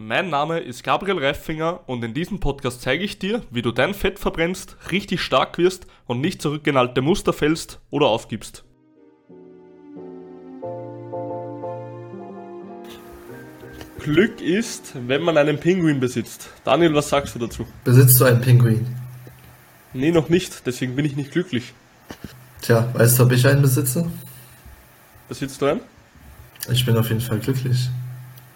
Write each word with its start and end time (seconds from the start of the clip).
Mein 0.00 0.30
Name 0.30 0.60
ist 0.60 0.84
Gabriel 0.84 1.18
Reifinger 1.18 1.80
und 1.88 2.04
in 2.04 2.14
diesem 2.14 2.38
Podcast 2.38 2.82
zeige 2.82 3.02
ich 3.02 3.18
dir, 3.18 3.42
wie 3.50 3.62
du 3.62 3.72
dein 3.72 3.94
Fett 3.94 4.20
verbrennst, 4.20 4.76
richtig 4.92 5.20
stark 5.20 5.58
wirst 5.58 5.88
und 6.06 6.20
nicht 6.20 6.40
zurück 6.40 6.64
in 6.68 6.76
alte 6.76 7.02
Muster 7.02 7.32
fällst 7.32 7.80
oder 7.90 8.06
aufgibst. 8.06 8.62
Glück 13.98 14.40
ist, 14.40 14.92
wenn 15.08 15.20
man 15.22 15.36
einen 15.36 15.58
Pinguin 15.58 15.98
besitzt. 15.98 16.48
Daniel, 16.62 16.94
was 16.94 17.08
sagst 17.08 17.34
du 17.34 17.40
dazu? 17.40 17.66
Besitzt 17.82 18.20
du 18.20 18.24
einen 18.24 18.40
Pinguin? 18.40 18.86
Nee, 19.94 20.12
noch 20.12 20.28
nicht, 20.28 20.64
deswegen 20.64 20.94
bin 20.94 21.06
ich 21.06 21.16
nicht 21.16 21.32
glücklich. 21.32 21.74
Tja, 22.62 22.88
weißt 22.94 23.18
du, 23.18 23.24
ob 23.24 23.32
ich 23.32 23.44
einen 23.48 23.62
besitze? 23.62 24.08
Besitzt 25.28 25.60
du 25.60 25.66
einen? 25.66 25.80
Ich 26.70 26.86
bin 26.86 26.96
auf 26.96 27.08
jeden 27.08 27.20
Fall 27.20 27.40
glücklich. 27.40 27.90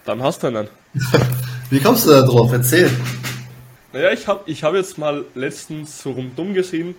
Dann 0.05 0.23
hast 0.23 0.45
du 0.45 0.47
einen. 0.47 0.69
Wie 1.71 1.81
kommst 1.81 2.07
du 2.07 2.11
da 2.11 2.23
drauf? 2.23 2.53
Erzähl. 2.53 2.91
Naja, 3.93 4.11
ich 4.13 4.27
habe 4.27 4.43
ich 4.47 4.65
hab 4.65 4.75
jetzt 4.75 4.99
mal 4.99 5.25
letztens 5.35 6.03
so 6.03 6.13
rundum 6.13 6.55
gesehen 6.55 6.95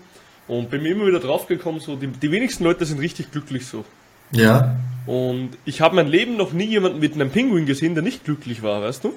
und 0.48 0.70
bin 0.70 0.84
mir 0.84 0.92
immer 0.92 1.08
wieder 1.08 1.20
draufgekommen, 1.20 1.80
so 1.80 1.96
die, 1.96 2.08
die 2.08 2.32
wenigsten 2.32 2.64
Leute 2.64 2.86
sind 2.86 3.00
richtig 3.00 3.32
glücklich 3.32 3.66
so. 3.66 3.84
Ja. 4.32 4.76
Und 5.06 5.52
ich 5.66 5.82
habe 5.82 5.96
mein 5.96 6.08
Leben 6.08 6.38
noch 6.38 6.54
nie 6.54 6.66
jemanden 6.66 7.00
mit 7.00 7.14
einem 7.14 7.30
Pinguin 7.30 7.66
gesehen, 7.66 7.94
der 7.94 8.04
nicht 8.04 8.24
glücklich 8.24 8.64
war, 8.64 8.82
weißt 8.82 9.04
du? 9.04 9.14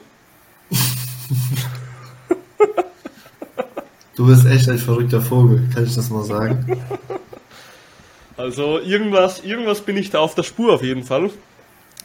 Du 4.17 4.27
bist 4.27 4.47
echt 4.47 4.67
ein 4.71 4.79
verrückter 4.79 5.21
Vogel, 5.21 5.69
kann 5.75 5.85
ich 5.85 5.95
das 5.95 6.09
mal 6.11 6.25
sagen? 6.25 6.81
Also 8.39 8.81
irgendwas, 8.81 9.43
irgendwas 9.43 9.81
bin 9.81 9.97
ich 9.97 10.11
da 10.11 10.19
auf 10.19 10.35
der 10.35 10.43
Spur 10.43 10.75
auf 10.75 10.83
jeden 10.83 11.05
Fall. 11.05 11.31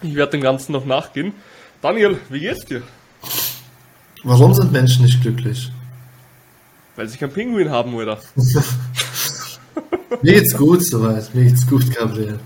Ich 0.02 0.16
werde 0.16 0.32
dem 0.32 0.42
Ganzen 0.42 0.72
noch 0.72 0.86
nachgehen. 0.86 1.34
Daniel, 1.82 2.20
wie 2.30 2.40
geht's 2.40 2.66
dir? 2.66 2.82
Warum 4.24 4.54
sind 4.54 4.72
Menschen 4.72 5.04
nicht 5.06 5.22
glücklich? 5.22 5.72
Weil 6.96 7.08
sie 7.08 7.18
keinen 7.18 7.32
Pinguin 7.34 7.70
haben, 7.72 7.94
oder? 7.96 8.20
Mir 10.22 10.34
geht's 10.34 10.56
gut 10.56 10.86
soweit. 10.86 11.34
Mir 11.34 11.46
geht's 11.46 11.66
gut, 11.66 11.90
Gabriel. 11.96 12.40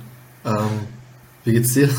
Ähm, 0.45 0.53
wie 1.43 1.53
geht's 1.53 1.73
dir? 1.73 1.89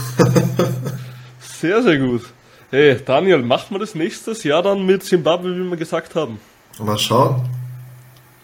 Sehr, 1.60 1.82
sehr 1.82 1.98
gut. 1.98 2.22
Hey, 2.70 3.00
Daniel, 3.04 3.42
machen 3.42 3.74
wir 3.74 3.78
das 3.78 3.94
nächstes 3.94 4.44
Jahr 4.44 4.62
dann 4.62 4.84
mit 4.84 5.02
Zimbabwe, 5.02 5.56
wie 5.56 5.70
wir 5.70 5.76
gesagt 5.78 6.14
haben? 6.14 6.38
Mal 6.78 6.98
schauen, 6.98 7.48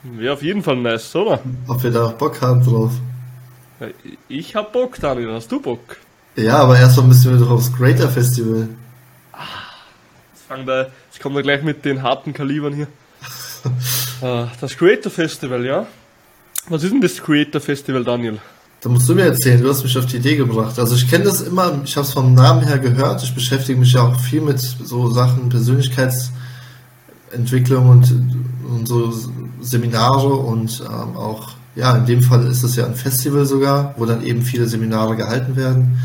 Wäre 0.03 0.33
auf 0.33 0.43
jeden 0.43 0.63
Fall 0.63 0.77
nice, 0.77 1.15
oder? 1.15 1.41
ob 1.69 1.83
wir 1.83 1.91
da 1.91 2.09
Bock 2.09 2.41
haben 2.41 2.65
drauf. 2.65 2.91
Ja, 3.81 3.89
Ich 4.29 4.57
hab 4.57 4.73
Bock, 4.73 4.99
Daniel. 4.99 5.33
Hast 5.35 5.53
du 5.53 5.61
Bock? 5.61 5.99
Ja, 6.37 6.57
aber 6.59 6.79
erstmal 6.79 7.07
müssen 7.09 7.33
wir 7.33 7.39
doch 7.39 7.51
aufs 7.51 7.71
Greater 7.73 8.09
Festival. 8.09 8.69
Fangen 10.53 10.67
wir, 10.67 10.91
jetzt 11.11 11.23
kommen 11.23 11.35
wir 11.35 11.43
gleich 11.43 11.63
mit 11.63 11.83
den 11.87 12.03
harten 12.03 12.35
Kalibern 12.35 12.75
hier. 12.75 12.87
Äh, 14.21 14.45
Das 14.61 14.77
Creator 14.77 15.11
Festival, 15.11 15.65
ja? 15.65 15.87
Was 16.69 16.83
ist 16.83 16.93
denn 16.93 17.01
das 17.01 17.23
Creator 17.23 17.59
Festival, 17.59 18.05
Daniel? 18.05 18.39
Da 18.83 18.91
musst 18.91 19.09
du 19.09 19.15
mir 19.15 19.23
erzählen, 19.23 19.63
du 19.63 19.71
hast 19.71 19.83
mich 19.83 19.97
auf 19.97 20.05
die 20.05 20.19
Idee 20.19 20.37
gebracht. 20.37 20.79
Also 20.79 20.95
ich 20.95 21.09
kenne 21.09 21.25
das 21.25 21.41
immer, 21.41 21.81
ich 21.83 21.97
habe 21.97 22.07
es 22.07 22.13
vom 22.13 22.35
Namen 22.35 22.67
her 22.67 22.79
gehört. 22.79 23.23
Ich 23.23 23.35
beschäftige 23.35 23.81
mich 23.81 23.95
ja 23.95 24.03
auch 24.03 24.21
viel 24.21 24.43
mit 24.43 24.61
so 24.61 25.09
Sachen 25.09 25.49
Persönlichkeitsentwicklung 25.49 27.89
und, 27.89 28.13
und 28.69 28.87
so 28.87 29.11
Seminare 29.63 30.35
und 30.35 30.83
ähm, 30.83 31.17
auch, 31.17 31.53
ja, 31.77 31.97
in 31.97 32.05
dem 32.05 32.23
Fall 32.23 32.47
ist 32.47 32.63
es 32.63 32.77
ja 32.77 32.85
ein 32.85 32.95
Festival 32.95 33.47
sogar, 33.47 33.95
wo 33.97 34.05
dann 34.05 34.23
eben 34.23 34.43
viele 34.43 34.67
Seminare 34.67 35.17
gehalten 35.17 35.57
werden 35.57 35.99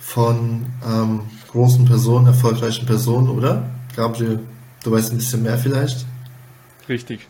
von 0.00 0.66
ähm, 0.86 1.20
großen 1.52 1.84
Personen, 1.84 2.26
erfolgreichen 2.26 2.86
Personen, 2.86 3.28
oder? 3.28 3.68
Gabriel, 3.96 4.40
du 4.84 4.92
weißt 4.92 5.12
ein 5.12 5.18
bisschen 5.18 5.42
mehr 5.42 5.58
vielleicht? 5.58 6.06
Richtig. 6.88 7.26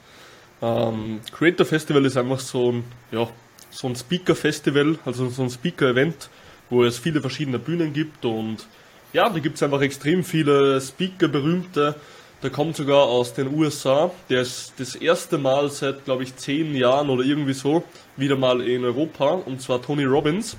Ähm, 0.62 1.20
Creator 1.32 1.64
Festival 1.64 2.04
ist 2.04 2.16
einfach 2.16 2.40
so 2.40 2.72
ein, 2.72 2.84
ja, 3.12 3.28
so 3.70 3.88
ein 3.88 3.96
Speaker-Festival, 3.96 4.98
also 5.04 5.28
so 5.28 5.42
ein 5.42 5.50
Speaker-Event, 5.50 6.28
wo 6.68 6.84
es 6.84 6.98
viele 6.98 7.20
verschiedene 7.20 7.58
Bühnen 7.58 7.92
gibt 7.92 8.24
und 8.24 8.66
ja, 9.12 9.28
da 9.28 9.38
gibt 9.38 9.56
es 9.56 9.62
einfach 9.62 9.80
extrem 9.80 10.22
viele 10.22 10.80
Speaker, 10.80 11.26
berühmte. 11.26 11.96
Der 12.42 12.50
kommt 12.50 12.76
sogar 12.76 13.02
aus 13.04 13.34
den 13.34 13.52
USA. 13.52 14.10
Der 14.28 14.42
ist 14.42 14.74
das 14.78 14.94
erste 14.94 15.36
Mal 15.36 15.68
seit, 15.70 16.04
glaube 16.04 16.22
ich, 16.22 16.36
zehn 16.36 16.74
Jahren 16.76 17.10
oder 17.10 17.24
irgendwie 17.24 17.52
so 17.52 17.82
wieder 18.16 18.36
mal 18.36 18.60
in 18.60 18.84
Europa 18.84 19.30
und 19.30 19.60
zwar 19.60 19.82
Tony 19.82 20.04
Robbins. 20.04 20.56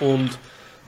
Und 0.00 0.38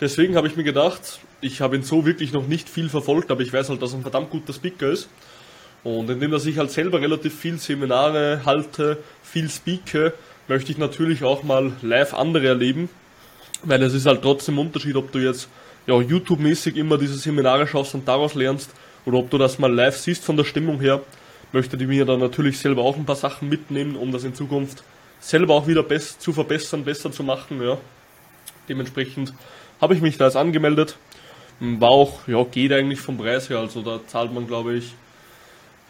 deswegen 0.01 0.37
habe 0.37 0.47
ich 0.47 0.57
mir 0.57 0.63
gedacht, 0.63 1.21
ich 1.41 1.61
habe 1.61 1.77
ihn 1.77 1.83
so 1.83 2.05
wirklich 2.05 2.33
noch 2.33 2.47
nicht 2.47 2.69
viel 2.69 2.89
verfolgt, 2.89 3.31
aber 3.31 3.43
ich 3.43 3.53
weiß 3.53 3.69
halt, 3.69 3.83
dass 3.83 3.93
er 3.93 3.99
ein 3.99 4.03
verdammt 4.03 4.31
guter 4.31 4.53
Speaker 4.53 4.91
ist. 4.91 5.09
Und 5.85 6.11
indem 6.11 6.33
dass 6.33 6.45
ich 6.47 6.59
halt 6.59 6.71
selber 6.71 7.01
relativ 7.01 7.39
viel 7.39 7.59
Seminare 7.59 8.43
halte, 8.45 8.99
viel 9.23 9.49
speake, 9.49 10.13
möchte 10.49 10.73
ich 10.73 10.79
natürlich 10.79 11.23
auch 11.23 11.45
mal 11.45 11.73
live 11.83 12.15
andere 12.15 12.49
erleben. 12.49 12.89
Weil 13.63 13.83
es 13.83 13.95
ist 13.95 14.07
halt 14.07 14.23
trotzdem 14.23 14.57
ein 14.57 14.67
Unterschied, 14.67 14.97
ob 14.97 15.13
du 15.13 15.19
jetzt 15.19 15.49
ja, 15.87 15.95
YouTube-mäßig 15.95 16.77
immer 16.77 16.99
diese 16.99 17.17
Seminare 17.17 17.67
schaust 17.67 17.95
und 17.95 18.07
daraus 18.07 18.35
lernst 18.35 18.71
oder 19.05 19.19
ob 19.19 19.31
du 19.31 19.39
das 19.39 19.59
mal 19.59 19.73
live 19.73 19.97
siehst 19.97 20.25
von 20.25 20.37
der 20.37 20.45
Stimmung 20.45 20.81
her. 20.81 21.01
Möchte 21.53 21.77
ich 21.77 21.87
mir 21.87 22.05
dann 22.05 22.21
natürlich 22.21 22.59
selber 22.59 22.83
auch 22.83 22.97
ein 22.97 23.07
paar 23.07 23.17
Sachen 23.17 23.49
mitnehmen, 23.49 23.97
um 23.97 24.13
das 24.13 24.25
in 24.25 24.35
Zukunft 24.35 24.83
selber 25.21 25.55
auch 25.55 25.67
wieder 25.67 25.83
best 25.83 26.21
zu 26.21 26.33
verbessern, 26.33 26.85
besser 26.85 27.11
zu 27.11 27.23
machen. 27.23 27.63
Ja. 27.63 27.79
Dementsprechend 28.69 29.33
habe 29.81 29.95
ich 29.95 30.01
mich 30.01 30.19
da 30.19 30.27
jetzt 30.27 30.37
angemeldet. 30.37 30.97
War 31.61 31.91
auch, 31.91 32.29
ja, 32.29 32.43
geht 32.45 32.73
eigentlich 32.73 33.01
vom 33.01 33.19
Preis 33.19 33.51
her. 33.51 33.59
Also 33.59 33.83
da 33.83 34.01
zahlt 34.07 34.33
man, 34.33 34.47
glaube 34.47 34.75
ich, 34.75 34.95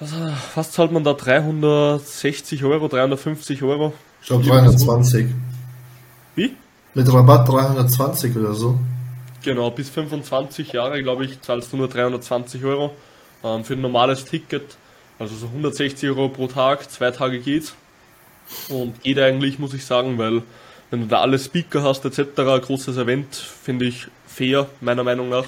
was, 0.00 0.12
äh, 0.12 0.32
was 0.54 0.70
zahlt 0.70 0.92
man 0.92 1.02
da? 1.04 1.12
360 1.12 2.64
Euro, 2.64 2.88
350 2.88 3.62
Euro? 3.62 3.92
Ich 4.20 4.28
glaube 4.28 4.44
320. 4.44 5.26
Wie? 6.36 6.54
Mit 6.94 7.12
Rabatt 7.12 7.48
320 7.48 8.36
oder 8.36 8.54
so. 8.54 8.78
Genau, 9.42 9.70
bis 9.70 9.90
25 9.90 10.72
Jahre, 10.72 11.02
glaube 11.02 11.24
ich, 11.24 11.40
zahlst 11.40 11.72
du 11.72 11.76
nur 11.76 11.88
320 11.88 12.64
Euro 12.64 12.94
ähm, 13.44 13.64
für 13.64 13.74
ein 13.74 13.80
normales 13.80 14.24
Ticket. 14.24 14.76
Also 15.18 15.34
so 15.34 15.46
160 15.46 16.08
Euro 16.10 16.28
pro 16.28 16.46
Tag, 16.46 16.90
zwei 16.90 17.10
Tage 17.10 17.40
geht's. 17.40 17.74
Und 18.68 19.02
geht 19.02 19.18
eigentlich, 19.18 19.58
muss 19.58 19.74
ich 19.74 19.84
sagen, 19.84 20.16
weil 20.16 20.42
wenn 20.90 21.00
du 21.00 21.06
da 21.06 21.20
alle 21.20 21.38
Speaker 21.38 21.82
hast 21.82 22.04
etc., 22.04 22.34
großes 22.34 22.96
Event, 22.96 23.34
finde 23.34 23.86
ich 23.86 24.08
fair, 24.38 24.68
meiner 24.80 25.04
Meinung 25.04 25.28
nach. 25.28 25.46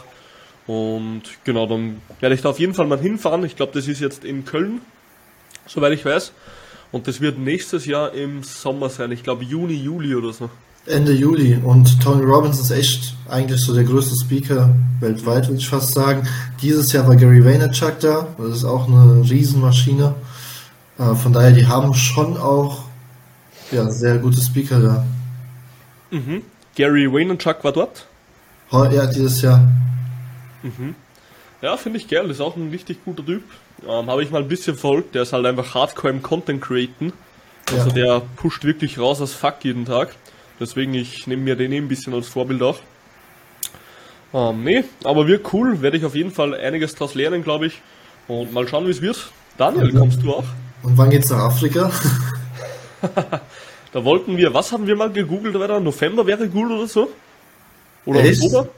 Und 0.67 1.23
genau, 1.45 1.67
dann 1.67 2.01
werde 2.21 2.35
ich 2.35 2.43
da 2.43 2.51
auf 2.51 2.61
jeden 2.61 2.75
Fall 2.75 2.87
mal 2.87 2.99
hinfahren. 2.99 3.45
Ich 3.45 3.57
glaube, 3.57 3.73
das 3.73 3.89
ist 3.89 4.01
jetzt 4.01 4.25
in 4.25 4.45
Köln, 4.45 4.81
soweit 5.67 5.93
ich 5.93 6.05
weiß. 6.05 6.33
Und 6.93 7.07
das 7.07 7.21
wird 7.21 7.39
nächstes 7.39 7.87
Jahr 7.87 8.13
im 8.13 8.43
Sommer 8.43 8.89
sein. 8.89 9.13
Ich 9.13 9.23
glaube 9.23 9.45
Juni, 9.45 9.75
Juli 9.75 10.15
oder 10.15 10.33
so. 10.33 10.51
Ende 10.87 11.13
Juli 11.13 11.59
und 11.63 12.01
Tony 12.03 12.25
Robbins 12.25 12.59
ist 12.59 12.71
echt 12.71 13.15
eigentlich 13.29 13.61
so 13.61 13.75
der 13.75 13.85
größte 13.85 14.15
Speaker 14.17 14.75
weltweit, 14.99 15.47
würde 15.47 15.59
ich 15.59 15.69
fast 15.69 15.93
sagen. 15.93 16.27
Dieses 16.63 16.93
Jahr 16.93 17.07
war 17.07 17.17
Gary 17.17 17.45
Vaynerchuk 17.45 18.01
da, 18.01 18.29
das 18.39 18.57
ist 18.59 18.65
auch 18.65 18.89
eine 18.89 19.23
Riesenmaschine. 19.29 20.15
Äh, 20.99 21.15
Von 21.15 21.33
daher, 21.33 21.53
die 21.53 21.67
haben 21.67 21.95
schon 21.95 22.37
auch 22.37 22.85
ja, 23.71 23.91
sehr 23.91 24.19
gute 24.19 24.41
Speaker 24.41 24.81
da. 24.81 25.05
Gary 26.75 27.13
Vaynerchuk 27.13 27.63
war 27.63 27.73
dort. 27.73 28.07
Ja, 28.73 29.07
dieses 29.07 29.43
Jahr. 29.43 29.69
Ja, 31.63 31.77
finde 31.77 31.99
ich 31.99 32.09
geil, 32.09 32.31
ist 32.31 32.41
auch 32.41 32.57
ein 32.57 32.71
richtig 32.71 33.05
guter 33.05 33.25
Typ. 33.25 33.43
Ähm, 33.87 34.07
Habe 34.11 34.23
ich 34.23 34.31
mal 34.31 34.43
ein 34.43 34.49
bisschen 34.49 34.75
verfolgt, 34.75 35.15
der 35.15 35.23
ist 35.23 35.33
halt 35.33 35.45
einfach 35.47 35.75
hardcore 35.75 36.13
im 36.13 36.23
Content 36.23 36.61
createn. 36.63 37.13
Also 37.73 37.89
Ja. 37.89 37.95
der 37.95 38.23
pusht 38.37 38.65
wirklich 38.65 38.99
raus 38.99 39.21
als 39.21 39.33
Fuck 39.33 39.57
jeden 39.63 39.85
Tag. 39.87 40.15
Deswegen, 40.59 40.95
ich 40.95 41.27
nehme 41.27 41.43
mir 41.43 41.57
den 41.57 41.73
eh 41.73 41.79
ein 41.79 41.89
bisschen 41.89 42.13
als 42.15 42.29
Vorbild 42.29 42.63
auch. 42.63 42.79
Ähm, 44.33 44.63
nee, 44.63 44.85
aber 45.05 45.27
wird 45.27 45.53
cool, 45.53 45.81
werde 45.83 45.97
ich 45.97 46.05
auf 46.05 46.15
jeden 46.15 46.31
Fall 46.31 46.55
einiges 46.55 46.95
draus 46.95 47.15
lernen, 47.15 47.43
glaube 47.43 47.67
ich. 47.67 47.81
Und 48.29 48.53
mal 48.53 48.69
schauen, 48.69 48.87
wie 48.87 48.91
es 48.91 49.01
wird. 49.03 49.31
Daniel, 49.59 49.93
Mhm. 49.93 49.99
kommst 49.99 50.23
du 50.23 50.33
auch? 50.35 50.45
Und 50.83 50.97
wann 50.97 51.11
geht's 51.11 51.31
nach 51.31 51.39
Afrika? 51.39 51.91
Da 53.93 54.05
wollten 54.05 54.37
wir, 54.37 54.55
was 54.55 54.71
haben 54.71 54.87
wir 54.87 54.95
mal 54.95 55.11
gegoogelt, 55.11 55.59
weiter? 55.59 55.81
November 55.81 56.25
wäre 56.25 56.47
gut 56.49 56.71
oder 56.71 56.87
so? 56.87 57.11
Oder 58.07 58.21
Echt? 58.25 58.43
Oktober? 58.43 58.69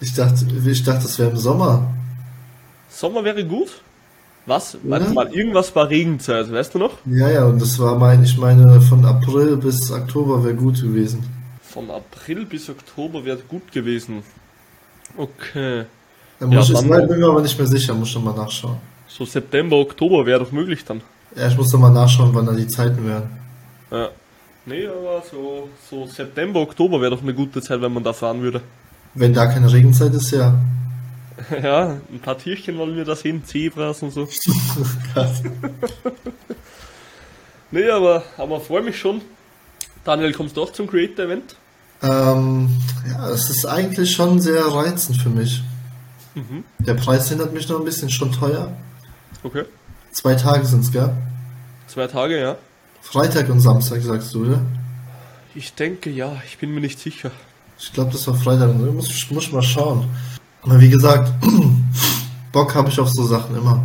Ich 0.00 0.14
dachte, 0.14 0.44
ich 0.66 0.82
dachte, 0.82 1.02
das 1.02 1.18
wäre 1.18 1.30
im 1.30 1.36
Sommer. 1.36 1.86
Sommer 2.88 3.24
wäre 3.24 3.44
gut? 3.44 3.68
Was? 4.46 4.76
Warte 4.82 5.06
Ja. 5.06 5.12
mal, 5.12 5.32
irgendwas 5.32 5.74
war 5.74 5.88
Regenzeit, 5.88 6.50
weißt 6.52 6.74
du 6.74 6.78
noch? 6.78 6.98
Ja, 7.06 7.30
ja, 7.30 7.44
und 7.44 7.60
das 7.62 7.78
war 7.78 7.96
mein, 7.98 8.22
ich 8.22 8.36
meine, 8.36 8.80
von 8.82 9.04
April 9.04 9.56
bis 9.56 9.90
Oktober 9.90 10.44
wäre 10.44 10.54
gut 10.54 10.80
gewesen. 10.82 11.24
Von 11.62 11.90
April 11.90 12.44
bis 12.44 12.68
Oktober 12.68 13.24
wäre 13.24 13.38
gut 13.48 13.72
gewesen. 13.72 14.22
Okay. 15.16 15.84
Da 16.38 16.46
muss 16.46 16.68
Ja, 16.68 16.74
ich, 16.80 16.88
dann- 16.88 17.02
ich 17.02 17.08
bin 17.08 17.20
mir 17.20 17.26
aber 17.28 17.40
nicht 17.42 17.56
mehr 17.56 17.66
sicher, 17.66 17.94
muss 17.94 18.10
schon 18.10 18.24
mal 18.24 18.34
nachschauen. 18.34 18.76
So 19.08 19.24
September, 19.24 19.76
Oktober 19.76 20.26
wäre 20.26 20.40
doch 20.40 20.52
möglich 20.52 20.84
dann. 20.84 21.00
Ja, 21.36 21.48
ich 21.48 21.56
muss 21.56 21.72
noch 21.72 21.80
mal 21.80 21.90
nachschauen, 21.90 22.30
wann 22.34 22.46
da 22.46 22.52
die 22.52 22.66
Zeiten 22.68 23.06
wären. 23.06 23.30
Ja. 23.90 24.08
Nee, 24.66 24.86
aber 24.86 25.22
so, 25.30 25.68
so 25.90 26.06
September, 26.06 26.60
Oktober 26.60 27.00
wäre 27.00 27.10
doch 27.10 27.22
eine 27.22 27.34
gute 27.34 27.60
Zeit, 27.60 27.82
wenn 27.82 27.92
man 27.92 28.02
da 28.02 28.12
fahren 28.12 28.40
würde. 28.40 28.62
Wenn 29.14 29.34
da 29.34 29.46
keine 29.46 29.72
Regenzeit 29.72 30.14
ist, 30.14 30.30
ja. 30.30 30.54
Ja, 31.62 31.96
ein 32.12 32.20
paar 32.20 32.38
Tierchen 32.38 32.78
wollen 32.78 32.96
wir 32.96 33.04
da 33.04 33.16
sehen, 33.16 33.44
Zebras 33.44 34.02
und 34.02 34.12
so. 34.12 34.22
nee, 37.72 37.90
aber, 37.90 38.22
aber 38.38 38.60
freue 38.60 38.82
mich 38.82 38.98
schon. 38.98 39.20
Daniel, 40.04 40.32
kommst 40.32 40.56
du 40.56 40.62
auch 40.62 40.72
zum 40.72 40.86
Creator 40.86 41.24
Event? 41.24 41.56
Ähm, 42.02 42.70
ja, 43.08 43.30
es 43.30 43.50
ist 43.50 43.66
eigentlich 43.66 44.12
schon 44.12 44.40
sehr 44.40 44.64
reizend 44.64 45.20
für 45.20 45.30
mich. 45.30 45.62
Mhm. 46.34 46.64
Der 46.78 46.94
Preis 46.94 47.28
hindert 47.28 47.52
mich 47.52 47.68
noch 47.68 47.78
ein 47.78 47.84
bisschen, 47.84 48.10
schon 48.10 48.32
teuer. 48.32 48.72
Okay. 49.42 49.64
Zwei 50.12 50.34
Tage 50.34 50.66
sind 50.66 50.84
es, 50.84 50.92
gell? 50.92 51.10
Zwei 51.86 52.06
Tage, 52.06 52.38
ja. 52.38 52.56
Freitag 53.04 53.48
und 53.50 53.60
Samstag, 53.60 54.02
sagst 54.02 54.34
du, 54.34 54.46
oder? 54.46 54.60
Ich 55.54 55.74
denke 55.74 56.10
ja, 56.10 56.42
ich 56.46 56.58
bin 56.58 56.74
mir 56.74 56.80
nicht 56.80 56.98
sicher. 56.98 57.30
Ich 57.78 57.92
glaube, 57.92 58.10
das 58.10 58.26
war 58.26 58.34
Freitag. 58.34 58.74
Muss, 58.74 59.30
muss 59.30 59.52
mal 59.52 59.62
schauen. 59.62 60.08
Aber 60.62 60.80
wie 60.80 60.88
gesagt, 60.88 61.32
Bock 62.52 62.74
habe 62.74 62.88
ich 62.88 62.98
auf 62.98 63.10
so 63.10 63.24
Sachen 63.24 63.56
immer. 63.56 63.84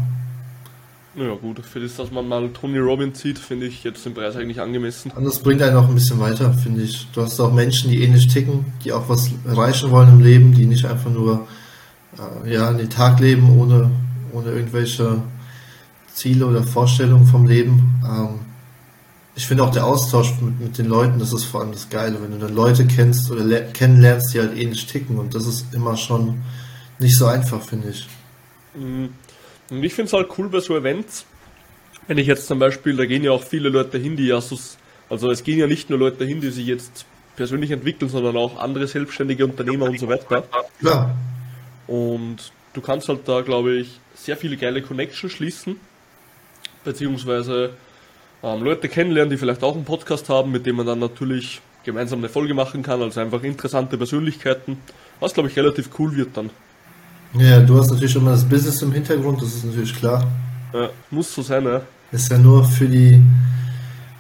Naja 1.14 1.36
gut, 1.36 1.64
für 1.66 1.80
das, 1.80 1.98
dass 1.98 2.12
man 2.12 2.28
mal 2.28 2.50
Tony 2.50 2.80
Robbins 2.80 3.20
sieht, 3.20 3.38
finde 3.38 3.68
ich 3.68 3.84
jetzt 3.84 4.06
den 4.06 4.14
Preis 4.14 4.36
eigentlich 4.36 4.62
angemessen. 4.62 5.12
Und 5.12 5.26
das 5.26 5.40
bringt 5.40 5.62
einen 5.62 5.76
auch 5.76 5.90
ein 5.90 5.96
bisschen 5.96 6.20
weiter, 6.20 6.54
finde 6.54 6.82
ich. 6.82 7.08
Du 7.14 7.22
hast 7.22 7.40
auch 7.40 7.52
Menschen, 7.52 7.92
die 7.92 8.02
ähnlich 8.02 8.30
ticken, 8.30 8.66
die 8.84 8.94
auch 8.94 9.10
was 9.10 9.30
erreichen 9.46 9.92
wollen 9.92 10.10
im 10.10 10.22
Leben, 10.22 10.54
die 10.54 10.66
nicht 10.66 10.86
einfach 10.86 11.12
nur 11.12 11.46
äh, 12.18 12.54
ja, 12.54 12.72
den 12.72 12.90
Tag 12.90 13.20
leben 13.20 13.60
ohne, 13.60 13.92
ohne 14.32 14.52
irgendwelche 14.52 15.22
Ziele 16.14 16.48
oder 16.48 16.64
Vorstellungen 16.64 17.28
vom 17.28 17.46
Leben. 17.46 18.02
Ähm, 18.04 18.49
ich 19.40 19.48
finde 19.48 19.64
auch 19.64 19.72
der 19.72 19.86
Austausch 19.86 20.34
mit, 20.42 20.60
mit 20.60 20.78
den 20.78 20.88
Leuten, 20.88 21.18
das 21.18 21.32
ist 21.32 21.46
vor 21.46 21.62
allem 21.62 21.72
das 21.72 21.90
Geile, 21.90 22.22
wenn 22.22 22.32
du 22.32 22.40
dann 22.40 22.54
Leute 22.54 22.86
kennst 22.86 23.32
oder 23.32 23.62
kennenlernst, 23.62 24.34
die 24.34 24.42
halt 24.42 24.58
ähnlich 24.58 24.86
ticken 24.86 25.18
und 25.18 25.34
das 25.34 25.48
ist 25.48 25.74
immer 25.74 25.96
schon 25.96 26.42
nicht 27.00 27.18
so 27.18 27.26
einfach, 27.26 27.62
finde 27.62 27.88
ich. 27.92 28.06
Mhm. 28.76 29.14
Und 29.70 29.82
ich 29.82 29.94
finde 29.94 30.08
es 30.08 30.14
halt 30.14 30.28
cool 30.38 30.50
bei 30.50 30.60
so 30.60 30.76
Events, 30.76 31.26
wenn 32.08 32.18
ich 32.18 32.28
jetzt 32.28 32.48
zum 32.48 32.60
Beispiel, 32.60 32.98
da 32.98 33.06
gehen 33.06 33.24
ja 33.24 33.32
auch 33.32 33.42
viele 33.42 33.70
Leute 33.70 33.98
hin, 33.98 34.18
die 34.18 34.28
ja 34.28 34.42
so, 34.42 34.60
also 35.10 35.32
es 35.32 35.42
gehen 35.42 35.58
ja 35.58 35.68
nicht 35.68 35.90
nur 35.90 36.00
Leute 36.00 36.26
hin, 36.26 36.42
die 36.42 36.52
sich 36.52 36.66
jetzt 36.66 37.06
persönlich 37.38 37.72
entwickeln, 37.72 38.10
sondern 38.10 38.36
auch 38.36 38.60
andere 38.60 38.88
selbstständige 38.88 39.46
Unternehmer 39.46 39.86
und 39.86 39.98
so 39.98 40.10
weiter. 40.10 40.44
Ja. 40.82 41.16
Und 41.88 42.52
du 42.74 42.82
kannst 42.82 43.08
halt 43.08 43.22
da, 43.26 43.40
glaube 43.40 43.76
ich, 43.76 44.02
sehr 44.16 44.36
viele 44.36 44.58
geile 44.58 44.82
Connections 44.82 45.32
schließen, 45.32 45.80
beziehungsweise 46.84 47.70
ähm, 48.44 48.64
Leute 48.64 48.90
kennenlernen, 48.90 49.30
die 49.30 49.38
vielleicht 49.38 49.64
auch 49.64 49.76
einen 49.76 49.86
Podcast 49.86 50.30
haben, 50.30 50.52
mit 50.52 50.66
dem 50.66 50.78
man 50.78 50.86
dann 50.86 51.00
natürlich 51.00 51.62
gemeinsam 51.84 52.20
eine 52.20 52.30
Folge 52.30 52.54
machen 52.54 52.84
kann, 52.84 53.02
also 53.02 53.20
einfach 53.20 53.44
interessante 53.44 53.98
Persönlichkeiten, 53.98 54.78
was 55.20 55.34
glaube 55.34 55.50
ich 55.50 55.56
relativ 55.56 55.90
cool 55.98 56.16
wird 56.16 56.36
dann. 56.36 56.50
Ja, 57.34 57.60
du 57.60 57.78
hast 57.78 57.92
natürlich 57.92 58.16
immer 58.16 58.32
das 58.32 58.48
Business 58.48 58.82
im 58.82 58.92
Hintergrund, 58.92 59.42
das 59.42 59.56
ist 59.56 59.66
natürlich 59.66 59.96
klar. 59.96 60.28
Ja, 60.74 60.90
muss 61.12 61.34
so 61.34 61.42
sein, 61.42 61.64
ja. 61.66 61.82
Ist 62.12 62.32
ja 62.32 62.38
nur 62.38 62.64
für 62.64 62.88
die 62.88 63.22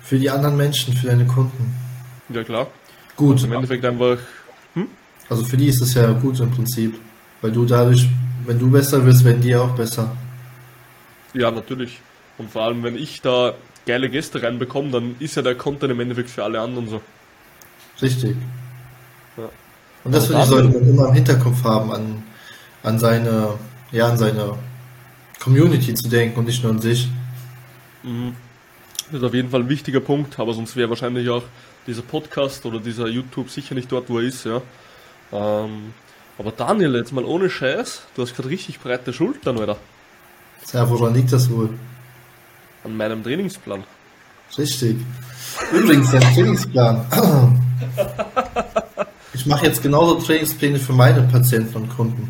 für 0.10 0.18
die 0.18 0.30
anderen 0.30 0.57
Menschen, 0.57 0.92
für 0.95 1.06
deine 1.06 1.25
Kunden. 1.25 1.71
Ja 2.33 2.44
klar. 2.44 2.66
Gut. 3.16 3.33
Also 3.33 3.45
Im 3.45 3.54
Endeffekt 3.54 3.86
einfach. 3.86 4.18
Hm? 4.74 4.88
Also 5.30 5.44
für 5.44 5.56
die 5.56 5.68
ist 5.68 5.81
es 5.81 5.94
ja 5.94 6.12
gut 6.13 6.39
im 6.39 6.50
Prinzip. 6.50 7.00
Weil 7.42 7.51
du 7.51 7.63
dadurch, 7.63 8.07
wenn 8.45 8.57
du 8.57 8.71
besser 8.71 9.06
wirst, 9.06 9.24
werden 9.24 9.39
die 9.39 9.56
auch 9.56 9.75
besser. 9.75 10.16
Ja, 11.36 11.51
natürlich. 11.51 12.00
Und 12.39 12.50
vor 12.50 12.63
allem, 12.63 12.81
wenn 12.81 12.95
ich 12.95 13.21
da 13.21 13.54
geile 13.89 14.09
Gäste 14.09 14.44
reinbekomme, 14.44 14.91
dann 14.91 15.15
ist 15.19 15.36
ja 15.36 15.41
der 15.41 15.56
Content 15.56 15.91
im 15.91 16.00
Endeffekt 16.00 16.30
für 16.30 16.44
alle 16.44 16.62
anderen 16.62 16.88
so. 16.88 17.01
Richtig. 18.01 18.36
Ja. 19.36 19.50
Und 20.03 20.13
das 20.13 20.27
finde 20.27 20.44
ich, 20.44 20.47
sollte 20.47 20.69
man 20.69 20.88
immer 20.88 21.07
im 21.07 21.13
Hinterkopf 21.15 21.63
haben, 21.63 21.91
an, 21.91 22.24
an 22.83 23.00
seine, 23.00 23.56
ja, 23.91 24.07
an 24.07 24.18
seine 24.18 24.53
Community 25.39 25.95
zu 25.95 26.07
denken 26.07 26.38
und 26.39 26.45
nicht 26.45 26.62
nur 26.63 26.71
an 26.71 26.80
sich. 26.80 27.09
Mhm. 28.03 28.36
Das 29.07 29.21
ist 29.21 29.24
auf 29.24 29.33
jeden 29.33 29.50
Fall 29.50 29.62
ein 29.62 29.69
wichtiger 29.69 30.01
Punkt, 30.01 30.39
aber 30.39 30.53
sonst 30.53 30.75
wäre 30.75 30.89
wahrscheinlich 30.89 31.27
auch 31.30 31.44
dieser 31.88 32.03
Podcast 32.03 32.68
oder 32.68 32.80
dieser 32.80 33.07
YouTube 33.07 33.50
sicher 33.50 33.74
nicht 33.74 33.92
dort, 33.92 34.07
wo 34.07 34.19
er 34.19 34.25
ist, 34.25 34.45
ja. 34.45 34.62
Ähm, 35.31 35.94
aber 36.38 36.51
Daniel, 36.51 36.95
jetzt 36.95 37.12
mal 37.12 37.25
ohne 37.25 37.50
Scheiß, 37.50 38.03
du 38.15 38.21
hast 38.21 38.35
gerade 38.35 38.50
richtig 38.50 38.80
breite 38.80 39.13
Schultern, 39.13 39.57
oder? 39.57 39.77
Ja, 40.74 40.88
woran 40.88 41.15
liegt 41.15 41.33
das 41.33 41.50
wohl? 41.50 41.71
An 42.83 42.95
meinem 42.95 43.23
Trainingsplan. 43.23 43.83
Richtig. 44.57 44.97
Übrigens, 45.71 46.11
der 46.11 46.21
Trainingsplan. 46.21 47.05
Ich 49.39 49.45
mache 49.45 49.67
jetzt 49.67 49.81
genauso 49.81 50.15
Trainingspläne 50.15 50.79
für 50.79 50.91
meine 50.91 51.21
Patienten 51.21 51.73
und 51.77 51.89
Kunden. 51.95 52.29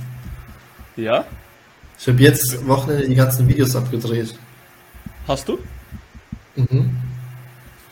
Ja? 0.96 1.26
Ich 2.00 2.08
habe 2.08 2.22
jetzt 2.22 2.68
Wochenende 2.68 3.08
die 3.08 3.16
ganzen 3.16 3.48
Videos 3.48 3.76
abgedreht. 3.76 4.36
Hast 5.28 5.48
du? 5.48 5.58
Mhm. 6.56 6.98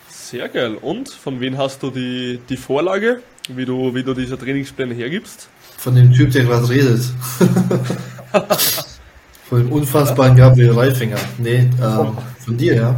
Sehr 0.07 0.47
geil. 0.49 0.75
Und 0.75 1.09
von 1.09 1.39
wem 1.39 1.57
hast 1.57 1.81
du 1.81 1.89
die, 1.89 2.39
die 2.47 2.57
Vorlage, 2.57 3.21
wie 3.49 3.65
du, 3.65 3.95
wie 3.95 4.03
du 4.03 4.13
diese 4.13 4.37
Trainingspläne 4.37 4.93
hergibst? 4.93 5.49
Von 5.77 5.95
dem 5.95 6.13
Typ, 6.13 6.31
der 6.31 6.43
gerade 6.43 6.69
redet. 6.69 7.01
von 9.47 9.59
dem 9.59 9.71
unfassbaren 9.71 10.35
Gabriel 10.35 10.71
Reifinger. 10.71 11.17
Nee, 11.37 11.69
ähm, 11.81 12.17
von 12.43 12.57
dir, 12.57 12.75
ja. 12.75 12.95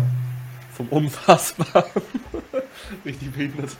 Vom 0.74 0.88
unfassbaren. 0.88 1.84
Richtig 3.06 3.32
behindert. 3.32 3.72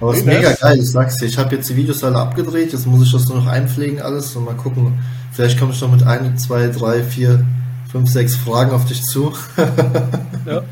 Aber 0.00 0.12
es 0.12 0.18
ist 0.18 0.26
mega 0.26 0.52
geil, 0.52 0.78
ich 0.80 0.90
sag's 0.90 1.16
dir. 1.16 1.26
Ich 1.26 1.38
habe 1.38 1.54
jetzt 1.54 1.70
die 1.70 1.76
Videos 1.76 2.02
alle 2.02 2.18
abgedreht, 2.18 2.72
jetzt 2.72 2.86
muss 2.86 3.06
ich 3.06 3.12
das 3.12 3.28
nur 3.28 3.38
noch 3.38 3.46
einpflegen 3.46 4.02
alles 4.02 4.34
und 4.36 4.44
mal 4.44 4.54
gucken. 4.54 4.98
Vielleicht 5.32 5.58
komme 5.58 5.72
ich 5.72 5.80
noch 5.80 5.90
mit 5.90 6.02
ein, 6.06 6.36
zwei, 6.36 6.66
drei, 6.68 7.02
vier, 7.02 7.44
fünf, 7.90 8.10
sechs 8.10 8.36
Fragen 8.36 8.72
auf 8.72 8.84
dich 8.86 9.02
zu. 9.02 9.32
ja, 10.46 10.62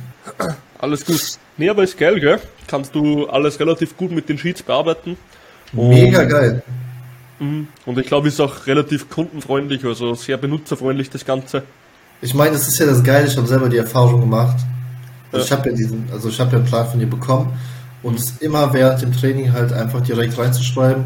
alles 0.78 1.06
gut. 1.06 1.38
Nee, 1.56 1.68
aber 1.68 1.84
ist 1.84 1.98
geil, 1.98 2.18
gell? 2.20 2.40
Kannst 2.66 2.94
du 2.94 3.26
alles 3.26 3.58
relativ 3.60 3.96
gut 3.96 4.10
mit 4.10 4.28
den 4.28 4.38
Sheets 4.38 4.62
bearbeiten. 4.62 5.16
Mega 5.72 6.24
geil. 6.24 6.62
Mhm. 7.42 7.66
Und 7.86 7.98
ich 7.98 8.06
glaube, 8.06 8.28
ist 8.28 8.40
auch 8.40 8.66
relativ 8.66 9.10
kundenfreundlich, 9.10 9.84
also 9.84 10.14
sehr 10.14 10.36
benutzerfreundlich 10.36 11.10
das 11.10 11.24
Ganze. 11.24 11.64
Ich 12.20 12.34
meine, 12.34 12.52
das 12.52 12.68
ist 12.68 12.78
ja 12.78 12.86
das 12.86 13.02
Geile, 13.02 13.26
ich 13.26 13.36
habe 13.36 13.48
selber 13.48 13.68
die 13.68 13.78
Erfahrung 13.78 14.20
gemacht. 14.20 14.58
Also 15.32 15.38
ja. 15.38 15.44
ich 15.44 15.52
habe 15.52 15.70
ja 15.70 15.76
diesen, 15.76 16.08
also 16.12 16.28
ich 16.28 16.38
habe 16.38 16.52
ja 16.52 16.58
einen 16.58 16.66
Plan 16.66 16.86
von 16.86 17.00
dir 17.00 17.10
bekommen 17.10 17.52
und 18.02 18.18
es 18.18 18.38
immer 18.38 18.72
während 18.72 19.02
dem 19.02 19.12
Training 19.12 19.52
halt 19.52 19.72
einfach 19.72 20.00
direkt 20.02 20.38
reinzuschreiben. 20.38 21.04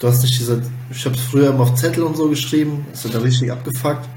Du 0.00 0.08
hast 0.08 0.22
nicht 0.22 0.38
diese, 0.38 0.60
ich 0.90 1.04
habe 1.04 1.14
es 1.14 1.22
früher 1.22 1.50
immer 1.50 1.60
auf 1.60 1.76
Zettel 1.76 2.02
und 2.02 2.16
so 2.16 2.28
geschrieben, 2.28 2.84
ist 2.92 3.04
ja 3.04 3.20
richtig 3.20 3.52
abgefuckt. 3.52 4.08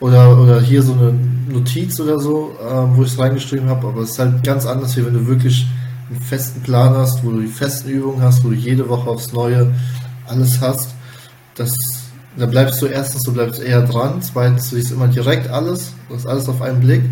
Oder, 0.00 0.38
oder 0.38 0.60
hier 0.60 0.82
so 0.82 0.92
eine 0.92 1.14
Notiz 1.48 2.00
oder 2.00 2.18
so, 2.18 2.56
äh, 2.60 2.96
wo 2.96 3.02
ich 3.02 3.12
es 3.12 3.18
reingeschrieben 3.18 3.68
habe, 3.68 3.86
aber 3.88 4.02
es 4.02 4.10
ist 4.10 4.18
halt 4.18 4.44
ganz 4.44 4.66
anders, 4.66 4.96
wie 4.96 5.04
wenn 5.04 5.14
du 5.14 5.26
wirklich 5.26 5.66
einen 6.10 6.20
festen 6.20 6.62
Plan 6.62 6.94
hast, 6.94 7.24
wo 7.24 7.30
du 7.30 7.40
die 7.40 7.46
festen 7.46 7.90
Übungen 7.90 8.22
hast, 8.22 8.44
wo 8.44 8.48
du 8.48 8.54
jede 8.54 8.88
Woche 8.88 9.08
aufs 9.08 9.32
Neue 9.32 9.72
alles 10.28 10.60
hast. 10.60 10.94
Das, 11.54 11.74
da 12.36 12.46
bleibst 12.46 12.82
du 12.82 12.86
erstens, 12.86 13.22
du 13.22 13.32
bleibst 13.32 13.60
eher 13.60 13.82
dran, 13.82 14.20
zweitens, 14.22 14.70
du 14.70 14.76
siehst 14.76 14.92
immer 14.92 15.08
direkt 15.08 15.48
alles, 15.48 15.92
du 16.08 16.14
hast 16.14 16.26
alles 16.26 16.48
auf 16.48 16.60
einen 16.60 16.80
Blick 16.80 17.02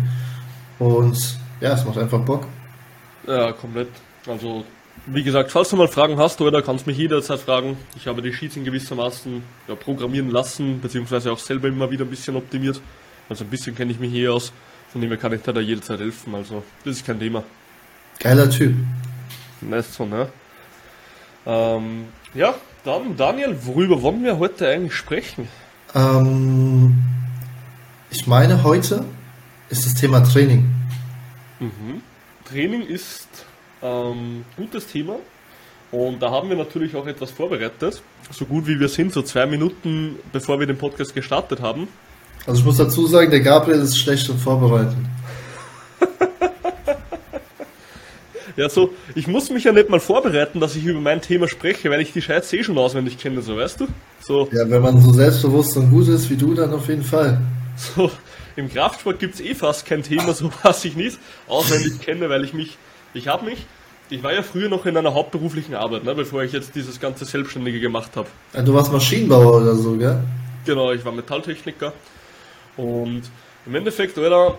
und 0.79 1.37
ja, 1.61 1.73
es 1.73 1.85
macht 1.85 1.97
einfach 1.97 2.19
Bock. 2.19 2.47
Ja, 3.27 3.51
komplett. 3.53 3.89
Also, 4.27 4.65
wie 5.07 5.23
gesagt, 5.23 5.51
falls 5.51 5.69
du 5.69 5.75
mal 5.75 5.87
Fragen 5.87 6.17
hast, 6.17 6.41
oder 6.41 6.61
kannst 6.61 6.85
mich 6.87 6.97
jederzeit 6.97 7.39
fragen. 7.39 7.77
Ich 7.95 8.07
habe 8.07 8.21
die 8.21 8.33
Sheets 8.33 8.55
in 8.55 8.65
gewissermaßen 8.65 9.41
ja, 9.67 9.75
programmieren 9.75 10.29
lassen, 10.29 10.79
beziehungsweise 10.81 11.31
auch 11.31 11.39
selber 11.39 11.67
immer 11.67 11.89
wieder 11.89 12.05
ein 12.05 12.09
bisschen 12.09 12.35
optimiert. 12.35 12.81
Also 13.29 13.43
ein 13.43 13.49
bisschen 13.49 13.75
kenne 13.75 13.91
ich 13.91 13.99
mich 13.99 14.11
hier 14.11 14.33
aus, 14.33 14.51
von 14.91 15.01
dem 15.01 15.09
her 15.09 15.17
kann 15.17 15.33
ich 15.33 15.41
dir 15.41 15.53
da 15.53 15.59
jederzeit 15.59 15.99
helfen. 15.99 16.35
Also, 16.35 16.63
das 16.83 16.97
ist 16.97 17.05
kein 17.05 17.19
Thema. 17.19 17.43
Geiler 18.19 18.49
Typ. 18.49 18.75
Nice 19.61 19.93
so, 19.95 20.05
ne? 20.05 20.27
Ähm, 21.45 22.05
ja, 22.33 22.55
dann, 22.83 23.15
Daniel, 23.17 23.57
worüber 23.63 24.01
wollen 24.01 24.23
wir 24.23 24.39
heute 24.39 24.67
eigentlich 24.67 24.93
sprechen? 24.93 25.47
Ähm, 25.93 26.97
ich 28.09 28.27
meine, 28.27 28.63
heute 28.63 29.05
ist 29.69 29.85
das 29.85 29.93
Thema 29.95 30.21
Training. 30.21 30.69
Mhm. 31.59 32.01
Training 32.47 32.81
ist 32.81 33.27
ähm, 33.81 34.45
gutes 34.57 34.87
Thema. 34.87 35.15
Und 35.91 36.21
da 36.21 36.31
haben 36.31 36.49
wir 36.49 36.57
natürlich 36.57 36.95
auch 36.95 37.07
etwas 37.07 37.31
vorbereitet. 37.31 38.01
So 38.31 38.45
gut 38.45 38.67
wie 38.67 38.79
wir 38.79 38.89
sind, 38.89 39.13
so 39.13 39.21
zwei 39.21 39.45
Minuten 39.45 40.17
bevor 40.31 40.59
wir 40.59 40.67
den 40.67 40.77
Podcast 40.77 41.13
gestartet 41.13 41.61
haben. 41.61 41.87
Also 42.45 42.59
ich 42.59 42.65
muss 42.65 42.77
dazu 42.77 43.07
sagen, 43.07 43.31
der 43.31 43.39
Gabriel 43.39 43.79
ist 43.79 43.97
schlecht 43.97 44.27
im 44.29 44.37
Vorbereiten. 44.37 45.07
Ja, 48.55 48.69
so, 48.69 48.93
ich 49.15 49.27
muss 49.27 49.49
mich 49.49 49.65
ja 49.65 49.71
nicht 49.71 49.89
mal 49.89 49.99
vorbereiten, 49.99 50.59
dass 50.59 50.75
ich 50.75 50.85
über 50.85 50.99
mein 50.99 51.21
Thema 51.21 51.47
spreche, 51.47 51.89
weil 51.89 52.01
ich 52.01 52.13
die 52.13 52.21
Scheiße 52.21 52.57
eh 52.57 52.63
schon 52.63 52.77
auswendig 52.77 53.17
kenne, 53.17 53.41
so 53.41 53.57
weißt 53.57 53.81
du? 53.81 53.87
So. 54.21 54.47
Ja, 54.51 54.69
wenn 54.69 54.81
man 54.81 55.01
so 55.01 55.11
selbstbewusst 55.11 55.75
und 55.77 55.89
gut 55.89 56.07
ist 56.07 56.29
wie 56.29 56.37
du, 56.37 56.53
dann 56.53 56.73
auf 56.73 56.87
jeden 56.87 57.03
Fall. 57.03 57.41
So, 57.77 58.09
im 58.55 58.69
Kraftsport 58.69 59.19
gibt 59.19 59.35
es 59.35 59.41
eh 59.41 59.53
fast 59.53 59.85
kein 59.85 60.01
Thema, 60.03 60.33
so 60.33 60.49
was 60.63 60.85
ich 60.85 60.95
nicht 60.95 61.19
auswendig 61.47 61.99
kenne, 62.01 62.29
weil 62.29 62.43
ich 62.43 62.53
mich, 62.53 62.77
ich 63.13 63.27
habe 63.27 63.45
mich 63.45 63.65
ich 64.09 64.21
war 64.23 64.33
ja 64.33 64.43
früher 64.43 64.69
noch 64.69 64.85
in 64.85 64.95
einer 64.95 65.13
hauptberuflichen 65.13 65.75
Arbeit, 65.75 66.03
ne, 66.03 66.13
bevor 66.13 66.43
ich 66.43 66.51
jetzt 66.51 66.75
dieses 66.75 66.99
ganze 66.99 67.25
Selbstständige 67.25 67.79
gemacht 67.79 68.11
habe. 68.15 68.27
Ja, 68.53 68.61
du 68.61 68.73
warst 68.73 68.91
Maschinenbauer 68.91 69.61
oder 69.61 69.75
so, 69.75 69.97
gell? 69.97 70.19
Genau, 70.65 70.91
ich 70.91 71.03
war 71.03 71.11
Metalltechniker. 71.11 71.93
Und 72.77 73.23
im 73.65 73.75
Endeffekt, 73.75 74.17
Alter, 74.17 74.57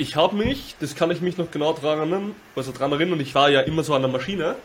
ich 0.00 0.16
habe 0.16 0.34
mich, 0.34 0.76
das 0.80 0.94
kann 0.94 1.10
ich 1.10 1.20
mich 1.20 1.36
noch 1.36 1.50
genau 1.50 1.74
dran 1.74 1.98
erinnern, 1.98 2.34
also 2.56 2.72
dran 2.72 2.90
erinnern, 2.90 3.20
ich 3.20 3.34
war 3.34 3.50
ja 3.50 3.60
immer 3.60 3.82
so 3.82 3.94
an 3.94 4.00
der 4.00 4.10
Maschine. 4.10 4.56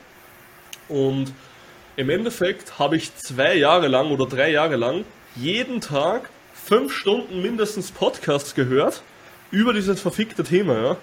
Und 0.88 1.34
im 1.98 2.10
Endeffekt 2.10 2.80
habe 2.80 2.96
ich 2.96 3.14
zwei 3.18 3.56
Jahre 3.56 3.90
lang 3.90 4.12
oder 4.12 4.28
drei 4.28 4.50
Jahre 4.52 4.78
lang 4.78 5.04
jeden 5.36 5.82
Tag 5.82 6.30
fünf 6.54 6.94
Stunden 6.94 7.42
mindestens 7.42 7.92
Podcasts 7.92 8.56
gehört 8.56 9.02
über 9.52 9.74
dieses 9.74 10.00
verfickte 10.00 10.44
Thema, 10.44 10.82
ja. 10.82 10.98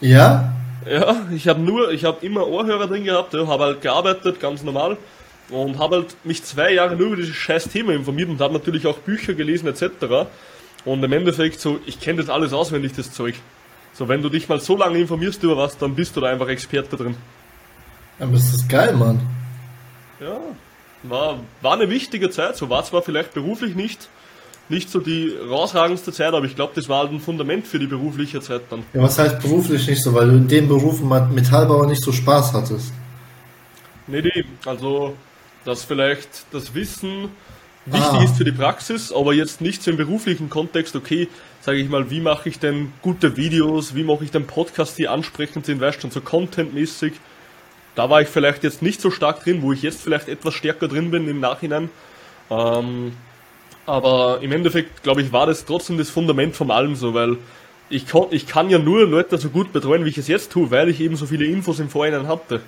Ja? 0.00 0.52
Ja, 0.88 1.26
ich 1.34 1.46
habe 1.46 1.60
nur, 1.60 1.90
ich 1.90 2.04
habe 2.04 2.24
immer 2.24 2.46
Ohrhörer 2.46 2.86
drin 2.86 3.04
gehabt, 3.04 3.34
ja, 3.34 3.46
habe 3.46 3.64
halt 3.64 3.82
gearbeitet, 3.82 4.40
ganz 4.40 4.62
normal. 4.62 4.96
Und 5.50 5.78
habe 5.78 5.96
halt 5.96 6.16
mich 6.24 6.42
zwei 6.44 6.72
Jahre 6.72 6.96
nur 6.96 7.08
über 7.08 7.16
dieses 7.16 7.36
scheiß 7.36 7.68
Thema 7.68 7.92
informiert 7.92 8.30
und 8.30 8.40
habe 8.40 8.54
natürlich 8.54 8.86
auch 8.86 8.98
Bücher 8.98 9.34
gelesen 9.34 9.68
etc. 9.68 10.28
Und 10.86 11.04
im 11.04 11.12
Endeffekt 11.12 11.60
so, 11.60 11.78
ich 11.84 12.00
kenne 12.00 12.22
das 12.22 12.30
alles 12.30 12.54
auswendig, 12.54 12.92
das 12.96 13.12
Zeug. 13.12 13.34
So, 13.96 14.08
wenn 14.08 14.20
du 14.20 14.28
dich 14.28 14.46
mal 14.48 14.60
so 14.60 14.76
lange 14.76 14.98
informierst 14.98 15.42
über 15.42 15.56
was, 15.56 15.78
dann 15.78 15.94
bist 15.94 16.16
du 16.16 16.20
da 16.20 16.28
einfach 16.28 16.48
Experte 16.48 16.96
drin. 16.96 17.16
Aber 18.18 18.34
ist 18.34 18.52
das 18.52 18.68
geil, 18.68 18.94
Mann. 18.94 19.20
Ja, 20.20 20.38
war, 21.02 21.40
war 21.62 21.74
eine 21.74 21.88
wichtige 21.88 22.28
Zeit, 22.30 22.56
so 22.56 22.68
war 22.68 22.84
zwar 22.84 23.00
vielleicht 23.02 23.32
beruflich 23.32 23.74
nicht, 23.74 24.08
nicht 24.68 24.90
so 24.90 25.00
die 25.00 25.34
rausragendste 25.48 26.12
Zeit, 26.12 26.34
aber 26.34 26.44
ich 26.44 26.56
glaube, 26.56 26.72
das 26.74 26.88
war 26.88 27.00
halt 27.00 27.12
ein 27.12 27.20
Fundament 27.20 27.66
für 27.66 27.78
die 27.78 27.86
berufliche 27.86 28.40
Zeit 28.40 28.62
dann. 28.68 28.82
Ja, 28.92 29.02
was 29.02 29.18
heißt 29.18 29.40
beruflich 29.40 29.86
nicht 29.86 30.02
so, 30.02 30.12
weil 30.12 30.28
du 30.28 30.36
in 30.36 30.48
dem 30.48 30.68
Beruf 30.68 31.00
Metallbauer 31.00 31.86
nicht 31.86 32.02
so 32.02 32.12
Spaß 32.12 32.52
hattest? 32.52 32.92
Nee, 34.06 34.22
nee, 34.22 34.44
also 34.66 35.14
dass 35.64 35.84
vielleicht 35.84 36.46
das 36.52 36.74
Wissen 36.74 37.30
wichtig 37.86 38.20
ah. 38.20 38.24
ist 38.24 38.36
für 38.36 38.44
die 38.44 38.52
Praxis, 38.52 39.12
aber 39.12 39.32
jetzt 39.32 39.60
nicht 39.60 39.82
so 39.82 39.90
im 39.90 39.96
beruflichen 39.96 40.50
Kontext, 40.50 40.96
okay, 40.96 41.28
sage 41.60 41.78
ich 41.78 41.88
mal, 41.88 42.10
wie 42.10 42.20
mache 42.20 42.48
ich 42.48 42.58
denn 42.58 42.92
gute 43.02 43.36
Videos, 43.36 43.94
wie 43.94 44.04
mache 44.04 44.24
ich 44.24 44.30
denn 44.30 44.46
Podcasts, 44.46 44.94
die 44.94 45.08
ansprechend 45.08 45.66
sind, 45.66 45.80
weißt 45.80 46.02
du, 46.04 46.10
so 46.10 46.20
contentmäßig. 46.20 47.14
Da 47.94 48.10
war 48.10 48.20
ich 48.20 48.28
vielleicht 48.28 48.62
jetzt 48.62 48.82
nicht 48.82 49.00
so 49.00 49.10
stark 49.10 49.42
drin, 49.42 49.62
wo 49.62 49.72
ich 49.72 49.82
jetzt 49.82 50.02
vielleicht 50.02 50.28
etwas 50.28 50.54
stärker 50.54 50.86
drin 50.86 51.10
bin 51.10 51.26
im 51.28 51.40
Nachhinein. 51.40 51.88
Ähm, 52.50 53.12
aber 53.86 54.40
im 54.42 54.52
Endeffekt, 54.52 55.02
glaube 55.02 55.22
ich, 55.22 55.32
war 55.32 55.46
das 55.46 55.64
trotzdem 55.64 55.96
das 55.96 56.10
Fundament 56.10 56.54
von 56.56 56.70
allem 56.70 56.96
so, 56.96 57.14
weil 57.14 57.38
ich 57.88 58.06
kann, 58.06 58.26
ich 58.30 58.46
kann 58.46 58.68
ja 58.68 58.78
nur 58.78 59.06
Leute 59.06 59.38
so 59.38 59.48
gut 59.48 59.72
betreuen, 59.72 60.04
wie 60.04 60.10
ich 60.10 60.18
es 60.18 60.28
jetzt 60.28 60.52
tue, 60.52 60.70
weil 60.70 60.88
ich 60.88 61.00
eben 61.00 61.16
so 61.16 61.26
viele 61.26 61.46
Infos 61.46 61.78
im 61.78 61.88
Vorhinein 61.88 62.26
hatte. 62.26 62.60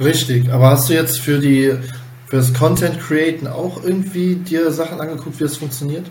Richtig, 0.00 0.50
aber 0.50 0.70
hast 0.70 0.88
du 0.88 0.94
jetzt 0.94 1.20
für 1.20 1.38
die 1.38 1.76
das 2.30 2.52
Content 2.52 3.00
Createn 3.00 3.46
auch 3.46 3.82
irgendwie 3.82 4.36
dir 4.36 4.70
Sachen 4.70 5.00
angeguckt, 5.00 5.38
wie 5.38 5.44
das 5.44 5.56
funktioniert? 5.56 6.10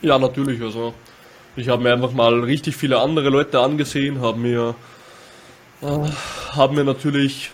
Ja, 0.00 0.18
natürlich. 0.18 0.62
Also 0.62 0.94
ich 1.56 1.68
habe 1.68 1.82
mir 1.82 1.92
einfach 1.92 2.12
mal 2.12 2.40
richtig 2.40 2.76
viele 2.76 3.00
andere 3.00 3.28
Leute 3.30 3.60
angesehen, 3.60 4.20
habe 4.20 4.38
mir 4.38 4.74
äh, 5.82 6.08
haben 6.52 6.76
mir 6.76 6.84
natürlich 6.84 7.50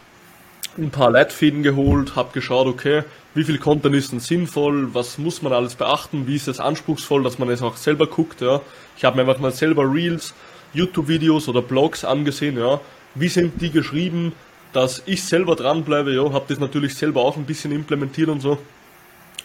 ein 0.77 0.91
paar 0.91 1.11
Leitfäden 1.11 1.63
geholt, 1.63 2.17
habe 2.17 2.33
geschaut, 2.33 2.67
okay, 2.67 3.03
wie 3.35 3.45
viel 3.45 3.59
Content 3.59 3.95
ist 3.95 4.13
denn 4.13 4.21
sinnvoll, 4.21 4.95
was 4.95 5.19
muss 5.19 5.43
man 5.43 5.53
alles 5.53 5.75
beachten, 5.75 6.27
wie 6.27 6.37
ist 6.37 6.49
es 6.49 6.61
anspruchsvoll, 6.61 7.23
dass 7.23 7.39
man 7.39 7.49
es 7.49 7.63
auch 7.63 7.77
selber 7.77 8.07
guckt, 8.07 8.41
ja. 8.41 8.61
Ich 8.97 9.05
habe 9.05 9.17
mir 9.17 9.23
einfach 9.23 9.41
mal 9.41 9.53
selber 9.53 9.93
Reels, 9.93 10.35
YouTube-Videos 10.73 11.49
oder 11.49 11.63
Blogs 11.63 12.05
angesehen, 12.05 12.59
ja. 12.59 12.81
Wie 13.15 13.29
sind 13.29 13.61
die 13.61 13.71
geschrieben, 13.71 14.33
dass 14.75 15.03
ich 15.07 15.25
selber 15.25 15.57
dranbleibe, 15.57 16.15
ja, 16.15 16.33
habe 16.33 16.45
das 16.49 16.59
natürlich 16.59 16.95
selber 16.95 17.23
auch 17.23 17.37
ein 17.39 17.47
bisschen 17.47 17.73
implementiert 17.73 18.29
und 18.29 18.41
so. 18.41 18.59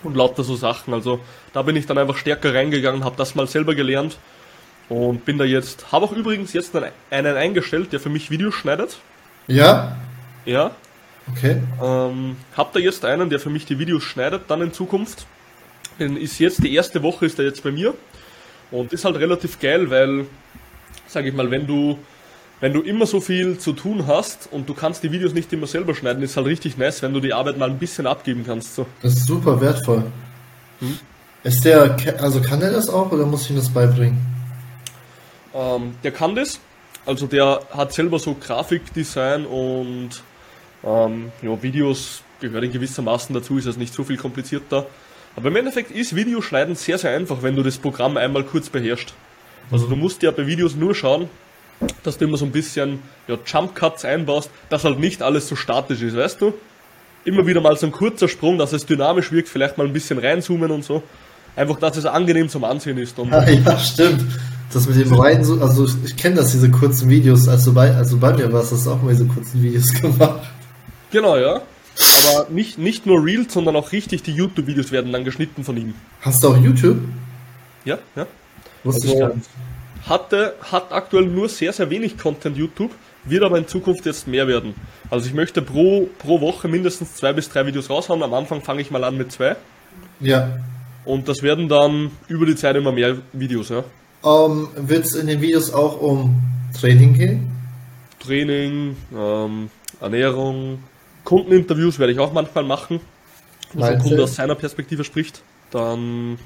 Und 0.04 0.16
lauter 0.16 0.44
so 0.44 0.56
Sachen. 0.56 0.94
Also 0.94 1.20
da 1.54 1.62
bin 1.62 1.76
ich 1.76 1.86
dann 1.86 1.98
einfach 1.98 2.18
stärker 2.18 2.54
reingegangen, 2.54 3.04
habe 3.04 3.16
das 3.18 3.36
mal 3.36 3.48
selber 3.48 3.76
gelernt 3.76 4.18
und 4.90 5.26
bin 5.26 5.38
da 5.38 5.46
jetzt, 5.46 5.92
habe 5.92 6.06
auch 6.06 6.12
übrigens 6.12 6.54
jetzt 6.54 6.76
einen 6.76 7.38
eingestellt, 7.38 7.94
der 7.94 8.00
für 8.00 8.10
mich 8.10 8.30
Videos 8.32 8.56
schneidet. 8.56 8.98
Ja? 9.48 9.98
Ja, 10.46 10.72
Okay. 11.32 11.62
Ähm, 11.82 12.38
hab 12.56 12.74
da 12.74 12.80
jetzt 12.80 13.06
einen, 13.06 13.30
der 13.30 13.40
für 13.40 13.50
mich 13.50 13.66
die 13.66 13.80
Videos 13.80 14.04
schneidet, 14.04 14.44
dann 14.48 14.62
in 14.62 14.74
Zukunft. 14.74 15.26
Den 16.00 16.18
ist 16.18 16.40
jetzt, 16.40 16.64
die 16.64 16.74
erste 16.74 17.04
Woche 17.04 17.26
ist 17.26 17.40
er 17.40 17.46
jetzt 17.46 17.64
bei 17.64 17.72
mir. 17.72 17.94
Und 18.72 18.94
ist 18.94 19.06
halt 19.06 19.16
relativ 19.18 19.60
geil, 19.60 19.90
weil, 19.90 20.26
sag 21.08 21.26
ich 21.26 21.34
mal, 21.34 21.50
wenn 21.52 21.68
du, 21.68 21.98
wenn 22.60 22.74
du 22.74 22.82
immer 22.82 23.06
so 23.06 23.22
viel 23.22 23.58
zu 23.58 23.74
tun 23.74 24.06
hast 24.08 24.50
und 24.52 24.68
du 24.68 24.74
kannst 24.74 25.04
die 25.04 25.12
Videos 25.12 25.34
nicht 25.34 25.52
immer 25.54 25.68
selber 25.68 25.96
schneiden, 25.96 26.22
ist 26.24 26.36
halt 26.36 26.48
richtig 26.48 26.78
nice, 26.78 27.02
wenn 27.02 27.14
du 27.14 27.20
die 27.20 27.34
Arbeit 27.34 27.58
mal 27.58 27.70
ein 27.70 27.80
bisschen 27.80 28.06
abgeben 28.06 28.44
kannst. 28.46 28.76
So. 28.76 28.86
Das 29.02 29.14
ist 29.14 29.26
super 29.26 29.62
wertvoll. 29.62 30.04
Hm? 30.80 31.00
Ist 31.44 31.64
der, 31.64 31.96
also 32.20 32.42
kann 32.42 32.62
er 32.62 32.72
das 32.72 32.90
auch 32.90 33.12
oder 33.12 33.26
muss 33.26 33.44
ich 33.44 33.52
ihm 33.52 33.56
das 33.56 33.70
beibringen? 33.70 34.20
Ähm, 35.54 35.96
der 36.04 36.12
kann 36.12 36.36
das. 36.36 36.60
Also 37.06 37.28
der 37.28 37.62
hat 37.72 37.94
selber 37.94 38.20
so 38.20 38.36
Grafikdesign 38.36 39.46
und 39.46 40.10
ähm, 40.84 41.32
ja, 41.42 41.64
Videos 41.64 42.24
gehören 42.42 42.72
gewissermaßen 42.72 43.34
dazu, 43.34 43.58
ist 43.58 43.68
das 43.68 43.78
nicht 43.78 43.94
so 43.94 44.04
viel 44.04 44.18
komplizierter. 44.18 44.86
Aber 45.36 45.48
im 45.48 45.56
Endeffekt 45.56 45.92
ist 45.92 46.16
Videoschneiden 46.16 46.76
sehr, 46.76 46.98
sehr 46.98 47.16
einfach, 47.16 47.42
wenn 47.42 47.56
du 47.56 47.64
das 47.64 47.78
Programm 47.78 48.18
einmal 48.18 48.44
kurz 48.44 48.70
beherrschst. 48.70 49.14
Also 49.72 49.88
du 49.88 49.96
musst 49.96 50.22
ja 50.24 50.32
bei 50.32 50.46
Videos 50.46 50.76
nur 50.76 50.94
schauen, 50.94 51.30
dass 52.04 52.18
du 52.18 52.26
immer 52.26 52.38
so 52.38 52.46
ein 52.46 52.52
bisschen 52.52 53.00
ja, 53.28 53.38
Jump 53.46 53.76
Cuts 53.76 54.06
einbaust, 54.06 54.50
dass 54.70 54.84
halt 54.84 55.00
nicht 55.00 55.22
alles 55.22 55.48
so 55.48 55.56
statisch 55.56 56.02
ist, 56.02 56.16
weißt 56.16 56.42
du? 56.42 56.54
Immer 57.26 57.46
wieder 57.46 57.62
mal 57.62 57.76
so 57.78 57.86
ein 57.86 57.92
kurzer 57.92 58.28
Sprung, 58.28 58.58
dass 58.58 58.74
es 58.74 58.86
dynamisch 58.86 59.32
wirkt, 59.32 59.50
vielleicht 59.50 59.78
mal 59.78 59.86
ein 59.86 59.94
bisschen 59.94 60.20
reinzoomen 60.20 60.72
und 60.72 60.84
so. 60.84 61.04
Einfach, 61.56 61.80
dass 61.80 61.98
es 61.98 62.06
angenehm 62.06 62.48
zum 62.50 62.64
Ansehen 62.64 62.98
ist. 62.98 63.20
Und 63.20 63.30
ja, 63.32 63.48
ja, 63.50 63.78
stimmt. 63.78 64.26
Das 64.72 64.88
mit 64.88 65.04
dem 65.04 65.14
rein, 65.14 65.40
also 65.40 65.88
ich 66.06 66.16
kenne 66.16 66.36
das, 66.36 66.52
diese 66.52 66.70
kurzen 66.70 67.10
Videos, 67.10 67.48
als 67.48 67.66
du 67.66 67.74
bei, 67.74 67.96
also 67.96 68.18
bei 68.18 68.34
mir 68.34 68.54
warst, 68.54 68.72
hast 68.72 68.86
du 68.86 68.92
auch 68.92 69.02
mal 69.02 69.12
diese 69.12 69.26
kurzen 69.26 69.64
Videos 69.64 69.92
gemacht. 70.02 70.42
Genau, 71.12 71.38
ja. 71.38 71.62
Aber 72.28 72.50
nicht, 72.50 72.78
nicht 72.78 73.06
nur 73.06 73.24
Reels, 73.26 73.54
sondern 73.54 73.76
auch 73.76 73.92
richtig 73.92 74.24
die 74.24 74.32
YouTube-Videos 74.32 74.92
werden 74.92 75.12
dann 75.12 75.26
geschnitten 75.26 75.64
von 75.64 75.76
ihm. 75.76 75.96
Hast 76.22 76.44
du 76.44 76.50
auch 76.50 76.58
YouTube? 76.58 77.00
Ja, 77.84 77.98
ja. 78.16 78.28
Wusste 78.84 79.08
also, 79.08 79.14
ich 79.14 79.20
gar 79.20 79.36
nicht. 79.36 79.50
Hatte, 80.08 80.56
hat 80.72 80.92
aktuell 80.92 81.26
nur 81.26 81.50
sehr, 81.50 81.74
sehr 81.74 81.90
wenig 81.90 82.18
Content 82.18 82.58
YouTube, 82.58 82.92
wird 83.26 83.44
aber 83.44 83.58
in 83.58 83.68
Zukunft 83.68 84.06
jetzt 84.06 84.28
mehr 84.28 84.48
werden. 84.48 84.74
Also 85.10 85.28
ich 85.28 85.34
möchte 85.34 85.62
pro, 85.62 86.10
pro 86.20 86.42
Woche 86.42 86.68
mindestens 86.68 87.16
zwei 87.16 87.34
bis 87.34 87.50
drei 87.50 87.66
Videos 87.66 87.90
raushauen. 87.90 88.24
Am 88.24 88.34
Anfang 88.34 88.62
fange 88.62 88.82
ich 88.82 88.92
mal 88.92 89.04
an 89.04 89.18
mit 89.18 89.32
zwei. 89.32 89.56
Ja. 90.20 90.60
Und 91.06 91.28
das 91.28 91.42
werden 91.44 91.68
dann 91.68 92.12
über 92.28 92.46
die 92.46 92.56
Zeit 92.56 92.76
immer 92.76 92.92
mehr 92.92 93.18
Videos, 93.34 93.70
ja. 93.70 93.84
Ähm, 94.24 94.70
Wird 94.76 95.06
es 95.06 95.16
in 95.16 95.28
den 95.28 95.42
Videos 95.42 95.74
auch 95.74 96.02
um 96.02 96.42
Training 96.80 97.14
gehen? 97.14 97.52
Training, 98.20 98.98
ähm, 99.16 99.70
Ernährung, 100.02 100.84
Kundeninterviews 101.24 102.00
werde 102.00 102.14
ich 102.14 102.20
auch 102.20 102.34
manchmal 102.34 102.64
machen, 102.64 103.00
wo 103.74 103.84
ein 103.84 104.00
Kunde 104.00 104.24
aus 104.24 104.36
seiner 104.36 104.56
Perspektive 104.56 105.04
spricht. 105.04 105.42
Dann 105.72 106.38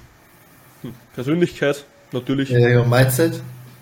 hm, 0.81 0.93
Persönlichkeit 1.15 1.85
natürlich. 2.13 2.49
Ja, 2.49 2.59
ja, 2.59 2.83
Mindset. 2.83 3.41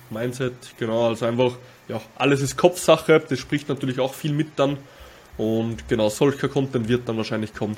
Mindset, 0.09 0.53
genau, 0.77 1.07
also 1.07 1.25
einfach, 1.25 1.53
ja, 1.87 2.01
alles 2.17 2.41
ist 2.41 2.57
Kopfsache, 2.57 3.21
das 3.27 3.39
spricht 3.39 3.69
natürlich 3.69 3.99
auch 3.99 4.13
viel 4.13 4.33
mit 4.33 4.47
dann. 4.57 4.77
Und 5.37 5.87
genau, 5.87 6.09
solcher 6.09 6.49
Content 6.49 6.87
wird 6.89 7.07
dann 7.07 7.17
wahrscheinlich 7.17 7.53
kommen. 7.53 7.77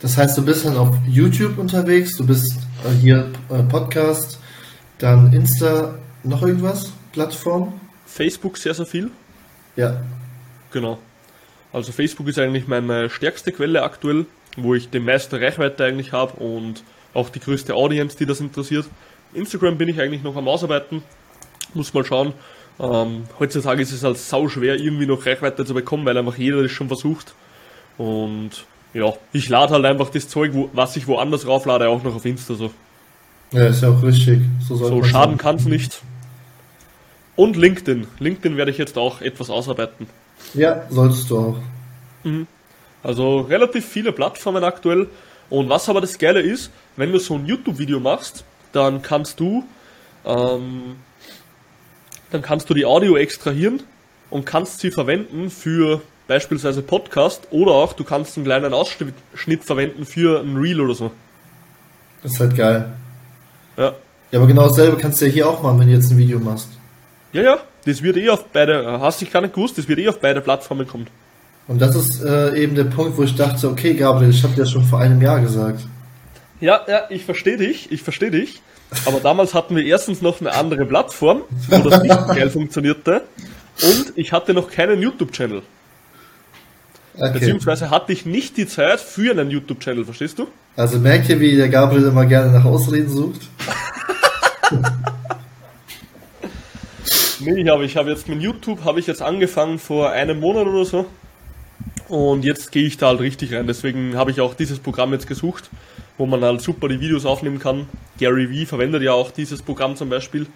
Das 0.00 0.16
heißt, 0.16 0.36
du 0.36 0.44
bist 0.44 0.64
dann 0.64 0.76
auf 0.76 0.96
YouTube 1.06 1.56
unterwegs, 1.58 2.16
du 2.16 2.26
bist 2.26 2.56
äh, 2.84 2.90
hier 3.00 3.30
äh, 3.48 3.62
Podcast, 3.62 4.40
dann 4.98 5.32
Insta, 5.32 5.94
noch 6.24 6.42
irgendwas? 6.42 6.92
Plattform? 7.12 7.80
Facebook 8.06 8.58
sehr, 8.58 8.74
sehr 8.74 8.86
viel. 8.86 9.10
Ja. 9.76 10.02
Genau. 10.72 10.98
Also 11.72 11.92
Facebook 11.92 12.26
ist 12.28 12.38
eigentlich 12.38 12.66
meine 12.66 13.08
stärkste 13.10 13.52
Quelle 13.52 13.82
aktuell, 13.82 14.26
wo 14.56 14.74
ich 14.74 14.90
die 14.90 15.00
meiste 15.00 15.40
Reichweite 15.40 15.84
eigentlich 15.84 16.12
habe 16.12 16.34
und 16.40 16.82
auch 17.14 17.30
die 17.30 17.40
größte 17.40 17.74
Audience, 17.74 18.16
die 18.16 18.26
das 18.26 18.40
interessiert. 18.40 18.86
Instagram 19.34 19.78
bin 19.78 19.88
ich 19.88 20.00
eigentlich 20.00 20.22
noch 20.22 20.36
am 20.36 20.48
Ausarbeiten, 20.48 21.02
muss 21.74 21.94
mal 21.94 22.04
schauen. 22.04 22.32
Ähm, 22.80 23.24
heutzutage 23.38 23.82
ist 23.82 23.92
es 23.92 24.04
halt 24.04 24.18
sau 24.18 24.48
schwer, 24.48 24.76
irgendwie 24.76 25.06
noch 25.06 25.26
Reichweite 25.26 25.64
zu 25.64 25.74
bekommen, 25.74 26.04
weil 26.04 26.16
einfach 26.16 26.38
jeder 26.38 26.62
das 26.62 26.70
schon 26.70 26.88
versucht. 26.88 27.34
Und 27.96 28.50
ja, 28.94 29.12
ich 29.32 29.48
lade 29.48 29.74
halt 29.74 29.84
einfach 29.84 30.10
das 30.10 30.28
Zeug, 30.28 30.52
wo, 30.54 30.70
was 30.72 30.96
ich 30.96 31.06
woanders 31.06 31.46
rauflade, 31.46 31.88
auch 31.88 32.02
noch 32.02 32.14
auf 32.14 32.24
Insta 32.24 32.54
so. 32.54 32.70
Ja, 33.52 33.66
ist 33.66 33.82
ja 33.82 33.90
auch 33.90 34.02
richtig. 34.02 34.40
So, 34.66 34.76
so 34.76 35.02
schaden 35.02 35.38
kann 35.38 35.56
es 35.56 35.64
nicht. 35.64 36.02
Und 37.34 37.56
LinkedIn. 37.56 38.06
LinkedIn 38.18 38.56
werde 38.56 38.70
ich 38.70 38.78
jetzt 38.78 38.98
auch 38.98 39.20
etwas 39.20 39.50
ausarbeiten. 39.50 40.06
Ja, 40.54 40.86
solltest 40.90 41.30
du 41.30 41.38
auch. 41.38 41.56
Mhm. 42.24 42.46
Also 43.02 43.40
relativ 43.40 43.86
viele 43.86 44.12
Plattformen 44.12 44.64
aktuell. 44.64 45.08
Und 45.50 45.68
was 45.68 45.88
aber 45.88 46.00
das 46.00 46.18
Geile 46.18 46.40
ist, 46.40 46.70
wenn 46.96 47.12
du 47.12 47.18
so 47.18 47.34
ein 47.34 47.46
YouTube-Video 47.46 48.00
machst, 48.00 48.44
dann 48.72 49.02
kannst 49.02 49.40
du, 49.40 49.64
ähm, 50.24 50.96
dann 52.30 52.42
kannst 52.42 52.68
du 52.70 52.74
die 52.74 52.84
Audio 52.84 53.16
extrahieren 53.16 53.82
und 54.30 54.44
kannst 54.44 54.80
sie 54.80 54.90
verwenden 54.90 55.50
für 55.50 56.02
beispielsweise 56.26 56.82
Podcast 56.82 57.48
oder 57.50 57.72
auch 57.72 57.94
du 57.94 58.04
kannst 58.04 58.36
einen 58.36 58.44
kleinen 58.44 58.74
Ausschnitt 58.74 59.64
verwenden 59.64 60.04
für 60.04 60.40
ein 60.40 60.56
Reel 60.56 60.80
oder 60.80 60.94
so. 60.94 61.10
Das 62.22 62.32
ist 62.32 62.40
halt 62.40 62.56
geil. 62.56 62.92
Ja. 63.76 63.94
Ja, 64.30 64.38
aber 64.38 64.46
genau 64.46 64.68
dasselbe 64.68 64.98
kannst 64.98 65.20
du 65.22 65.26
ja 65.26 65.32
hier 65.32 65.48
auch 65.48 65.62
machen, 65.62 65.80
wenn 65.80 65.88
du 65.88 65.94
jetzt 65.94 66.10
ein 66.10 66.18
Video 66.18 66.38
machst. 66.38 66.68
Ja, 67.32 67.42
ja, 67.42 67.58
das 67.86 68.02
wird 68.02 68.18
eh 68.18 68.28
auf 68.28 68.44
beide, 68.52 69.00
hast 69.00 69.22
du 69.22 69.26
gar 69.26 69.40
nicht 69.40 69.54
gewusst, 69.54 69.78
das 69.78 69.88
wird 69.88 69.98
eh 69.98 70.08
auf 70.08 70.20
beide 70.20 70.42
Plattformen 70.42 70.86
kommen. 70.86 71.06
Und 71.66 71.80
das 71.80 71.94
ist 71.94 72.22
äh, 72.22 72.56
eben 72.62 72.74
der 72.74 72.84
Punkt, 72.84 73.16
wo 73.16 73.22
ich 73.22 73.34
dachte, 73.34 73.68
okay, 73.68 73.94
Gabriel, 73.94 74.30
ich 74.30 74.42
habe 74.42 74.54
dir 74.54 74.62
das 74.62 74.70
schon 74.70 74.84
vor 74.84 75.00
einem 75.00 75.20
Jahr 75.20 75.40
gesagt. 75.40 75.80
Ja, 76.60 76.80
ja, 76.88 77.02
ich 77.08 77.24
verstehe 77.24 77.56
dich, 77.56 77.92
ich 77.92 78.02
verstehe 78.02 78.30
dich. 78.30 78.62
Aber 79.04 79.20
damals 79.20 79.54
hatten 79.54 79.76
wir 79.76 79.84
erstens 79.84 80.22
noch 80.22 80.40
eine 80.40 80.52
andere 80.54 80.86
Plattform, 80.86 81.42
wo 81.68 81.88
das 81.88 82.02
nicht 82.02 82.28
geil 82.28 82.50
funktionierte. 82.50 83.22
Und 83.82 84.12
ich 84.16 84.32
hatte 84.32 84.54
noch 84.54 84.70
keinen 84.70 85.00
YouTube-Channel. 85.02 85.62
Okay. 87.14 87.32
Beziehungsweise 87.32 87.90
hatte 87.90 88.12
ich 88.12 88.26
nicht 88.26 88.56
die 88.56 88.66
Zeit 88.66 89.00
für 89.00 89.32
einen 89.32 89.50
YouTube-Channel, 89.50 90.04
verstehst 90.04 90.38
du? 90.38 90.46
Also 90.76 90.98
merkt 90.98 91.28
ihr, 91.28 91.40
wie 91.40 91.56
der 91.56 91.68
Gabriel 91.68 92.06
immer 92.06 92.24
gerne 92.26 92.52
nach 92.52 92.64
Ausreden 92.64 93.08
sucht? 93.08 93.40
nee, 97.40 97.60
ich 97.60 97.68
habe 97.68 97.84
ich 97.84 97.96
hab 97.96 98.06
jetzt 98.06 98.28
mit 98.28 98.40
YouTube 98.40 98.84
habe 98.84 99.00
ich 99.00 99.06
jetzt 99.06 99.20
angefangen 99.22 99.78
vor 99.78 100.10
einem 100.10 100.38
Monat 100.40 100.66
oder 100.66 100.84
so. 100.84 101.06
Und 102.08 102.44
jetzt 102.44 102.72
gehe 102.72 102.86
ich 102.86 102.96
da 102.96 103.08
halt 103.08 103.20
richtig 103.20 103.52
rein. 103.52 103.66
Deswegen 103.66 104.16
habe 104.16 104.30
ich 104.30 104.40
auch 104.40 104.54
dieses 104.54 104.78
Programm 104.78 105.12
jetzt 105.12 105.26
gesucht, 105.26 105.68
wo 106.18 106.26
man 106.26 106.42
halt 106.42 106.60
super 106.60 106.88
die 106.88 107.00
Videos 107.00 107.24
aufnehmen 107.24 107.58
kann. 107.58 107.88
Gary 108.18 108.50
Vee 108.50 108.66
verwendet 108.66 109.02
ja 109.02 109.12
auch 109.12 109.30
dieses 109.30 109.62
Programm 109.62 109.96
zum 109.96 110.10
Beispiel. 110.10 110.46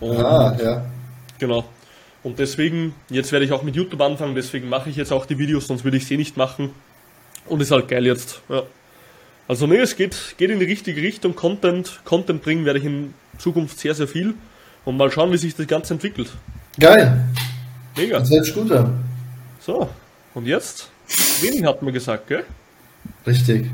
Und 0.00 0.16
ah, 0.18 0.56
ja. 0.60 0.86
Genau. 1.38 1.64
Und 2.22 2.38
deswegen, 2.38 2.94
jetzt 3.08 3.30
werde 3.30 3.44
ich 3.44 3.52
auch 3.52 3.62
mit 3.62 3.76
YouTube 3.76 4.00
anfangen, 4.00 4.34
deswegen 4.34 4.68
mache 4.68 4.90
ich 4.90 4.96
jetzt 4.96 5.12
auch 5.12 5.26
die 5.26 5.38
Videos, 5.38 5.68
sonst 5.68 5.84
würde 5.84 5.98
ich 5.98 6.06
sie 6.06 6.16
nicht 6.16 6.36
machen. 6.36 6.70
Und 7.46 7.60
ist 7.60 7.70
halt 7.70 7.86
geil 7.86 8.04
jetzt. 8.04 8.40
Ja. 8.48 8.62
Also 9.46 9.68
ne, 9.68 9.76
es 9.76 9.94
geht, 9.94 10.34
geht 10.36 10.50
in 10.50 10.58
die 10.58 10.64
richtige 10.64 11.00
Richtung. 11.00 11.36
Content, 11.36 12.00
Content 12.04 12.42
bringen 12.42 12.64
werde 12.64 12.80
ich 12.80 12.84
in 12.84 13.14
Zukunft 13.38 13.78
sehr, 13.78 13.94
sehr 13.94 14.08
viel. 14.08 14.34
Und 14.84 14.96
mal 14.96 15.10
schauen, 15.10 15.30
wie 15.30 15.36
sich 15.36 15.54
das 15.54 15.66
Ganze 15.66 15.94
entwickelt. 15.94 16.32
Geil. 16.80 17.24
Mega. 17.96 18.18
Das 18.18 18.30
hört 18.30 18.54
gut 18.54 18.72
an. 18.72 19.04
So, 19.60 19.88
und 20.34 20.46
jetzt? 20.46 20.90
Training 21.40 21.66
hat 21.66 21.82
man 21.82 21.92
gesagt, 21.92 22.28
gell? 22.28 22.44
Richtig. 23.26 23.70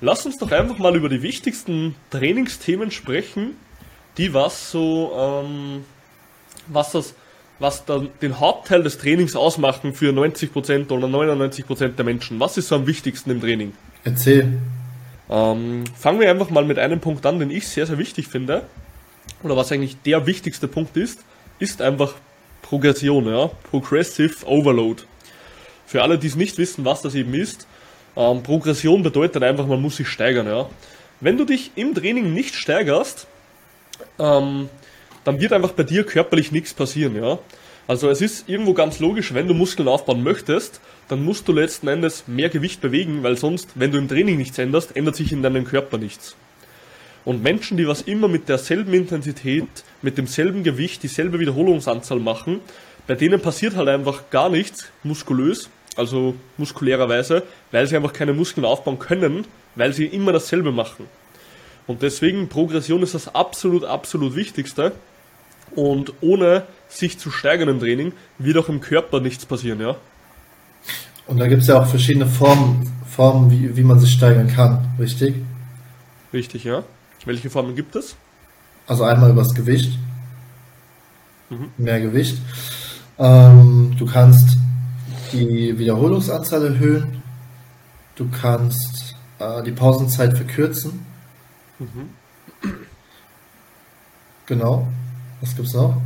Lass 0.00 0.24
uns 0.24 0.38
doch 0.38 0.50
einfach 0.50 0.78
mal 0.78 0.96
über 0.96 1.08
die 1.08 1.22
wichtigsten 1.22 1.94
Trainingsthemen 2.10 2.90
sprechen, 2.90 3.56
die 4.16 4.32
was 4.32 4.70
so, 4.70 5.12
ähm, 5.16 5.84
was 6.68 6.92
das 6.92 7.14
was 7.60 7.84
dann 7.84 8.08
den 8.22 8.40
Hauptteil 8.40 8.82
des 8.82 8.98
Trainings 8.98 9.36
ausmachen 9.36 9.92
für 9.92 10.12
90% 10.12 10.90
oder 10.90 11.06
99% 11.06 11.88
der 11.94 12.04
Menschen? 12.04 12.40
Was 12.40 12.56
ist 12.56 12.68
so 12.68 12.74
am 12.74 12.86
wichtigsten 12.86 13.30
im 13.30 13.40
Training? 13.40 13.74
Erzähl. 14.02 14.58
Ähm, 15.28 15.84
fangen 15.96 16.20
wir 16.20 16.30
einfach 16.30 16.50
mal 16.50 16.64
mit 16.64 16.78
einem 16.78 17.00
Punkt 17.00 17.24
an, 17.26 17.38
den 17.38 17.50
ich 17.50 17.68
sehr, 17.68 17.86
sehr 17.86 17.98
wichtig 17.98 18.28
finde. 18.28 18.64
Oder 19.42 19.56
was 19.56 19.70
eigentlich 19.70 20.00
der 20.02 20.26
wichtigste 20.26 20.68
Punkt 20.68 20.96
ist, 20.96 21.20
ist 21.58 21.82
einfach 21.82 22.14
Progression, 22.62 23.26
ja. 23.26 23.50
Progressive 23.70 24.46
Overload. 24.46 25.02
Für 25.86 26.02
alle, 26.02 26.18
die 26.18 26.28
es 26.28 26.36
nicht 26.36 26.56
wissen, 26.56 26.84
was 26.84 27.02
das 27.02 27.14
eben 27.14 27.34
ist, 27.34 27.66
ähm, 28.16 28.42
Progression 28.42 29.02
bedeutet 29.02 29.42
einfach, 29.42 29.66
man 29.66 29.80
muss 29.80 29.96
sich 29.96 30.08
steigern, 30.08 30.46
ja. 30.46 30.68
Wenn 31.20 31.36
du 31.36 31.44
dich 31.44 31.72
im 31.74 31.94
Training 31.94 32.32
nicht 32.32 32.54
steigerst, 32.54 33.26
ähm, 34.18 34.68
dann 35.24 35.40
wird 35.40 35.52
einfach 35.52 35.72
bei 35.72 35.82
dir 35.82 36.04
körperlich 36.04 36.52
nichts 36.52 36.74
passieren, 36.74 37.16
ja. 37.16 37.38
Also 37.86 38.08
es 38.08 38.20
ist 38.20 38.48
irgendwo 38.48 38.72
ganz 38.72 39.00
logisch, 39.00 39.34
wenn 39.34 39.48
du 39.48 39.54
Muskeln 39.54 39.88
aufbauen 39.88 40.22
möchtest, 40.22 40.80
dann 41.08 41.24
musst 41.24 41.48
du 41.48 41.52
letzten 41.52 41.88
Endes 41.88 42.28
mehr 42.28 42.48
Gewicht 42.48 42.80
bewegen, 42.80 43.24
weil 43.24 43.36
sonst, 43.36 43.70
wenn 43.74 43.90
du 43.90 43.98
im 43.98 44.08
Training 44.08 44.36
nichts 44.36 44.58
änderst, 44.58 44.96
ändert 44.96 45.16
sich 45.16 45.32
in 45.32 45.42
deinem 45.42 45.64
Körper 45.64 45.98
nichts. 45.98 46.36
Und 47.24 47.42
Menschen, 47.42 47.76
die 47.76 47.88
was 47.88 48.02
immer 48.02 48.28
mit 48.28 48.48
derselben 48.48 48.94
Intensität, 48.94 49.66
mit 50.02 50.16
demselben 50.16 50.62
Gewicht, 50.62 51.02
dieselbe 51.02 51.40
Wiederholungsanzahl 51.40 52.20
machen, 52.20 52.60
bei 53.06 53.14
denen 53.14 53.40
passiert 53.40 53.74
halt 53.74 53.88
einfach 53.88 54.30
gar 54.30 54.50
nichts 54.50 54.88
muskulös, 55.02 55.68
also 55.96 56.34
muskulärerweise, 56.56 57.42
weil 57.72 57.86
sie 57.86 57.96
einfach 57.96 58.12
keine 58.12 58.32
Muskeln 58.32 58.64
aufbauen 58.64 58.98
können, 58.98 59.44
weil 59.74 59.92
sie 59.92 60.06
immer 60.06 60.32
dasselbe 60.32 60.72
machen. 60.72 61.06
Und 61.86 62.02
deswegen 62.02 62.48
Progression 62.48 63.02
ist 63.02 63.14
das 63.14 63.34
absolut, 63.34 63.84
absolut 63.84 64.36
Wichtigste. 64.36 64.92
Und 65.74 66.12
ohne 66.20 66.64
sich 66.88 67.18
zu 67.18 67.30
steigern 67.30 67.68
im 67.68 67.80
Training 67.80 68.12
wird 68.38 68.56
auch 68.58 68.68
im 68.68 68.80
Körper 68.80 69.20
nichts 69.20 69.46
passieren, 69.46 69.80
ja. 69.80 69.96
Und 71.26 71.38
da 71.38 71.46
gibt 71.46 71.62
es 71.62 71.68
ja 71.68 71.80
auch 71.80 71.86
verschiedene 71.86 72.26
Formen, 72.26 72.92
Formen 73.08 73.50
wie, 73.50 73.76
wie 73.76 73.84
man 73.84 74.00
sich 74.00 74.12
steigern 74.12 74.48
kann, 74.48 74.94
richtig? 74.98 75.36
Richtig, 76.32 76.64
ja. 76.64 76.82
Welche 77.24 77.50
Formen 77.50 77.76
gibt 77.76 77.94
es? 77.96 78.16
Also 78.86 79.04
einmal 79.04 79.30
übers 79.30 79.54
Gewicht. 79.54 79.92
Mhm. 81.50 81.70
Mehr 81.76 82.00
Gewicht. 82.00 82.38
Ähm, 83.18 83.94
du 83.98 84.06
kannst 84.06 84.56
die 85.32 85.78
Wiederholungsanzahl 85.78 86.64
erhöhen. 86.66 87.22
Du 88.16 88.28
kannst 88.30 89.14
äh, 89.38 89.62
die 89.62 89.72
Pausenzeit 89.72 90.36
verkürzen. 90.36 91.06
Mhm. 91.78 92.10
Genau. 94.46 94.86
Was 95.40 95.56
gibt's 95.56 95.74
noch? 95.74 96.00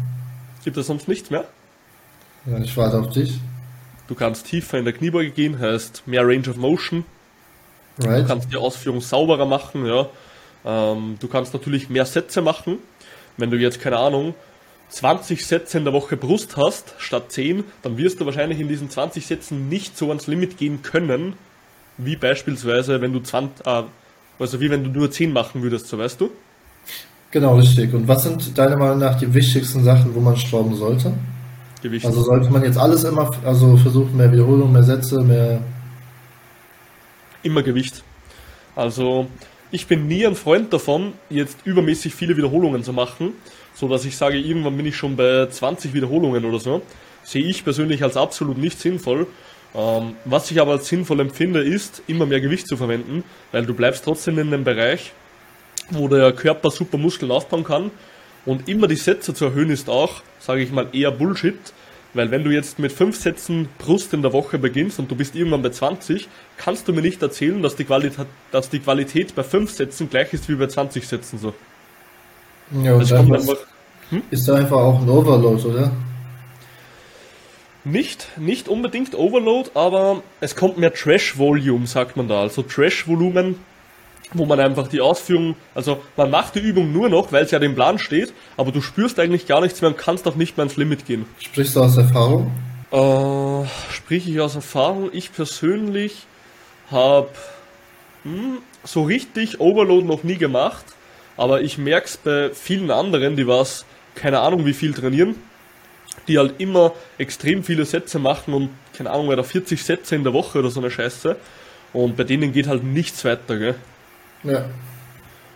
Gibt 0.64 0.76
es 0.76 0.86
sonst 0.86 1.08
nichts 1.08 1.30
mehr? 1.30 1.44
Ja, 2.46 2.58
ich 2.58 2.76
warte 2.76 2.98
auf 2.98 3.10
dich. 3.10 3.40
Du 4.06 4.14
kannst 4.14 4.46
tiefer 4.46 4.78
in 4.78 4.84
der 4.84 4.92
Kniebeuge 4.92 5.30
gehen, 5.30 5.58
heißt 5.58 6.06
mehr 6.06 6.26
Range 6.26 6.48
of 6.48 6.56
Motion. 6.56 7.04
Right. 7.98 8.22
Du 8.22 8.26
kannst 8.26 8.52
die 8.52 8.56
Ausführung 8.56 9.00
sauberer 9.00 9.46
machen, 9.46 9.86
ja. 9.86 10.08
Ähm, 10.64 11.16
du 11.20 11.28
kannst 11.28 11.54
natürlich 11.54 11.88
mehr 11.88 12.04
Sätze 12.04 12.42
machen. 12.42 12.78
Wenn 13.36 13.50
du 13.50 13.56
jetzt, 13.56 13.80
keine 13.80 13.98
Ahnung, 13.98 14.34
20 14.90 15.44
Sätze 15.44 15.78
in 15.78 15.84
der 15.84 15.92
Woche 15.92 16.16
Brust 16.16 16.56
hast, 16.56 16.94
statt 16.98 17.32
10, 17.32 17.64
dann 17.82 17.96
wirst 17.98 18.20
du 18.20 18.26
wahrscheinlich 18.26 18.60
in 18.60 18.68
diesen 18.68 18.90
20 18.90 19.26
Sätzen 19.26 19.68
nicht 19.68 19.98
so 19.98 20.08
ans 20.08 20.26
Limit 20.26 20.56
gehen 20.56 20.82
können, 20.82 21.34
wie 21.98 22.16
beispielsweise, 22.16 23.00
wenn 23.00 23.12
du 23.12 23.20
20, 23.20 23.66
äh, 23.66 23.82
also 24.38 24.60
wie 24.60 24.70
wenn 24.70 24.84
du 24.84 24.90
nur 24.90 25.10
10 25.10 25.32
machen 25.32 25.62
würdest, 25.62 25.88
so 25.88 25.98
weißt 25.98 26.20
du? 26.20 26.30
Genau, 27.30 27.56
richtig. 27.56 27.92
Und 27.92 28.06
was 28.06 28.22
sind 28.22 28.56
deiner 28.56 28.76
Meinung 28.76 28.98
nach 28.98 29.18
die 29.18 29.32
wichtigsten 29.32 29.82
Sachen, 29.82 30.14
wo 30.14 30.20
man 30.20 30.36
schrauben 30.36 30.76
sollte? 30.76 31.12
Gewicht. 31.82 32.06
Also 32.06 32.22
sollte 32.22 32.50
man 32.50 32.62
jetzt 32.62 32.78
alles 32.78 33.04
immer, 33.04 33.30
also 33.44 33.76
versuchen, 33.76 34.16
mehr 34.16 34.32
Wiederholung, 34.32 34.72
mehr 34.72 34.82
Sätze, 34.82 35.20
mehr. 35.20 35.60
Immer 37.42 37.62
Gewicht. 37.62 38.02
Also 38.74 39.26
ich 39.70 39.86
bin 39.86 40.06
nie 40.06 40.24
ein 40.26 40.34
Freund 40.34 40.72
davon, 40.72 41.12
jetzt 41.28 41.58
übermäßig 41.64 42.14
viele 42.14 42.36
Wiederholungen 42.36 42.82
zu 42.84 42.92
machen, 42.92 43.32
so 43.74 43.88
dass 43.88 44.04
ich 44.04 44.16
sage, 44.16 44.38
irgendwann 44.38 44.76
bin 44.76 44.86
ich 44.86 44.96
schon 44.96 45.16
bei 45.16 45.46
20 45.46 45.92
Wiederholungen 45.94 46.44
oder 46.44 46.58
so. 46.58 46.82
Sehe 47.22 47.44
ich 47.44 47.64
persönlich 47.64 48.02
als 48.02 48.16
absolut 48.16 48.58
nicht 48.58 48.80
sinnvoll. 48.80 49.26
Ähm, 49.74 50.14
was 50.24 50.50
ich 50.50 50.60
aber 50.60 50.72
als 50.72 50.88
sinnvoll 50.88 51.20
empfinde, 51.20 51.62
ist, 51.62 52.02
immer 52.06 52.26
mehr 52.26 52.40
Gewicht 52.40 52.68
zu 52.68 52.76
verwenden, 52.76 53.24
weil 53.50 53.66
du 53.66 53.74
bleibst 53.74 54.04
trotzdem 54.04 54.38
in 54.38 54.50
dem 54.50 54.64
Bereich, 54.64 55.12
wo 55.90 56.06
der 56.08 56.32
Körper 56.32 56.70
super 56.70 56.96
Muskeln 56.96 57.32
aufbauen 57.32 57.64
kann. 57.64 57.90
Und 58.46 58.68
immer 58.68 58.86
die 58.86 58.96
Sätze 58.96 59.34
zu 59.34 59.46
erhöhen 59.46 59.70
ist 59.70 59.88
auch, 59.88 60.22
sage 60.38 60.62
ich 60.62 60.70
mal, 60.70 60.88
eher 60.92 61.10
Bullshit. 61.10 61.58
Weil 62.12 62.30
wenn 62.30 62.44
du 62.44 62.50
jetzt 62.50 62.78
mit 62.78 62.92
fünf 62.92 63.16
Sätzen 63.16 63.68
Brust 63.78 64.14
in 64.14 64.22
der 64.22 64.32
Woche 64.32 64.58
beginnst 64.58 65.00
und 65.00 65.10
du 65.10 65.16
bist 65.16 65.34
irgendwann 65.34 65.62
bei 65.62 65.70
20, 65.70 66.28
kannst 66.56 66.86
du 66.86 66.92
mir 66.92 67.02
nicht 67.02 67.20
erzählen, 67.22 67.60
dass 67.60 67.74
die 67.74 67.84
Qualität, 67.84 68.26
dass 68.52 68.70
die 68.70 68.78
Qualität 68.78 69.34
bei 69.34 69.42
fünf 69.42 69.72
Sätzen 69.72 70.08
gleich 70.08 70.32
ist 70.32 70.48
wie 70.48 70.54
bei 70.54 70.68
20 70.68 71.08
Sätzen 71.08 71.38
so. 71.40 71.54
Ja, 72.82 72.94
und 72.94 73.12
einfach, 73.12 73.56
hm? 74.10 74.22
ist 74.30 74.48
da 74.48 74.54
einfach 74.54 74.78
auch 74.78 75.00
ein 75.00 75.08
Overload, 75.08 75.66
oder? 75.66 75.90
Nicht, 77.84 78.28
nicht 78.38 78.68
unbedingt 78.68 79.14
Overload, 79.14 79.70
aber 79.74 80.22
es 80.40 80.56
kommt 80.56 80.78
mehr 80.78 80.92
Trash-Volume, 80.92 81.86
sagt 81.86 82.16
man 82.16 82.28
da. 82.28 82.40
Also 82.40 82.62
Trash-Volumen 82.62 83.56
wo 84.34 84.46
man 84.46 84.60
einfach 84.60 84.88
die 84.88 85.00
Ausführung, 85.00 85.56
also 85.74 86.02
man 86.16 86.30
macht 86.30 86.54
die 86.54 86.60
Übung 86.60 86.92
nur 86.92 87.08
noch, 87.08 87.32
weil 87.32 87.44
es 87.44 87.50
ja 87.50 87.58
dem 87.58 87.74
Plan 87.74 87.98
steht, 87.98 88.32
aber 88.56 88.72
du 88.72 88.80
spürst 88.80 89.18
eigentlich 89.18 89.46
gar 89.46 89.60
nichts 89.60 89.80
mehr 89.80 89.90
und 89.90 89.98
kannst 89.98 90.26
auch 90.26 90.34
nicht 90.34 90.56
mehr 90.56 90.64
ins 90.64 90.76
Limit 90.76 91.06
gehen. 91.06 91.26
Sprichst 91.38 91.76
du 91.76 91.80
aus 91.80 91.96
Erfahrung? 91.96 92.50
Äh, 92.90 93.66
sprich 93.92 94.28
ich 94.28 94.40
aus 94.40 94.54
Erfahrung. 94.54 95.10
Ich 95.12 95.32
persönlich 95.32 96.26
habe 96.90 97.28
hm, 98.24 98.58
so 98.82 99.02
richtig 99.02 99.60
Overload 99.60 100.06
noch 100.06 100.24
nie 100.24 100.36
gemacht, 100.36 100.84
aber 101.36 101.62
ich 101.62 101.78
merke 101.78 102.06
es 102.06 102.16
bei 102.16 102.50
vielen 102.50 102.90
anderen, 102.90 103.36
die 103.36 103.46
was, 103.46 103.84
keine 104.14 104.40
Ahnung 104.40 104.64
wie 104.66 104.74
viel 104.74 104.92
trainieren, 104.92 105.34
die 106.28 106.38
halt 106.38 106.54
immer 106.58 106.92
extrem 107.18 107.64
viele 107.64 107.84
Sätze 107.84 108.18
machen 108.18 108.54
und 108.54 108.70
keine 108.96 109.10
Ahnung, 109.10 109.28
weil 109.28 109.36
da 109.36 109.42
40 109.42 109.82
Sätze 109.82 110.14
in 110.14 110.24
der 110.24 110.32
Woche 110.32 110.60
oder 110.60 110.70
so 110.70 110.80
eine 110.80 110.90
Scheiße. 110.90 111.36
Und 111.92 112.16
bei 112.16 112.24
denen 112.24 112.52
geht 112.52 112.66
halt 112.66 112.84
nichts 112.84 113.24
weiter, 113.24 113.58
gell? 113.58 113.74
Ja. 114.42 114.64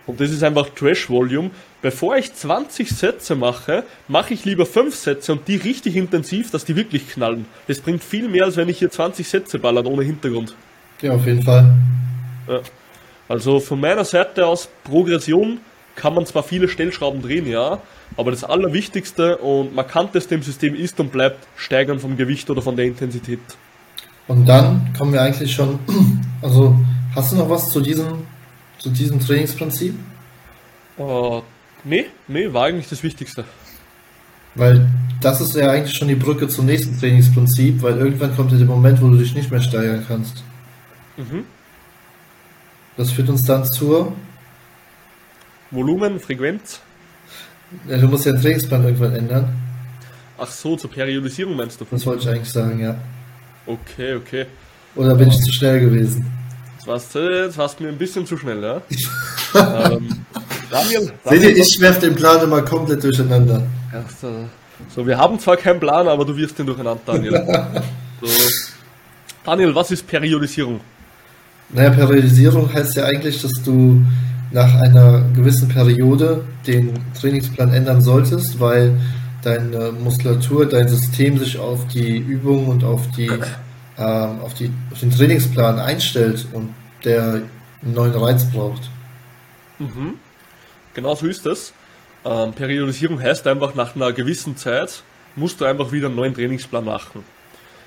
Und 0.05 0.19
das 0.19 0.31
ist 0.31 0.43
einfach 0.43 0.69
Trash-Volume. 0.69 1.51
Bevor 1.81 2.17
ich 2.17 2.33
20 2.33 2.89
Sätze 2.89 3.35
mache, 3.35 3.83
mache 4.07 4.33
ich 4.33 4.43
lieber 4.43 4.65
5 4.65 4.93
Sätze 4.95 5.31
und 5.31 5.47
die 5.47 5.55
richtig 5.55 5.95
intensiv, 5.95 6.51
dass 6.51 6.65
die 6.65 6.75
wirklich 6.75 7.07
knallen. 7.09 7.45
Das 7.67 7.79
bringt 7.79 8.03
viel 8.03 8.27
mehr, 8.27 8.45
als 8.45 8.57
wenn 8.57 8.67
ich 8.67 8.79
hier 8.79 8.89
20 8.89 9.27
Sätze 9.27 9.59
ballern 9.59 9.85
ohne 9.85 10.03
Hintergrund. 10.03 10.55
Ja, 11.01 11.13
auf 11.13 11.25
jeden 11.25 11.43
Fall. 11.43 11.73
Ja. 12.47 12.59
Also 13.29 13.59
von 13.59 13.79
meiner 13.79 14.03
Seite 14.05 14.47
aus 14.47 14.67
Progression 14.83 15.59
kann 15.95 16.15
man 16.15 16.25
zwar 16.25 16.43
viele 16.43 16.67
Stellschrauben 16.67 17.21
drehen, 17.21 17.47
ja, 17.47 17.79
aber 18.17 18.31
das 18.31 18.43
Allerwichtigste 18.43 19.37
und 19.37 19.75
markanteste 19.75 20.33
im 20.33 20.41
System 20.41 20.73
ist 20.73 20.99
und 20.99 21.11
bleibt 21.11 21.47
Steigern 21.55 21.99
vom 21.99 22.17
Gewicht 22.17 22.49
oder 22.49 22.61
von 22.61 22.75
der 22.75 22.85
Intensität. 22.85 23.39
Und 24.27 24.47
dann 24.47 24.93
kommen 24.97 25.13
wir 25.13 25.21
eigentlich 25.21 25.53
schon, 25.53 25.79
also 26.41 26.75
hast 27.15 27.31
du 27.31 27.35
noch 27.35 27.49
was 27.49 27.69
zu 27.69 27.81
diesem, 27.81 28.25
zu 28.79 28.89
diesem 28.89 29.19
Trainingsprinzip? 29.19 29.93
Uh, 30.97 31.41
nee, 31.83 32.05
nee, 32.27 32.51
war 32.51 32.65
eigentlich 32.65 32.89
das 32.89 33.03
Wichtigste. 33.03 33.43
Weil 34.55 34.89
das 35.21 35.39
ist 35.39 35.55
ja 35.55 35.69
eigentlich 35.69 35.95
schon 35.95 36.07
die 36.07 36.15
Brücke 36.15 36.47
zum 36.47 36.65
nächsten 36.65 36.99
Trainingsprinzip, 36.99 37.83
weil 37.83 37.97
irgendwann 37.97 38.35
kommt 38.35 38.51
ja 38.51 38.57
der 38.57 38.67
Moment, 38.67 39.01
wo 39.01 39.07
du 39.09 39.17
dich 39.17 39.35
nicht 39.35 39.51
mehr 39.51 39.61
steigern 39.61 40.03
kannst. 40.07 40.43
Mhm. 41.17 41.43
Das 42.99 43.11
führt 43.11 43.29
uns 43.29 43.43
dann 43.43 43.63
zur 43.63 44.11
Volumen, 45.71 46.19
Frequenz. 46.19 46.81
Ja, 47.87 47.97
du 47.97 48.09
musst 48.09 48.25
ja 48.25 48.33
den 48.33 48.41
Trainingsplan 48.41 48.83
irgendwann 48.83 49.15
ändern. 49.15 49.55
Ach 50.37 50.51
so, 50.51 50.75
zur 50.75 50.91
Periodisierung 50.91 51.55
meinst 51.55 51.79
du? 51.79 51.85
Das 51.89 52.05
wollte 52.05 52.23
ich 52.23 52.29
eigentlich 52.29 52.51
sagen, 52.51 52.77
ja. 52.81 52.97
Okay, 53.65 54.15
okay. 54.15 54.47
Oder 54.97 55.15
bin 55.15 55.29
ich 55.29 55.39
zu 55.39 55.49
schnell 55.53 55.79
gewesen? 55.79 56.29
Das 56.79 56.87
warst, 56.87 57.15
das 57.15 57.57
warst 57.57 57.79
mir 57.79 57.87
ein 57.87 57.97
bisschen 57.97 58.25
zu 58.25 58.35
schnell, 58.35 58.61
ja? 58.61 58.81
ähm, 59.91 60.25
Daniel, 60.69 61.13
Seht 61.23 61.43
ihr, 61.43 61.55
ich 61.55 61.79
werfe 61.79 62.01
den 62.01 62.15
Plan 62.15 62.43
immer 62.43 62.63
komplett 62.63 63.01
durcheinander. 63.01 63.63
Ja, 63.93 64.03
so, 64.19 64.27
so, 64.93 65.07
wir 65.07 65.17
haben 65.17 65.39
zwar 65.39 65.55
keinen 65.55 65.79
Plan, 65.79 66.05
aber 66.09 66.25
du 66.25 66.35
wirst 66.35 66.59
den 66.59 66.65
durcheinander, 66.65 66.99
Daniel. 67.05 67.45
so. 68.21 68.27
Daniel, 69.45 69.73
was 69.73 69.89
ist 69.89 70.05
Periodisierung? 70.05 70.81
Naja, 71.71 71.91
Periodisierung 71.91 72.71
heißt 72.73 72.95
ja 72.95 73.05
eigentlich, 73.05 73.41
dass 73.41 73.53
du 73.63 74.03
nach 74.51 74.73
einer 74.75 75.21
gewissen 75.35 75.69
Periode 75.69 76.43
den 76.65 76.93
Trainingsplan 77.19 77.71
ändern 77.71 78.01
solltest, 78.01 78.59
weil 78.59 78.99
deine 79.43 79.91
Muskulatur, 79.91 80.65
dein 80.65 80.87
System 80.87 81.37
sich 81.37 81.57
auf 81.57 81.87
die 81.87 82.17
Übung 82.17 82.67
und 82.67 82.83
auf 82.83 83.07
die, 83.11 83.29
ähm, 83.97 84.39
auf 84.41 84.53
die 84.55 84.71
auf 84.91 84.99
den 84.99 85.11
Trainingsplan 85.11 85.79
einstellt 85.79 86.47
und 86.53 86.73
der 87.03 87.41
einen 87.81 87.93
neuen 87.93 88.13
Reiz 88.13 88.45
braucht. 88.45 88.89
Mhm. 89.77 90.15
Genau 90.93 91.15
so 91.15 91.27
ist 91.27 91.45
das. 91.45 91.73
Ähm, 92.25 92.51
Periodisierung 92.53 93.21
heißt 93.21 93.47
einfach, 93.47 93.75
nach 93.75 93.95
einer 93.95 94.11
gewissen 94.11 94.57
Zeit 94.57 95.03
musst 95.35 95.61
du 95.61 95.65
einfach 95.65 95.91
wieder 95.91 96.07
einen 96.07 96.15
neuen 96.15 96.33
Trainingsplan 96.33 96.83
machen. 96.83 97.23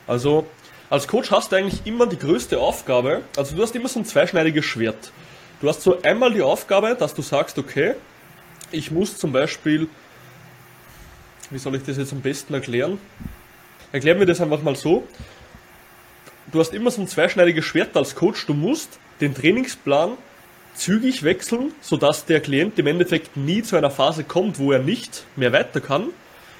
Also 0.06 0.46
als 0.92 1.08
Coach 1.08 1.30
hast 1.30 1.50
du 1.50 1.56
eigentlich 1.56 1.86
immer 1.86 2.06
die 2.06 2.18
größte 2.18 2.60
Aufgabe, 2.60 3.22
also 3.38 3.56
du 3.56 3.62
hast 3.62 3.74
immer 3.74 3.88
so 3.88 3.98
ein 3.98 4.04
zweischneidiges 4.04 4.66
Schwert. 4.66 5.10
Du 5.62 5.68
hast 5.70 5.80
so 5.80 6.02
einmal 6.02 6.34
die 6.34 6.42
Aufgabe, 6.42 6.94
dass 6.94 7.14
du 7.14 7.22
sagst, 7.22 7.58
okay, 7.58 7.94
ich 8.72 8.90
muss 8.90 9.16
zum 9.16 9.32
Beispiel, 9.32 9.88
wie 11.48 11.56
soll 11.56 11.76
ich 11.76 11.82
das 11.84 11.96
jetzt 11.96 12.12
am 12.12 12.20
besten 12.20 12.52
erklären? 12.52 12.98
Erklären 13.90 14.18
wir 14.18 14.26
das 14.26 14.42
einfach 14.42 14.60
mal 14.60 14.76
so. 14.76 15.08
Du 16.52 16.60
hast 16.60 16.74
immer 16.74 16.90
so 16.90 17.00
ein 17.00 17.08
zweischneidiges 17.08 17.64
Schwert 17.64 17.96
als 17.96 18.14
Coach. 18.14 18.44
Du 18.44 18.52
musst 18.52 18.98
den 19.22 19.34
Trainingsplan 19.34 20.18
zügig 20.74 21.22
wechseln, 21.22 21.72
sodass 21.80 22.26
der 22.26 22.40
Klient 22.40 22.78
im 22.78 22.86
Endeffekt 22.86 23.34
nie 23.34 23.62
zu 23.62 23.76
einer 23.76 23.90
Phase 23.90 24.24
kommt, 24.24 24.58
wo 24.58 24.72
er 24.72 24.80
nicht 24.80 25.24
mehr 25.36 25.54
weiter 25.54 25.80
kann. 25.80 26.08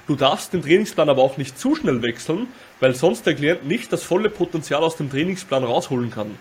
Du 0.07 0.15
darfst 0.15 0.53
den 0.53 0.63
Trainingsplan 0.63 1.07
aber 1.07 1.21
auch 1.21 1.37
nicht 1.37 1.59
zu 1.59 1.75
schnell 1.75 2.01
wechseln, 2.01 2.47
weil 2.79 2.95
sonst 2.95 3.25
der 3.25 3.35
Klient 3.35 3.65
nicht 3.67 3.91
das 3.93 4.03
volle 4.03 4.29
Potenzial 4.29 4.83
aus 4.83 4.97
dem 4.97 5.09
Trainingsplan 5.09 5.63
rausholen 5.63 6.11
kann. 6.11 6.37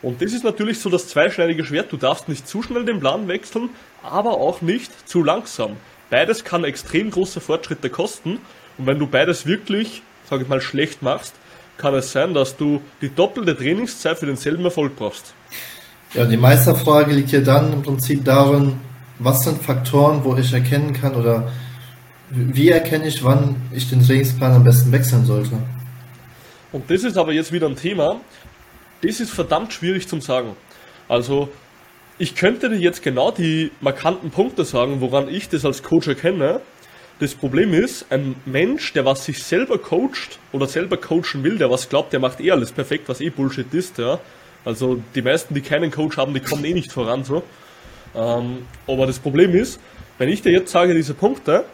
Und 0.00 0.22
das 0.22 0.32
ist 0.32 0.44
natürlich 0.44 0.80
so 0.80 0.90
das 0.90 1.08
zweischneidige 1.08 1.64
Schwert. 1.64 1.90
Du 1.90 1.96
darfst 1.96 2.28
nicht 2.28 2.46
zu 2.46 2.62
schnell 2.62 2.84
den 2.84 3.00
Plan 3.00 3.26
wechseln, 3.26 3.70
aber 4.02 4.38
auch 4.38 4.62
nicht 4.62 5.08
zu 5.08 5.24
langsam. 5.24 5.76
Beides 6.10 6.44
kann 6.44 6.64
extrem 6.64 7.10
große 7.10 7.40
Fortschritte 7.40 7.90
kosten. 7.90 8.38
Und 8.78 8.86
wenn 8.86 8.98
du 8.98 9.06
beides 9.06 9.46
wirklich, 9.46 10.02
sage 10.30 10.44
ich 10.44 10.48
mal, 10.48 10.60
schlecht 10.60 11.02
machst, 11.02 11.34
kann 11.76 11.94
es 11.94 12.12
sein, 12.12 12.34
dass 12.34 12.56
du 12.56 12.80
die 13.00 13.08
doppelte 13.08 13.56
Trainingszeit 13.56 14.18
für 14.18 14.26
denselben 14.26 14.64
Erfolg 14.64 14.96
brauchst. 14.96 15.34
Ja, 16.14 16.24
die 16.24 16.36
Meisterfrage 16.36 17.12
liegt 17.12 17.32
ja 17.32 17.40
dann 17.40 17.72
im 17.72 17.82
Prinzip 17.82 18.24
darin, 18.24 18.78
was 19.18 19.44
sind 19.44 19.62
Faktoren, 19.62 20.24
wo 20.24 20.36
ich 20.36 20.52
erkennen 20.52 20.92
kann 20.92 21.14
oder 21.14 21.50
wie 22.30 22.68
erkenne 22.68 23.06
ich, 23.06 23.24
wann 23.24 23.56
ich 23.72 23.88
den 23.88 24.04
Trainingsplan 24.04 24.52
am 24.52 24.64
besten 24.64 24.92
wechseln 24.92 25.24
sollte. 25.24 25.58
Und 26.72 26.90
das 26.90 27.04
ist 27.04 27.16
aber 27.16 27.32
jetzt 27.32 27.52
wieder 27.52 27.66
ein 27.66 27.76
Thema, 27.76 28.20
das 29.00 29.20
ist 29.20 29.30
verdammt 29.30 29.72
schwierig 29.72 30.08
zum 30.08 30.20
sagen. 30.20 30.56
Also, 31.08 31.48
ich 32.18 32.34
könnte 32.34 32.68
dir 32.68 32.78
jetzt 32.78 33.02
genau 33.02 33.30
die 33.30 33.70
markanten 33.80 34.30
Punkte 34.30 34.64
sagen, 34.64 35.00
woran 35.00 35.28
ich 35.28 35.48
das 35.48 35.64
als 35.64 35.82
Coach 35.82 36.08
erkenne. 36.08 36.60
Das 37.20 37.34
Problem 37.34 37.72
ist, 37.72 38.06
ein 38.10 38.36
Mensch, 38.44 38.92
der 38.92 39.04
was 39.04 39.24
sich 39.24 39.42
selber 39.42 39.78
coacht 39.78 40.38
oder 40.52 40.66
selber 40.66 40.96
coachen 40.96 41.42
will, 41.42 41.58
der 41.58 41.70
was 41.70 41.88
glaubt, 41.88 42.12
der 42.12 42.20
macht 42.20 42.40
eh 42.40 42.50
alles 42.50 42.72
perfekt, 42.72 43.08
was 43.08 43.20
eh 43.20 43.30
Bullshit 43.30 43.72
ist, 43.72 43.98
ja. 43.98 44.20
Also 44.64 45.00
die 45.14 45.22
meisten, 45.22 45.54
die 45.54 45.60
keinen 45.60 45.90
Coach 45.90 46.16
haben, 46.16 46.34
die 46.34 46.40
kommen 46.40 46.64
eh 46.64 46.74
nicht 46.74 46.92
voran 46.92 47.24
so. 47.24 47.42
Ähm, 48.14 48.66
aber 48.86 49.06
das 49.06 49.18
Problem 49.18 49.54
ist, 49.54 49.80
wenn 50.18 50.28
ich 50.28 50.42
dir 50.42 50.52
jetzt 50.52 50.70
sage 50.72 50.94
diese 50.94 51.14
Punkte, 51.14 51.64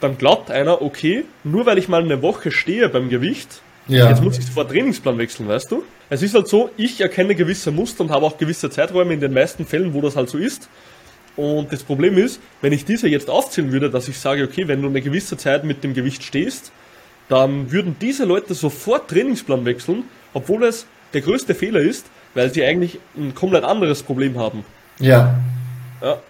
dann 0.00 0.18
glaubt 0.18 0.50
einer, 0.50 0.82
okay, 0.82 1.24
nur 1.44 1.66
weil 1.66 1.78
ich 1.78 1.88
mal 1.88 2.02
eine 2.02 2.22
Woche 2.22 2.50
stehe 2.50 2.88
beim 2.88 3.08
Gewicht, 3.08 3.62
ja. 3.88 4.08
jetzt 4.08 4.22
muss 4.22 4.38
ich 4.38 4.46
sofort 4.46 4.70
Trainingsplan 4.70 5.18
wechseln, 5.18 5.48
weißt 5.48 5.70
du? 5.70 5.82
Es 6.10 6.22
ist 6.22 6.34
halt 6.34 6.48
so, 6.48 6.70
ich 6.76 7.00
erkenne 7.00 7.34
gewisse 7.34 7.70
Muster 7.70 8.04
und 8.04 8.10
habe 8.10 8.24
auch 8.24 8.38
gewisse 8.38 8.70
Zeiträume 8.70 9.14
in 9.14 9.20
den 9.20 9.32
meisten 9.32 9.66
Fällen, 9.66 9.94
wo 9.94 10.00
das 10.00 10.16
halt 10.16 10.28
so 10.28 10.38
ist. 10.38 10.68
Und 11.36 11.72
das 11.72 11.82
Problem 11.82 12.18
ist, 12.18 12.40
wenn 12.60 12.72
ich 12.72 12.84
diese 12.84 13.08
jetzt 13.08 13.30
aufzählen 13.30 13.70
würde, 13.70 13.90
dass 13.90 14.08
ich 14.08 14.18
sage, 14.18 14.44
okay, 14.44 14.66
wenn 14.66 14.82
du 14.82 14.88
eine 14.88 15.00
gewisse 15.00 15.36
Zeit 15.36 15.64
mit 15.64 15.84
dem 15.84 15.94
Gewicht 15.94 16.22
stehst, 16.22 16.72
dann 17.28 17.70
würden 17.70 17.96
diese 18.00 18.24
Leute 18.24 18.54
sofort 18.54 19.08
Trainingsplan 19.08 19.64
wechseln, 19.64 20.04
obwohl 20.32 20.64
es 20.64 20.86
der 21.12 21.20
größte 21.20 21.54
Fehler 21.54 21.80
ist, 21.80 22.06
weil 22.34 22.52
sie 22.52 22.64
eigentlich 22.64 22.98
ein 23.16 23.34
komplett 23.34 23.64
anderes 23.64 24.02
Problem 24.02 24.38
haben. 24.38 24.64
Ja. 24.98 25.38
Ja. 26.02 26.20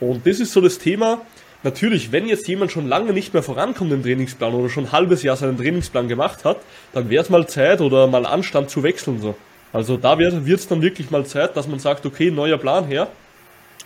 Und 0.00 0.26
das 0.26 0.40
ist 0.40 0.52
so 0.52 0.60
das 0.60 0.78
Thema, 0.78 1.22
Natürlich, 1.66 2.12
wenn 2.12 2.28
jetzt 2.28 2.46
jemand 2.46 2.70
schon 2.70 2.86
lange 2.86 3.12
nicht 3.12 3.34
mehr 3.34 3.42
vorankommt 3.42 3.90
im 3.90 4.04
Trainingsplan 4.04 4.54
oder 4.54 4.68
schon 4.68 4.84
ein 4.84 4.92
halbes 4.92 5.24
Jahr 5.24 5.34
seinen 5.34 5.58
Trainingsplan 5.58 6.06
gemacht 6.06 6.44
hat, 6.44 6.58
dann 6.92 7.10
wäre 7.10 7.24
es 7.24 7.28
mal 7.28 7.48
Zeit 7.48 7.80
oder 7.80 8.06
mal 8.06 8.24
Anstand 8.24 8.70
zu 8.70 8.84
wechseln. 8.84 9.20
So. 9.20 9.34
Also 9.72 9.96
da 9.96 10.16
wird 10.16 10.46
es 10.46 10.68
dann 10.68 10.80
wirklich 10.80 11.10
mal 11.10 11.26
Zeit, 11.26 11.56
dass 11.56 11.66
man 11.66 11.80
sagt, 11.80 12.06
okay, 12.06 12.30
neuer 12.30 12.56
Plan 12.56 12.84
her. 12.84 13.08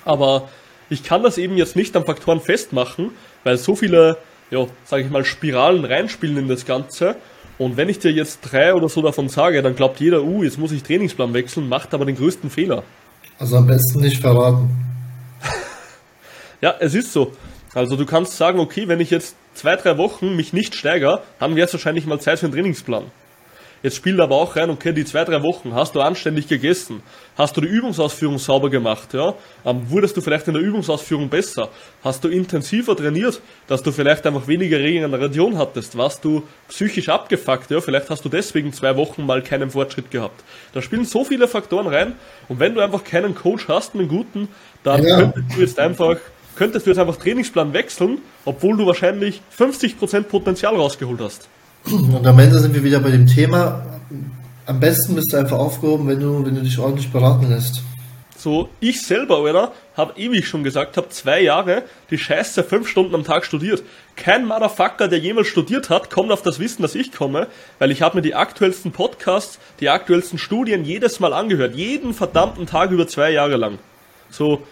Aber 0.05 0.51
ich 0.91 1.05
kann 1.05 1.23
das 1.23 1.39
eben 1.39 1.57
jetzt 1.57 1.75
nicht 1.75 1.97
an 1.97 2.05
Faktoren 2.05 2.43
festmachen, 2.43 3.13
weil 3.45 3.57
so 3.57 3.75
viele, 3.75 4.19
ja, 4.51 4.67
sage 4.85 5.05
ich 5.05 5.11
mal, 5.11 5.25
Spiralen 5.25 5.87
reinspielen 5.87 6.37
in 6.37 6.49
das 6.49 6.67
Ganze. 6.67 7.17
Und 7.57 7.79
wenn 7.79 7.89
ich 7.89 7.99
dir 7.99 8.13
jetzt 8.13 8.41
drei 8.43 8.75
oder 8.75 8.91
so 8.91 9.01
davon 9.01 9.31
sage, 9.31 9.63
dann 9.63 9.75
glaubt 9.75 10.01
jeder, 10.01 10.23
uh, 10.23 10.43
jetzt 10.43 10.59
muss 10.59 10.73
ich 10.73 10.83
Trainingsplan 10.83 11.33
wechseln, 11.33 11.67
macht 11.67 11.95
aber 11.95 12.05
den 12.05 12.17
größten 12.17 12.51
Fehler. 12.51 12.83
Also 13.39 13.57
am 13.57 13.67
besten 13.67 14.01
nicht 14.01 14.21
verraten. 14.21 14.69
ja, 16.61 16.75
es 16.79 16.93
ist 16.93 17.15
so. 17.15 17.33
Also 17.73 17.97
du 17.97 18.05
kannst 18.05 18.37
sagen, 18.37 18.59
okay, 18.59 18.89
wenn 18.89 19.01
ich 19.01 19.11
jetzt 19.11 19.37
zwei, 19.55 19.77
drei 19.77 19.97
Wochen 19.97 20.35
mich 20.35 20.53
nicht 20.53 20.75
steigere, 20.75 21.23
dann 21.39 21.55
wäre 21.55 21.67
es 21.67 21.73
wahrscheinlich 21.73 22.07
mal 22.07 22.21
Zeit 22.21 22.41
für 22.41 22.47
einen 22.47 22.55
Trainingsplan. 22.55 23.05
Jetzt 23.83 23.97
spielt 23.97 24.21
aber 24.21 24.37
auch 24.37 24.57
rein, 24.57 24.69
okay, 24.69 24.93
die 24.93 25.07
zwei, 25.07 25.25
drei 25.25 25.43
Wochen 25.43 25.75
hast 25.75 25.95
du 25.95 26.03
anständig 26.03 26.49
gegessen, 26.49 27.03
hast 27.39 27.57
du 27.57 27.63
die 27.63 27.69
Übungsausführung 27.69 28.39
sauber 28.39 28.69
gemacht, 28.69 29.15
ja, 29.15 29.33
ähm, 29.65 29.89
wurdest 29.89 30.19
du 30.19 30.21
vielleicht 30.21 30.47
in 30.49 30.55
der 30.55 30.63
Übungsausführung 30.63 31.31
besser, 31.31 31.71
hast 32.05 32.23
du 32.23 32.29
intensiver 32.29 32.95
trainiert, 32.95 33.41
dass 33.69 33.83
du 33.83 33.91
vielleicht 33.91 34.27
einfach 34.27 34.47
weniger 34.47 34.79
Regeneration 34.79 35.57
hattest, 35.57 35.97
warst 35.97 36.23
du 36.27 36.43
psychisch 36.69 37.09
abgefuckt, 37.09 37.71
ja, 37.71 37.81
vielleicht 37.81 38.11
hast 38.11 38.23
du 38.23 38.29
deswegen 38.29 38.75
zwei 38.75 38.97
Wochen 38.97 39.25
mal 39.25 39.41
keinen 39.41 39.71
Fortschritt 39.71 40.11
gehabt. 40.11 40.45
Da 40.75 40.83
spielen 40.83 41.07
so 41.07 41.25
viele 41.25 41.49
Faktoren 41.49 41.87
rein 41.87 42.17
und 42.49 42.61
wenn 42.61 42.75
du 42.75 42.83
einfach 42.83 43.03
keinen 43.03 43.35
Coach 43.35 43.67
hast, 43.69 43.95
einen 43.95 44.09
guten, 44.09 44.49
dann 44.83 45.03
ja. 45.03 45.17
könntest 45.17 45.57
du 45.57 45.61
jetzt 45.63 45.79
einfach 45.79 46.19
könntest 46.61 46.85
du 46.85 46.91
jetzt 46.91 46.99
einfach 46.99 47.17
Trainingsplan 47.17 47.73
wechseln, 47.73 48.19
obwohl 48.45 48.77
du 48.77 48.85
wahrscheinlich 48.85 49.41
50% 49.59 50.25
Potenzial 50.25 50.77
rausgeholt 50.77 51.19
hast. 51.19 51.49
Und 51.91 52.27
am 52.27 52.39
Ende 52.39 52.59
sind 52.59 52.75
wir 52.75 52.85
wieder 52.85 53.01
bei 53.01 53.11
dem 53.11 53.27
Thema, 53.27 53.83
am 54.67 54.79
besten 54.79 55.15
bist 55.15 55.33
du 55.33 55.39
einfach 55.39 55.57
aufgehoben, 55.57 56.07
wenn 56.07 56.21
du, 56.21 56.45
wenn 56.45 56.55
du 56.55 56.61
dich 56.61 56.79
ordentlich 56.79 57.11
beraten 57.11 57.49
lässt. 57.49 57.81
So, 58.37 58.69
ich 58.79 59.01
selber, 59.01 59.41
oder? 59.41 59.73
Hab 59.97 60.19
ewig 60.19 60.47
schon 60.47 60.63
gesagt, 60.63 60.99
hab 60.99 61.11
zwei 61.15 61.41
Jahre 61.41 61.85
die 62.11 62.19
Scheiße 62.19 62.63
fünf 62.63 62.87
Stunden 62.87 63.15
am 63.15 63.25
Tag 63.25 63.47
studiert. 63.47 63.83
Kein 64.15 64.45
Motherfucker, 64.47 65.09
der 65.09 65.19
jemals 65.19 65.47
studiert 65.47 65.89
hat, 65.89 66.11
kommt 66.11 66.31
auf 66.31 66.43
das 66.43 66.59
Wissen, 66.59 66.83
dass 66.83 66.95
ich 66.95 67.11
komme, 67.11 67.47
weil 67.79 67.91
ich 67.91 68.03
habe 68.03 68.17
mir 68.17 68.23
die 68.23 68.35
aktuellsten 68.35 68.93
Podcasts, 68.93 69.59
die 69.81 69.89
aktuellsten 69.89 70.39
Studien 70.39 70.85
jedes 70.85 71.21
Mal 71.21 71.33
angehört. 71.33 71.75
Jeden 71.75 72.13
verdammten 72.13 72.67
Tag 72.67 72.91
über 72.91 73.07
zwei 73.07 73.31
Jahre 73.31 73.57
lang. 73.57 73.79
So, 74.29 74.63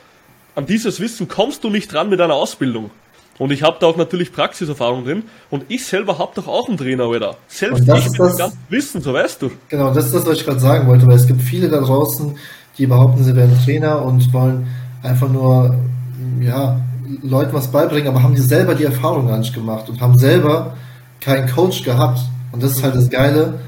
an 0.58 0.66
dieses 0.66 0.98
Wissen 0.98 1.28
kommst 1.28 1.62
du 1.62 1.70
nicht 1.70 1.92
dran 1.92 2.10
mit 2.10 2.20
einer 2.20 2.34
Ausbildung. 2.34 2.90
Und 3.38 3.52
ich 3.52 3.62
habe 3.62 3.76
da 3.78 3.86
auch 3.86 3.96
natürlich 3.96 4.32
Praxiserfahrung 4.32 5.04
drin. 5.04 5.22
Und 5.50 5.64
ich 5.68 5.86
selber 5.86 6.18
habe 6.18 6.32
doch 6.34 6.48
auch 6.48 6.68
einen 6.68 6.76
Trainer, 6.76 7.08
oder? 7.08 7.36
Selbst 7.46 7.82
ich 7.82 7.86
mit 7.86 8.18
das, 8.18 8.56
Wissen, 8.68 9.00
so 9.00 9.14
weißt 9.14 9.40
du. 9.40 9.52
Genau, 9.68 9.94
das 9.94 10.06
ist 10.06 10.16
das, 10.16 10.26
was 10.26 10.38
ich 10.38 10.44
gerade 10.44 10.58
sagen 10.58 10.88
wollte, 10.88 11.06
weil 11.06 11.14
es 11.14 11.28
gibt 11.28 11.42
viele 11.42 11.68
da 11.68 11.80
draußen, 11.80 12.36
die 12.76 12.88
behaupten, 12.88 13.22
sie 13.22 13.36
wären 13.36 13.56
Trainer 13.64 14.02
und 14.02 14.32
wollen 14.32 14.66
einfach 15.04 15.28
nur, 15.28 15.76
ja, 16.40 16.80
Leuten 17.22 17.52
was 17.52 17.70
beibringen, 17.70 18.08
aber 18.08 18.24
haben 18.24 18.34
die 18.34 18.40
selber 18.40 18.74
die 18.74 18.84
Erfahrung 18.84 19.28
gar 19.28 19.38
nicht 19.38 19.54
gemacht 19.54 19.88
und 19.88 20.00
haben 20.00 20.18
selber 20.18 20.76
keinen 21.20 21.48
Coach 21.48 21.84
gehabt. 21.84 22.18
Und 22.50 22.64
das 22.64 22.72
ist 22.72 22.82
halt 22.82 22.96
das 22.96 23.08
Geile, 23.08 23.60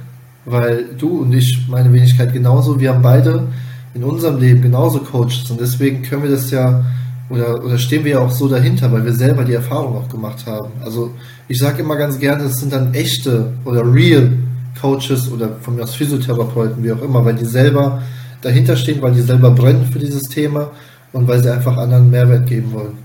weil 0.44 0.86
du 0.98 1.20
und 1.20 1.32
ich, 1.32 1.68
meine 1.68 1.92
Wenigkeit 1.92 2.32
genauso, 2.32 2.80
wir 2.80 2.92
haben 2.92 3.02
beide 3.02 3.46
in 3.94 4.04
unserem 4.04 4.38
Leben 4.38 4.62
genauso 4.62 5.00
Coaches 5.00 5.50
und 5.50 5.60
deswegen 5.60 6.02
können 6.02 6.22
wir 6.22 6.30
das 6.30 6.50
ja 6.50 6.84
oder, 7.30 7.64
oder 7.64 7.78
stehen 7.78 8.04
wir 8.04 8.12
ja 8.12 8.18
auch 8.18 8.30
so 8.30 8.48
dahinter, 8.48 8.90
weil 8.92 9.04
wir 9.04 9.14
selber 9.14 9.44
die 9.44 9.54
Erfahrung 9.54 9.96
auch 9.96 10.08
gemacht 10.08 10.46
haben. 10.46 10.72
Also 10.84 11.12
ich 11.48 11.58
sage 11.58 11.82
immer 11.82 11.96
ganz 11.96 12.18
gerne, 12.18 12.42
das 12.42 12.56
sind 12.56 12.72
dann 12.72 12.92
echte 12.92 13.52
oder 13.64 13.82
real 13.82 14.32
Coaches 14.80 15.30
oder 15.30 15.56
von 15.60 15.76
mir 15.76 15.84
aus 15.84 15.94
Physiotherapeuten, 15.94 16.82
wie 16.82 16.92
auch 16.92 17.02
immer, 17.02 17.24
weil 17.24 17.34
die 17.34 17.44
selber 17.44 18.02
dahinter 18.42 18.76
stehen, 18.76 19.00
weil 19.00 19.12
die 19.12 19.20
selber 19.20 19.50
brennen 19.50 19.88
für 19.92 19.98
dieses 19.98 20.24
Thema 20.24 20.72
und 21.12 21.28
weil 21.28 21.40
sie 21.42 21.52
einfach 21.52 21.76
anderen 21.76 22.10
Mehrwert 22.10 22.46
geben 22.46 22.72
wollen. 22.72 22.98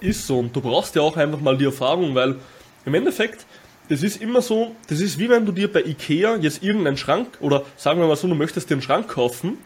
Ist 0.00 0.26
so 0.26 0.38
und 0.38 0.54
du 0.54 0.60
brauchst 0.60 0.94
ja 0.94 1.02
auch 1.02 1.16
einfach 1.16 1.40
mal 1.40 1.56
die 1.56 1.64
Erfahrung, 1.64 2.14
weil 2.14 2.36
im 2.84 2.94
Endeffekt, 2.94 3.46
das 3.88 4.02
ist 4.02 4.20
immer 4.20 4.42
so, 4.42 4.72
das 4.88 5.00
ist 5.00 5.18
wie 5.18 5.28
wenn 5.28 5.46
du 5.46 5.52
dir 5.52 5.72
bei 5.72 5.82
Ikea 5.82 6.36
jetzt 6.36 6.62
irgendeinen 6.62 6.96
Schrank 6.96 7.26
oder 7.40 7.62
sagen 7.76 8.00
wir 8.00 8.06
mal 8.06 8.16
so, 8.16 8.28
du 8.28 8.34
möchtest 8.34 8.70
dir 8.70 8.74
einen 8.74 8.82
Schrank 8.82 9.08
kaufen 9.08 9.58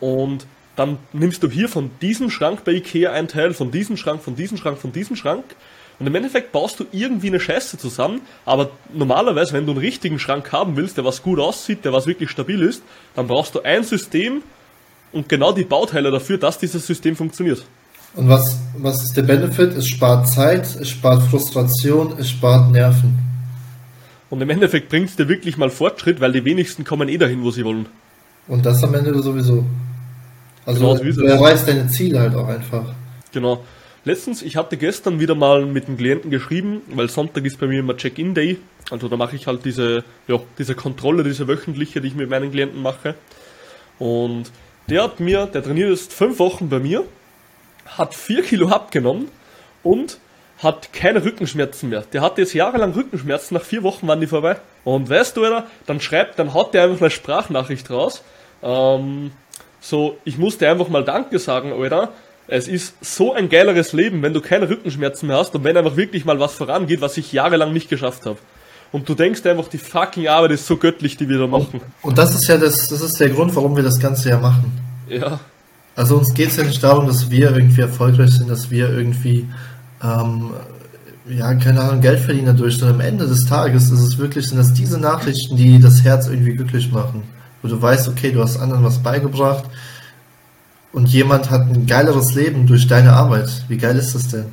und 0.00 0.46
dann 0.76 0.98
nimmst 1.12 1.42
du 1.42 1.50
hier 1.50 1.68
von 1.68 1.90
diesem 2.00 2.30
Schrank 2.30 2.64
bei 2.64 2.72
Ikea 2.72 3.12
ein 3.12 3.28
Teil, 3.28 3.52
von 3.52 3.70
diesem 3.70 3.96
Schrank, 3.96 4.22
von 4.22 4.36
diesem 4.36 4.58
Schrank, 4.58 4.78
von 4.78 4.92
diesem 4.92 5.16
Schrank 5.16 5.44
und 5.98 6.06
im 6.06 6.14
Endeffekt 6.14 6.52
baust 6.52 6.78
du 6.78 6.86
irgendwie 6.92 7.26
eine 7.26 7.40
Scheiße 7.40 7.76
zusammen, 7.76 8.20
aber 8.44 8.70
normalerweise, 8.92 9.52
wenn 9.52 9.66
du 9.66 9.72
einen 9.72 9.80
richtigen 9.80 10.18
Schrank 10.18 10.52
haben 10.52 10.76
willst, 10.76 10.96
der 10.96 11.04
was 11.04 11.22
gut 11.22 11.40
aussieht, 11.40 11.84
der 11.84 11.92
was 11.92 12.06
wirklich 12.06 12.30
stabil 12.30 12.62
ist, 12.62 12.82
dann 13.16 13.26
brauchst 13.26 13.54
du 13.54 13.62
ein 13.62 13.82
System 13.82 14.42
und 15.10 15.28
genau 15.28 15.52
die 15.52 15.64
Bauteile 15.64 16.10
dafür, 16.10 16.38
dass 16.38 16.58
dieses 16.58 16.86
System 16.86 17.16
funktioniert. 17.16 17.64
Und 18.14 18.28
was, 18.28 18.58
was 18.76 19.02
ist 19.02 19.16
der 19.16 19.22
Benefit? 19.22 19.76
Es 19.76 19.88
spart 19.88 20.28
Zeit, 20.28 20.66
es 20.76 20.90
spart 20.90 21.22
Frustration, 21.24 22.14
es 22.18 22.30
spart 22.30 22.70
Nerven. 22.70 23.18
Und 24.30 24.40
im 24.40 24.50
Endeffekt 24.50 24.90
bringt 24.90 25.10
es 25.10 25.16
dir 25.16 25.28
wirklich 25.28 25.56
mal 25.56 25.70
Fortschritt, 25.70 26.20
weil 26.20 26.32
die 26.32 26.44
wenigsten 26.44 26.84
kommen 26.84 27.08
eh 27.08 27.18
dahin, 27.18 27.42
wo 27.42 27.50
sie 27.50 27.64
wollen. 27.64 27.86
Und 28.48 28.64
das 28.64 28.82
am 28.82 28.94
Ende 28.94 29.16
sowieso. 29.22 29.64
Also 30.64 30.80
genau, 30.80 31.12
du 31.12 31.24
erreichst 31.24 31.68
deine 31.68 31.88
Ziele 31.88 32.20
halt 32.20 32.34
auch 32.34 32.48
einfach. 32.48 32.84
Genau. 33.32 33.64
Letztens, 34.04 34.42
ich 34.42 34.56
hatte 34.56 34.76
gestern 34.76 35.20
wieder 35.20 35.34
mal 35.34 35.66
mit 35.66 35.86
einem 35.86 35.98
Klienten 35.98 36.30
geschrieben, 36.30 36.80
weil 36.94 37.10
Sonntag 37.10 37.44
ist 37.44 37.60
bei 37.60 37.66
mir 37.66 37.80
immer 37.80 37.96
Check-in-Day. 37.96 38.58
Also 38.90 39.08
da 39.08 39.16
mache 39.16 39.36
ich 39.36 39.46
halt 39.46 39.64
diese, 39.64 40.04
ja, 40.28 40.40
diese 40.58 40.74
Kontrolle, 40.74 41.24
diese 41.24 41.46
wöchentliche, 41.46 42.00
die 42.00 42.08
ich 42.08 42.14
mit 42.14 42.30
meinen 42.30 42.50
Klienten 42.50 42.80
mache. 42.80 43.14
Und 43.98 44.50
der 44.88 45.02
hat 45.02 45.20
mir, 45.20 45.46
der 45.46 45.62
trainiert 45.62 45.90
jetzt 45.90 46.12
fünf 46.12 46.38
Wochen 46.38 46.70
bei 46.70 46.78
mir, 46.78 47.04
hat 47.86 48.14
vier 48.14 48.42
Kilo 48.42 48.68
abgenommen 48.68 49.28
und 49.82 50.18
hat 50.58 50.92
keine 50.92 51.24
Rückenschmerzen 51.24 51.88
mehr. 51.90 52.04
Der 52.12 52.22
hatte 52.22 52.40
jetzt 52.40 52.54
jahrelang 52.54 52.92
Rückenschmerzen, 52.92 53.56
nach 53.56 53.64
vier 53.64 53.82
Wochen 53.82 54.08
waren 54.08 54.20
die 54.20 54.26
vorbei. 54.26 54.56
Und 54.84 55.10
weißt 55.10 55.36
du, 55.36 55.46
oder? 55.46 55.66
Dann 55.86 56.00
schreibt, 56.00 56.38
dann 56.38 56.54
haut 56.54 56.74
der 56.74 56.84
einfach 56.84 57.00
eine 57.00 57.10
Sprachnachricht 57.10 57.90
raus. 57.90 58.22
Ähm, 58.62 59.30
so, 59.80 60.18
ich 60.24 60.38
musste 60.38 60.68
einfach 60.68 60.88
mal 60.88 61.04
Danke 61.04 61.38
sagen, 61.38 61.72
Alter. 61.72 62.10
Es 62.50 62.66
ist 62.66 62.94
so 63.02 63.34
ein 63.34 63.50
geileres 63.50 63.92
Leben, 63.92 64.22
wenn 64.22 64.32
du 64.32 64.40
keine 64.40 64.70
Rückenschmerzen 64.70 65.28
mehr 65.28 65.36
hast 65.36 65.54
und 65.54 65.64
wenn 65.64 65.76
einfach 65.76 65.96
wirklich 65.96 66.24
mal 66.24 66.40
was 66.40 66.54
vorangeht, 66.54 67.02
was 67.02 67.16
ich 67.18 67.30
jahrelang 67.32 67.74
nicht 67.74 67.90
geschafft 67.90 68.24
habe. 68.24 68.38
Und 68.90 69.06
du 69.06 69.14
denkst 69.14 69.44
einfach, 69.44 69.68
die 69.68 69.76
fucking 69.76 70.28
Arbeit 70.28 70.52
ist 70.52 70.66
so 70.66 70.78
göttlich, 70.78 71.18
die 71.18 71.28
wir 71.28 71.38
da 71.38 71.46
machen. 71.46 71.82
Und 72.00 72.16
das 72.16 72.34
ist 72.34 72.48
ja 72.48 72.56
das, 72.56 72.88
das 72.88 73.02
ist 73.02 73.20
der 73.20 73.28
Grund, 73.28 73.54
warum 73.54 73.76
wir 73.76 73.82
das 73.82 74.00
Ganze 74.00 74.30
ja 74.30 74.38
machen. 74.38 74.72
Ja. 75.08 75.40
Also 75.94 76.16
uns 76.16 76.32
geht 76.32 76.48
es 76.48 76.56
ja 76.56 76.64
nicht 76.64 76.82
darum, 76.82 77.06
dass 77.06 77.30
wir 77.30 77.50
irgendwie 77.54 77.82
erfolgreich 77.82 78.30
sind, 78.30 78.48
dass 78.48 78.70
wir 78.70 78.88
irgendwie, 78.88 79.46
ähm, 80.02 80.52
ja, 81.28 81.52
keine 81.54 81.82
Ahnung, 81.82 82.00
Geld 82.00 82.20
verdienen 82.20 82.46
dadurch, 82.46 82.78
sondern 82.78 83.00
am 83.00 83.06
Ende 83.06 83.26
des 83.26 83.44
Tages 83.44 83.90
ist 83.90 84.00
es 84.00 84.16
wirklich, 84.16 84.48
sind 84.48 84.58
das 84.58 84.72
diese 84.72 84.98
Nachrichten, 84.98 85.56
die 85.56 85.78
das 85.80 86.02
Herz 86.02 86.28
irgendwie 86.28 86.54
glücklich 86.54 86.90
machen. 86.90 87.24
Wo 87.62 87.68
du 87.68 87.80
weißt, 87.80 88.08
okay, 88.08 88.32
du 88.32 88.42
hast 88.42 88.58
anderen 88.58 88.84
was 88.84 89.02
beigebracht, 89.02 89.64
und 90.92 91.08
jemand 91.08 91.50
hat 91.50 91.62
ein 91.62 91.86
geileres 91.86 92.34
Leben 92.34 92.66
durch 92.66 92.86
deine 92.86 93.12
Arbeit. 93.12 93.48
Wie 93.68 93.76
geil 93.76 93.96
ist 93.96 94.14
das 94.14 94.28
denn? 94.28 94.46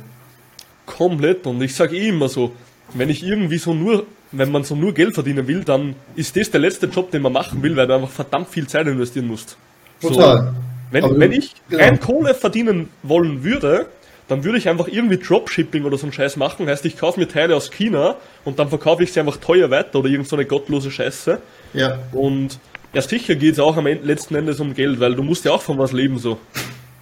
Komplett. 0.84 1.46
Und 1.46 1.60
ich 1.62 1.74
sage 1.74 1.96
eh 1.96 2.08
immer 2.08 2.28
so, 2.28 2.52
wenn 2.94 3.08
ich 3.08 3.22
irgendwie 3.24 3.58
so 3.58 3.74
nur, 3.74 4.06
wenn 4.32 4.52
man 4.52 4.62
so 4.62 4.76
nur 4.76 4.92
Geld 4.92 5.14
verdienen 5.14 5.46
will, 5.48 5.64
dann 5.64 5.96
ist 6.14 6.36
das 6.36 6.50
der 6.50 6.60
letzte 6.60 6.86
Job, 6.86 7.10
den 7.10 7.22
man 7.22 7.32
machen 7.32 7.62
will, 7.62 7.74
weil 7.76 7.86
du 7.86 7.94
einfach 7.94 8.10
verdammt 8.10 8.48
viel 8.48 8.66
Zeit 8.66 8.86
investieren 8.86 9.26
musst. 9.26 9.56
Total. 10.00 10.36
So, 10.36 10.52
wenn, 10.90 11.18
wenn 11.18 11.32
ich 11.32 11.54
genau. 11.68 11.82
rein 11.82 12.00
Kohle 12.00 12.34
verdienen 12.34 12.90
wollen 13.02 13.42
würde, 13.42 13.86
dann 14.28 14.44
würde 14.44 14.58
ich 14.58 14.68
einfach 14.68 14.88
irgendwie 14.88 15.18
Dropshipping 15.18 15.84
oder 15.84 15.96
so 15.98 16.04
einen 16.04 16.12
Scheiß 16.12 16.36
machen. 16.36 16.68
Heißt, 16.68 16.84
ich 16.84 16.96
kaufe 16.96 17.18
mir 17.18 17.28
Teile 17.28 17.56
aus 17.56 17.70
China 17.70 18.16
und 18.44 18.58
dann 18.58 18.68
verkaufe 18.68 19.02
ich 19.02 19.12
sie 19.12 19.20
einfach 19.20 19.36
teuer 19.38 19.70
weiter 19.70 19.98
oder 19.98 20.08
irgend 20.08 20.28
so 20.28 20.36
eine 20.36 20.44
gottlose 20.44 20.90
Scheiße. 20.90 21.38
Ja. 21.72 21.98
Und 22.12 22.58
ja, 22.96 23.02
sicher 23.02 23.34
geht 23.34 23.52
es 23.52 23.58
auch 23.58 23.76
am 23.76 23.86
Ende, 23.86 24.06
letzten 24.06 24.34
Endes 24.36 24.58
um 24.58 24.72
Geld, 24.72 24.98
weil 25.00 25.14
du 25.14 25.22
musst 25.22 25.44
ja 25.44 25.52
auch 25.52 25.60
von 25.60 25.76
was 25.76 25.92
leben 25.92 26.18
so. 26.18 26.38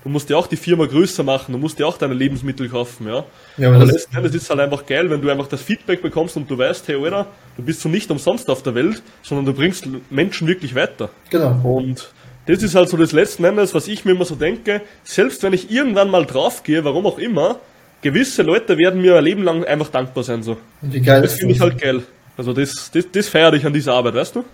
Du 0.02 0.08
musst 0.08 0.28
ja 0.28 0.36
auch 0.36 0.48
die 0.48 0.56
Firma 0.56 0.86
größer 0.86 1.22
machen, 1.22 1.52
du 1.52 1.58
musst 1.58 1.78
ja 1.78 1.86
auch 1.86 1.96
deine 1.96 2.14
Lebensmittel 2.14 2.68
kaufen, 2.68 3.06
ja. 3.06 3.24
ja 3.56 3.68
aber, 3.68 3.76
aber 3.76 3.86
letzten 3.86 4.16
Endes 4.16 4.34
ist 4.34 4.42
es 4.42 4.50
halt 4.50 4.58
einfach 4.58 4.84
geil, 4.86 5.08
wenn 5.08 5.22
du 5.22 5.30
einfach 5.30 5.46
das 5.46 5.62
Feedback 5.62 6.02
bekommst 6.02 6.36
und 6.36 6.50
du 6.50 6.58
weißt, 6.58 6.88
hey, 6.88 6.96
Alter, 6.96 7.28
du 7.56 7.62
bist 7.62 7.80
so 7.80 7.88
nicht 7.88 8.10
umsonst 8.10 8.50
auf 8.50 8.64
der 8.64 8.74
Welt, 8.74 9.04
sondern 9.22 9.46
du 9.46 9.52
bringst 9.54 9.86
Menschen 10.10 10.48
wirklich 10.48 10.74
weiter. 10.74 11.10
Genau. 11.30 11.60
Und 11.62 12.10
das 12.46 12.64
ist 12.64 12.74
halt 12.74 12.88
so 12.88 12.96
das 12.96 13.12
letzten 13.12 13.44
Endes, 13.44 13.72
was 13.72 13.86
ich 13.86 14.04
mir 14.04 14.10
immer 14.10 14.24
so 14.24 14.34
denke, 14.34 14.80
selbst 15.04 15.44
wenn 15.44 15.52
ich 15.52 15.70
irgendwann 15.70 16.10
mal 16.10 16.26
draufgehe, 16.26 16.84
warum 16.84 17.06
auch 17.06 17.18
immer, 17.18 17.60
gewisse 18.02 18.42
Leute 18.42 18.76
werden 18.78 19.00
mir 19.00 19.16
ein 19.16 19.24
Leben 19.24 19.44
lang 19.44 19.64
einfach 19.64 19.90
dankbar 19.90 20.24
sein, 20.24 20.42
so. 20.42 20.56
Und 20.82 20.92
wie 20.92 21.00
geil 21.00 21.22
das 21.22 21.34
finde 21.34 21.54
ich 21.54 21.60
halt 21.60 21.80
geil. 21.80 22.02
Also 22.36 22.52
das, 22.52 22.90
das, 22.92 23.06
das 23.12 23.28
feiere 23.28 23.52
ich 23.52 23.64
an 23.64 23.72
dieser 23.72 23.94
Arbeit, 23.94 24.16
weißt 24.16 24.34
du? 24.34 24.44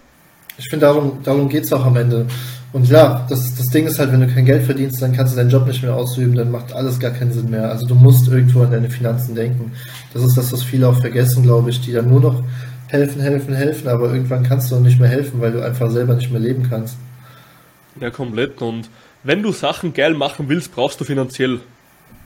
Ich 0.61 0.69
finde, 0.69 0.87
darum, 0.87 1.21
darum 1.25 1.49
geht 1.49 1.65
es 1.65 1.73
auch 1.73 1.85
am 1.87 1.97
Ende. 1.97 2.27
Und 2.73 2.89
ja, 2.89 3.27
das, 3.29 3.57
das 3.57 3.67
Ding 3.69 3.87
ist 3.87 3.99
halt, 3.99 4.13
wenn 4.13 4.21
du 4.21 4.29
kein 4.29 4.45
Geld 4.45 4.63
verdienst, 4.65 5.01
dann 5.01 5.13
kannst 5.13 5.33
du 5.33 5.37
deinen 5.37 5.51
Job 5.51 5.67
nicht 5.67 5.83
mehr 5.83 5.95
ausüben, 5.95 6.37
dann 6.37 6.51
macht 6.51 6.73
alles 6.73 7.01
gar 7.01 7.11
keinen 7.11 7.33
Sinn 7.33 7.51
mehr. 7.51 7.69
Also 7.71 7.87
du 7.87 7.95
musst 7.95 8.29
irgendwo 8.29 8.63
an 8.63 8.71
deine 8.71 8.91
Finanzen 8.91 9.35
denken. 9.35 9.73
Das 10.13 10.23
ist 10.23 10.37
das, 10.37 10.53
was 10.53 10.63
viele 10.63 10.87
auch 10.87 11.01
vergessen, 11.01 11.43
glaube 11.43 11.71
ich, 11.71 11.81
die 11.81 11.93
dann 11.93 12.09
nur 12.09 12.21
noch 12.21 12.45
helfen, 12.89 13.23
helfen, 13.23 13.55
helfen, 13.55 13.89
aber 13.89 14.13
irgendwann 14.13 14.43
kannst 14.43 14.71
du 14.71 14.77
auch 14.77 14.81
nicht 14.81 15.01
mehr 15.01 15.09
helfen, 15.09 15.41
weil 15.41 15.53
du 15.53 15.65
einfach 15.65 15.91
selber 15.91 16.15
nicht 16.15 16.31
mehr 16.31 16.41
leben 16.41 16.67
kannst. 16.69 16.97
Ja, 17.99 18.11
komplett. 18.11 18.61
Und 18.61 18.89
wenn 19.25 19.43
du 19.43 19.53
Sachen 19.53 19.95
geil 19.95 20.15
machen 20.15 20.49
willst, 20.49 20.75
brauchst 20.75 21.01
du 21.01 21.05
finanziell. 21.05 21.61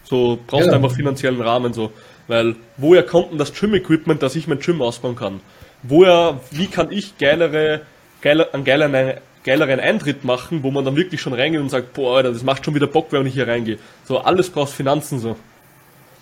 So, 0.02 0.38
brauchst 0.46 0.66
genau. 0.66 0.78
du 0.78 0.84
einfach 0.84 0.96
finanziellen 0.96 1.40
Rahmen 1.40 1.72
so. 1.72 1.92
Weil, 2.26 2.56
woher 2.76 3.02
kommt 3.04 3.30
denn 3.30 3.38
das 3.38 3.52
Gym-Equipment, 3.52 4.22
dass 4.22 4.34
ich 4.34 4.48
mein 4.48 4.58
Gym 4.58 4.82
ausbauen 4.82 5.14
kann? 5.16 5.40
Woher, 5.82 6.40
wie 6.50 6.66
kann 6.66 6.90
ich 6.90 7.16
geilere 7.18 7.82
geiler, 8.24 8.52
einen 8.52 8.64
geileren, 8.64 9.18
geileren 9.44 9.78
Eintritt 9.78 10.24
machen, 10.24 10.62
wo 10.62 10.70
man 10.70 10.84
dann 10.84 10.96
wirklich 10.96 11.20
schon 11.20 11.34
reingeht 11.34 11.60
und 11.60 11.68
sagt, 11.68 11.92
boah, 11.92 12.16
Alter, 12.16 12.32
das 12.32 12.42
macht 12.42 12.64
schon 12.64 12.74
wieder 12.74 12.88
Bock, 12.88 13.08
wenn 13.10 13.26
ich 13.26 13.34
hier 13.34 13.46
reingehe. 13.46 13.78
So, 14.04 14.18
alles 14.18 14.50
brauchst 14.50 14.74
Finanzen 14.74 15.20
so. 15.20 15.36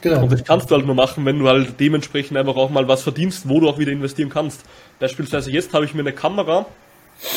Genau. 0.02 0.24
Und 0.24 0.32
das 0.32 0.42
kannst 0.42 0.68
du 0.68 0.74
halt 0.74 0.84
nur 0.84 0.96
machen, 0.96 1.24
wenn 1.24 1.38
du 1.38 1.48
halt 1.48 1.78
dementsprechend 1.78 2.36
einfach 2.36 2.56
auch 2.56 2.70
mal 2.70 2.88
was 2.88 3.04
verdienst, 3.04 3.48
wo 3.48 3.60
du 3.60 3.68
auch 3.68 3.78
wieder 3.78 3.92
investieren 3.92 4.30
kannst. 4.30 4.62
Beispielsweise 4.98 5.52
jetzt 5.52 5.72
habe 5.72 5.84
ich 5.84 5.94
mir 5.94 6.00
eine 6.00 6.12
Kamera 6.12 6.66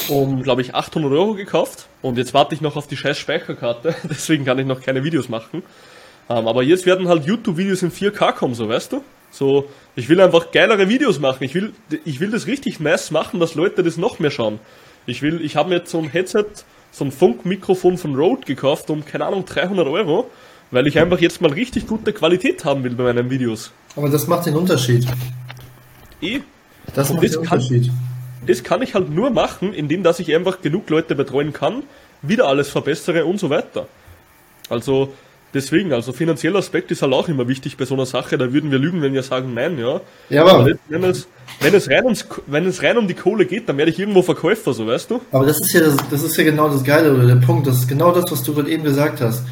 um, 0.10 0.41
glaube 0.41 0.62
ich, 0.62 0.73
800 0.73 1.12
Euro 1.12 1.36
gekauft 1.36 1.86
und 2.01 2.17
jetzt 2.17 2.34
warte 2.34 2.56
ich 2.56 2.62
noch 2.62 2.75
auf 2.75 2.88
die 2.88 2.97
scheiß 2.97 3.19
Speicherkarte, 3.19 3.93
deswegen 4.10 4.43
kann 4.43 4.58
ich 4.58 4.65
noch 4.65 4.82
keine 4.82 5.04
Videos 5.04 5.30
machen. 5.30 5.62
Ähm, 6.28 6.47
aber 6.47 6.63
jetzt 6.63 6.88
werden 6.88 7.08
halt 7.08 7.25
YouTube-Videos 7.25 7.84
in 7.84 7.91
4K 7.91 8.32
kommen, 8.32 8.56
so 8.56 8.67
weißt 8.67 8.93
du? 8.93 9.04
So, 9.36 9.67
ich 9.98 10.08
will 10.08 10.21
einfach 10.21 10.52
geilere 10.52 10.88
Videos 10.88 11.19
machen. 11.19 11.43
Ich 11.43 11.54
will, 11.54 11.74
ich 12.06 12.21
will 12.21 12.32
das 12.32 12.48
richtig 12.48 12.80
nice 12.80 13.12
machen, 13.12 13.41
dass 13.41 13.54
Leute 13.54 13.84
das 13.84 13.98
noch 13.98 14.17
mehr 14.19 14.32
schauen. 14.32 14.60
Ich 15.06 15.21
will, 15.21 15.43
ich 15.43 15.58
habe 15.58 15.69
mir 15.69 15.76
jetzt 15.76 15.91
so 15.91 16.00
ein 16.00 16.08
Headset, 16.08 16.45
so 16.91 17.04
ein 17.04 17.12
Funkmikrofon 17.12 17.98
von 17.98 18.15
Rode 18.15 18.45
gekauft 18.45 18.89
um, 18.89 19.04
keine 19.06 19.26
Ahnung, 19.26 19.43
300 19.43 19.88
Euro, 19.88 20.30
weil 20.71 20.88
ich 20.88 20.98
einfach 21.00 21.19
jetzt 21.19 21.41
mal 21.41 21.52
richtig 21.52 21.86
gute 21.86 22.13
Qualität 22.13 22.63
haben 22.63 22.86
will 22.86 22.95
bei 22.95 23.04
meinen 23.04 23.30
Videos. 23.30 23.74
Aber 23.98 24.08
das 24.08 24.26
macht 24.28 24.45
den 24.45 24.56
Unterschied. 24.56 25.06
Eh. 26.21 26.39
Das 26.93 27.10
Und 27.10 27.17
macht 27.17 27.26
das 27.26 27.32
den 27.32 27.41
Unterschied. 27.41 27.88
Kann, 27.88 28.48
das 28.48 28.63
kann 28.63 28.82
ich 28.84 28.95
halt 28.95 29.10
nur 29.10 29.32
machen, 29.32 29.74
indem 29.74 30.02
dass 30.02 30.21
ich 30.21 30.34
einfach 30.34 30.62
genug 30.62 30.89
Leute 30.89 31.13
betreuen 31.13 31.52
kann, 31.52 31.84
wieder 32.21 32.48
alles 32.48 32.69
verbessere 32.69 33.26
und 33.26 33.38
so 33.38 33.50
weiter. 33.50 33.89
Also, 34.69 35.13
Deswegen, 35.56 35.94
also 35.94 36.12
finanzieller 36.12 36.60
Aspekt 36.60 36.91
ist 36.91 37.02
halt 37.02 37.13
auch 37.13 37.30
immer 37.30 37.48
wichtig 37.48 37.78
bei 37.78 37.86
so 37.86 37.96
einer 37.96 38.06
Sache. 38.06 38.38
Da 38.38 38.52
würden 38.52 38.72
wir 38.72 38.78
lügen, 38.78 39.02
wenn 39.02 39.13
wir 39.13 39.24
sagen 39.24 39.54
nein, 39.54 39.80
ja. 39.80 40.02
Ja, 40.30 40.41
aber, 40.41 40.52
aber 40.52 40.72
wenn, 40.89 41.04
es, 41.06 41.30
wenn, 41.62 41.74
es 41.74 41.89
rein 41.89 42.04
ums, 42.04 42.28
wenn 42.48 42.65
es 42.65 42.84
rein 42.84 42.98
um 42.98 43.08
die 43.08 43.13
Kohle 43.13 43.46
geht, 43.46 43.70
dann 43.70 43.78
werde 43.78 43.89
ich 43.89 43.98
irgendwo 43.98 44.22
Verkäufer, 44.22 44.74
so 44.74 44.86
weißt 44.86 45.12
du. 45.12 45.22
Aber 45.32 45.46
das 45.46 45.62
ist 45.62 45.74
ja 45.74 45.80
das, 45.80 45.96
das 46.12 46.24
ist 46.24 46.36
ja 46.36 46.44
genau 46.44 46.68
das 46.68 46.84
Geile 46.84 47.13
oder 47.13 47.26
der 47.26 47.38
Punkt. 47.38 47.68
Das 47.68 47.78
ist 47.78 47.88
genau 47.88 48.12
das, 48.12 48.26
was 48.30 48.44
du 48.44 48.54
gerade 48.54 48.70
eben 48.70 48.84
gesagt 48.84 49.22
hast. 49.22 49.44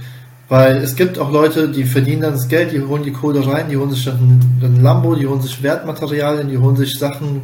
Weil 0.50 0.76
es 0.78 0.98
gibt 0.98 1.18
auch 1.18 1.32
Leute, 1.32 1.70
die 1.70 1.86
verdienen 1.86 2.24
dann 2.24 2.34
das 2.34 2.50
Geld, 2.50 2.74
die 2.74 2.82
holen 2.82 3.04
die 3.04 3.14
Kohle 3.14 3.48
rein, 3.48 3.70
die 3.70 3.78
holen 3.78 3.92
sich 3.92 4.04
dann 4.04 4.42
ein 4.62 4.82
Lambo, 4.84 5.16
die 5.16 5.26
holen 5.26 5.42
sich 5.42 5.64
Wertmaterialien, 5.64 6.50
die 6.50 6.58
holen 6.58 6.76
sich 6.76 7.00
Sachen, 7.00 7.44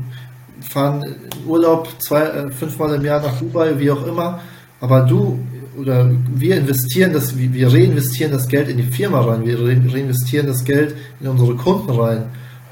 fahren 0.60 1.15
Urlaub 1.48 1.88
zwei, 2.00 2.24
äh, 2.24 2.52
fünfmal 2.52 2.93
im 2.95 3.06
Jahr 3.06 3.22
nach 3.22 3.39
Dubai, 3.39 3.80
wie 3.80 3.89
auch 3.89 4.06
immer. 4.06 4.41
Aber 4.82 5.00
du 5.02 5.39
oder 5.80 6.12
wir 6.36 6.58
investieren 6.58 7.13
das, 7.13 7.38
wir 7.38 7.72
reinvestieren 7.72 8.32
das 8.32 8.48
Geld 8.48 8.68
in 8.68 8.78
die 8.78 8.84
Firma 8.84 9.22
rein, 9.22 9.46
wir 9.46 9.60
reinvestieren 9.60 10.48
das 10.48 10.63
Geld 10.65 10.96
in 11.22 11.28
unsere 11.28 11.56
Kunden 11.56 11.92
rein. 11.92 12.26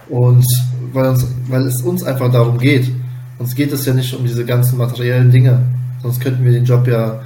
Und 0.09 0.45
weil, 0.93 1.09
uns, 1.09 1.27
weil 1.47 1.61
es 1.65 1.81
uns 1.81 2.03
einfach 2.03 2.31
darum 2.31 2.57
geht. 2.57 2.89
Uns 3.39 3.55
geht 3.55 3.71
es 3.71 3.85
ja 3.85 3.93
nicht 3.93 4.13
um 4.13 4.25
diese 4.25 4.45
ganzen 4.45 4.77
materiellen 4.77 5.31
Dinge. 5.31 5.63
Sonst 6.01 6.19
könnten 6.19 6.43
wir 6.43 6.51
den 6.51 6.65
Job 6.65 6.87
ja, 6.87 7.21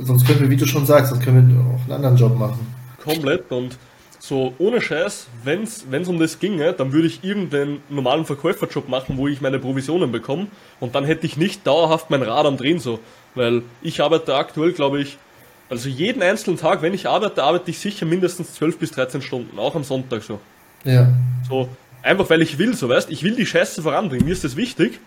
sonst 0.00 0.26
könnten 0.26 0.42
wir, 0.42 0.50
wie 0.50 0.56
du 0.56 0.66
schon 0.66 0.86
sagst, 0.86 1.10
sonst 1.10 1.24
können 1.24 1.48
wir 1.48 1.60
auch 1.60 1.82
einen 1.84 1.92
anderen 1.92 2.16
Job 2.16 2.38
machen. 2.38 2.66
Komplett 3.02 3.50
und 3.50 3.78
so 4.18 4.54
ohne 4.58 4.80
Scheiß, 4.80 5.28
wenn 5.44 5.62
es 5.62 6.08
um 6.08 6.18
das 6.18 6.40
ginge, 6.40 6.72
dann 6.72 6.92
würde 6.92 7.06
ich 7.06 7.22
irgendeinen 7.22 7.80
normalen 7.88 8.24
Verkäuferjob 8.24 8.88
machen, 8.88 9.16
wo 9.18 9.28
ich 9.28 9.40
meine 9.40 9.58
Provisionen 9.58 10.10
bekomme 10.10 10.48
und 10.80 10.94
dann 10.94 11.04
hätte 11.04 11.26
ich 11.26 11.36
nicht 11.36 11.66
dauerhaft 11.66 12.10
mein 12.10 12.22
Rad 12.22 12.46
am 12.46 12.56
Drehen 12.56 12.80
so. 12.80 12.98
Weil 13.36 13.62
ich 13.82 14.00
arbeite 14.00 14.34
aktuell, 14.34 14.72
glaube 14.72 15.00
ich, 15.00 15.18
also 15.68 15.88
jeden 15.88 16.22
einzelnen 16.22 16.58
Tag, 16.58 16.82
wenn 16.82 16.94
ich 16.94 17.06
arbeite, 17.08 17.44
arbeite 17.44 17.70
ich 17.70 17.78
sicher 17.78 18.06
mindestens 18.06 18.54
12 18.54 18.78
bis 18.78 18.90
13 18.92 19.22
Stunden, 19.22 19.58
auch 19.58 19.74
am 19.76 19.84
Sonntag 19.84 20.22
so. 20.22 20.40
Ja. 20.84 21.12
So, 21.48 21.68
einfach 22.02 22.28
weil 22.30 22.42
ich 22.42 22.58
will, 22.58 22.74
so 22.74 22.88
weißt, 22.88 23.10
ich 23.10 23.22
will 23.22 23.36
die 23.36 23.46
Scheiße 23.46 23.82
voranbringen, 23.82 24.24
mir 24.24 24.32
ist 24.32 24.44
das 24.44 24.56
wichtig. 24.56 25.00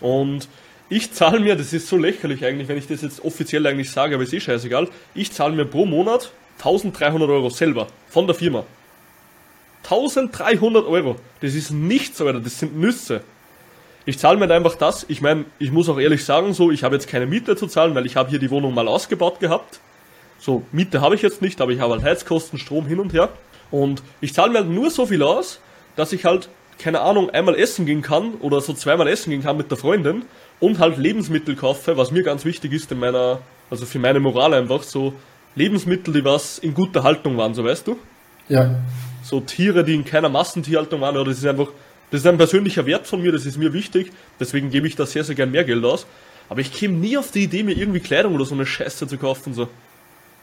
Und 0.00 0.48
ich 0.88 1.12
zahle 1.12 1.40
mir, 1.40 1.54
das 1.54 1.72
ist 1.72 1.88
so 1.88 1.96
lächerlich 1.96 2.44
eigentlich, 2.44 2.68
wenn 2.68 2.78
ich 2.78 2.86
das 2.86 3.02
jetzt 3.02 3.24
offiziell 3.24 3.66
eigentlich 3.66 3.90
sage, 3.90 4.14
aber 4.14 4.24
ist 4.24 4.32
eh 4.32 4.40
scheißegal, 4.40 4.88
ich 5.14 5.32
zahle 5.32 5.54
mir 5.54 5.64
pro 5.64 5.86
Monat 5.86 6.32
1300 6.58 7.28
Euro 7.28 7.50
selber 7.50 7.86
von 8.08 8.26
der 8.26 8.34
Firma. 8.34 8.64
1300 9.84 10.86
Euro, 10.86 11.16
das 11.40 11.54
ist 11.54 11.70
nichts, 11.70 12.20
Alter, 12.20 12.40
das 12.40 12.58
sind 12.58 12.78
Nüsse. 12.78 13.22
Ich 14.10 14.18
zahle 14.18 14.38
mir 14.38 14.52
einfach 14.52 14.74
das. 14.74 15.06
Ich 15.06 15.22
meine, 15.22 15.44
ich 15.60 15.70
muss 15.70 15.88
auch 15.88 16.00
ehrlich 16.00 16.24
sagen, 16.24 16.52
so, 16.52 16.72
ich 16.72 16.82
habe 16.82 16.96
jetzt 16.96 17.06
keine 17.06 17.26
Miete 17.26 17.54
zu 17.54 17.68
zahlen, 17.68 17.94
weil 17.94 18.06
ich 18.06 18.16
habe 18.16 18.28
hier 18.28 18.40
die 18.40 18.50
Wohnung 18.50 18.74
mal 18.74 18.88
ausgebaut 18.88 19.38
gehabt. 19.38 19.78
So, 20.40 20.64
Miete 20.72 21.00
habe 21.00 21.14
ich 21.14 21.22
jetzt 21.22 21.40
nicht, 21.42 21.60
aber 21.60 21.70
ich 21.70 21.78
habe 21.78 21.92
halt 21.92 22.02
Heizkosten, 22.02 22.58
Strom 22.58 22.86
hin 22.86 22.98
und 22.98 23.12
her. 23.12 23.28
Und 23.70 24.02
ich 24.20 24.34
zahle 24.34 24.50
mir 24.50 24.58
halt 24.58 24.68
nur 24.68 24.90
so 24.90 25.06
viel 25.06 25.22
aus, 25.22 25.60
dass 25.94 26.12
ich 26.12 26.24
halt, 26.24 26.48
keine 26.76 27.02
Ahnung, 27.02 27.30
einmal 27.30 27.54
essen 27.54 27.86
gehen 27.86 28.02
kann 28.02 28.34
oder 28.40 28.60
so 28.60 28.72
zweimal 28.72 29.06
essen 29.06 29.30
gehen 29.30 29.44
kann 29.44 29.56
mit 29.56 29.70
der 29.70 29.78
Freundin 29.78 30.22
und 30.58 30.80
halt 30.80 30.98
Lebensmittel 30.98 31.54
kaufe, 31.54 31.96
was 31.96 32.10
mir 32.10 32.24
ganz 32.24 32.44
wichtig 32.44 32.72
ist 32.72 32.90
in 32.90 32.98
meiner, 32.98 33.38
also 33.70 33.86
für 33.86 34.00
meine 34.00 34.18
Moral 34.18 34.54
einfach, 34.54 34.82
so 34.82 35.14
Lebensmittel, 35.54 36.12
die 36.12 36.24
was 36.24 36.58
in 36.58 36.74
guter 36.74 37.04
Haltung 37.04 37.36
waren, 37.36 37.54
so 37.54 37.62
weißt 37.64 37.86
du? 37.86 37.96
Ja. 38.48 38.74
So 39.22 39.38
Tiere, 39.38 39.84
die 39.84 39.94
in 39.94 40.04
keiner 40.04 40.30
Massentierhaltung 40.30 41.00
waren, 41.00 41.16
oder 41.16 41.26
das 41.26 41.38
ist 41.38 41.46
einfach 41.46 41.68
das 42.10 42.20
ist 42.20 42.26
ein 42.26 42.38
persönlicher 42.38 42.86
Wert 42.86 43.06
von 43.06 43.22
mir, 43.22 43.32
das 43.32 43.46
ist 43.46 43.56
mir 43.56 43.72
wichtig, 43.72 44.10
deswegen 44.38 44.70
gebe 44.70 44.86
ich 44.86 44.96
da 44.96 45.06
sehr, 45.06 45.24
sehr 45.24 45.34
gern 45.34 45.50
mehr 45.50 45.64
Geld 45.64 45.84
aus. 45.84 46.06
Aber 46.48 46.60
ich 46.60 46.72
käme 46.72 46.96
nie 46.96 47.16
auf 47.16 47.30
die 47.30 47.44
Idee, 47.44 47.62
mir 47.62 47.76
irgendwie 47.76 48.00
Kleidung 48.00 48.34
oder 48.34 48.44
so 48.44 48.54
eine 48.54 48.66
Scheiße 48.66 49.06
zu 49.06 49.16
kaufen. 49.18 49.54
So, 49.54 49.68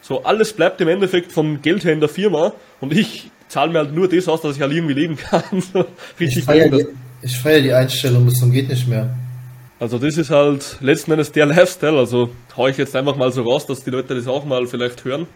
so 0.01 0.23
alles 0.23 0.53
bleibt 0.53 0.79
im 0.79 0.87
Endeffekt 0.87 1.33
vom 1.33 1.61
Geld 1.61 1.83
her 1.83 1.91
in 1.91 1.99
der 1.99 2.07
Firma 2.07 2.53
und 2.79 2.93
ich 2.93 3.29
zahle 3.49 3.71
mir 3.71 3.79
halt 3.79 3.93
nur 3.93 4.07
das 4.07 4.27
aus, 4.29 4.41
dass 4.41 4.55
ich 4.55 4.61
halt 4.61 4.71
irgendwie 4.71 4.93
leben 4.93 5.17
kann. 5.17 5.43
So, 5.73 5.85
richtig 6.19 6.39
ich 6.39 6.43
feiere 6.45 6.69
die, 6.69 6.87
ich 7.21 7.37
feier 7.37 7.61
die 7.61 7.73
Einstellung 7.73 8.25
bis 8.25 8.35
zum 8.35 8.51
geht 8.51 8.69
nicht 8.69 8.87
mehr. 8.87 9.13
Also 9.79 9.99
das 9.99 10.17
ist 10.17 10.31
halt 10.31 10.77
letzten 10.79 11.11
Endes 11.11 11.31
der 11.31 11.45
Lifestyle, 11.45 11.97
also 11.97 12.31
hau 12.55 12.67
ich 12.67 12.77
jetzt 12.77 12.95
einfach 12.95 13.15
mal 13.15 13.31
so 13.31 13.43
raus, 13.43 13.67
dass 13.67 13.83
die 13.83 13.91
Leute 13.91 14.15
das 14.15 14.27
auch 14.27 14.45
mal 14.45 14.65
vielleicht 14.65 15.03
hören. 15.05 15.27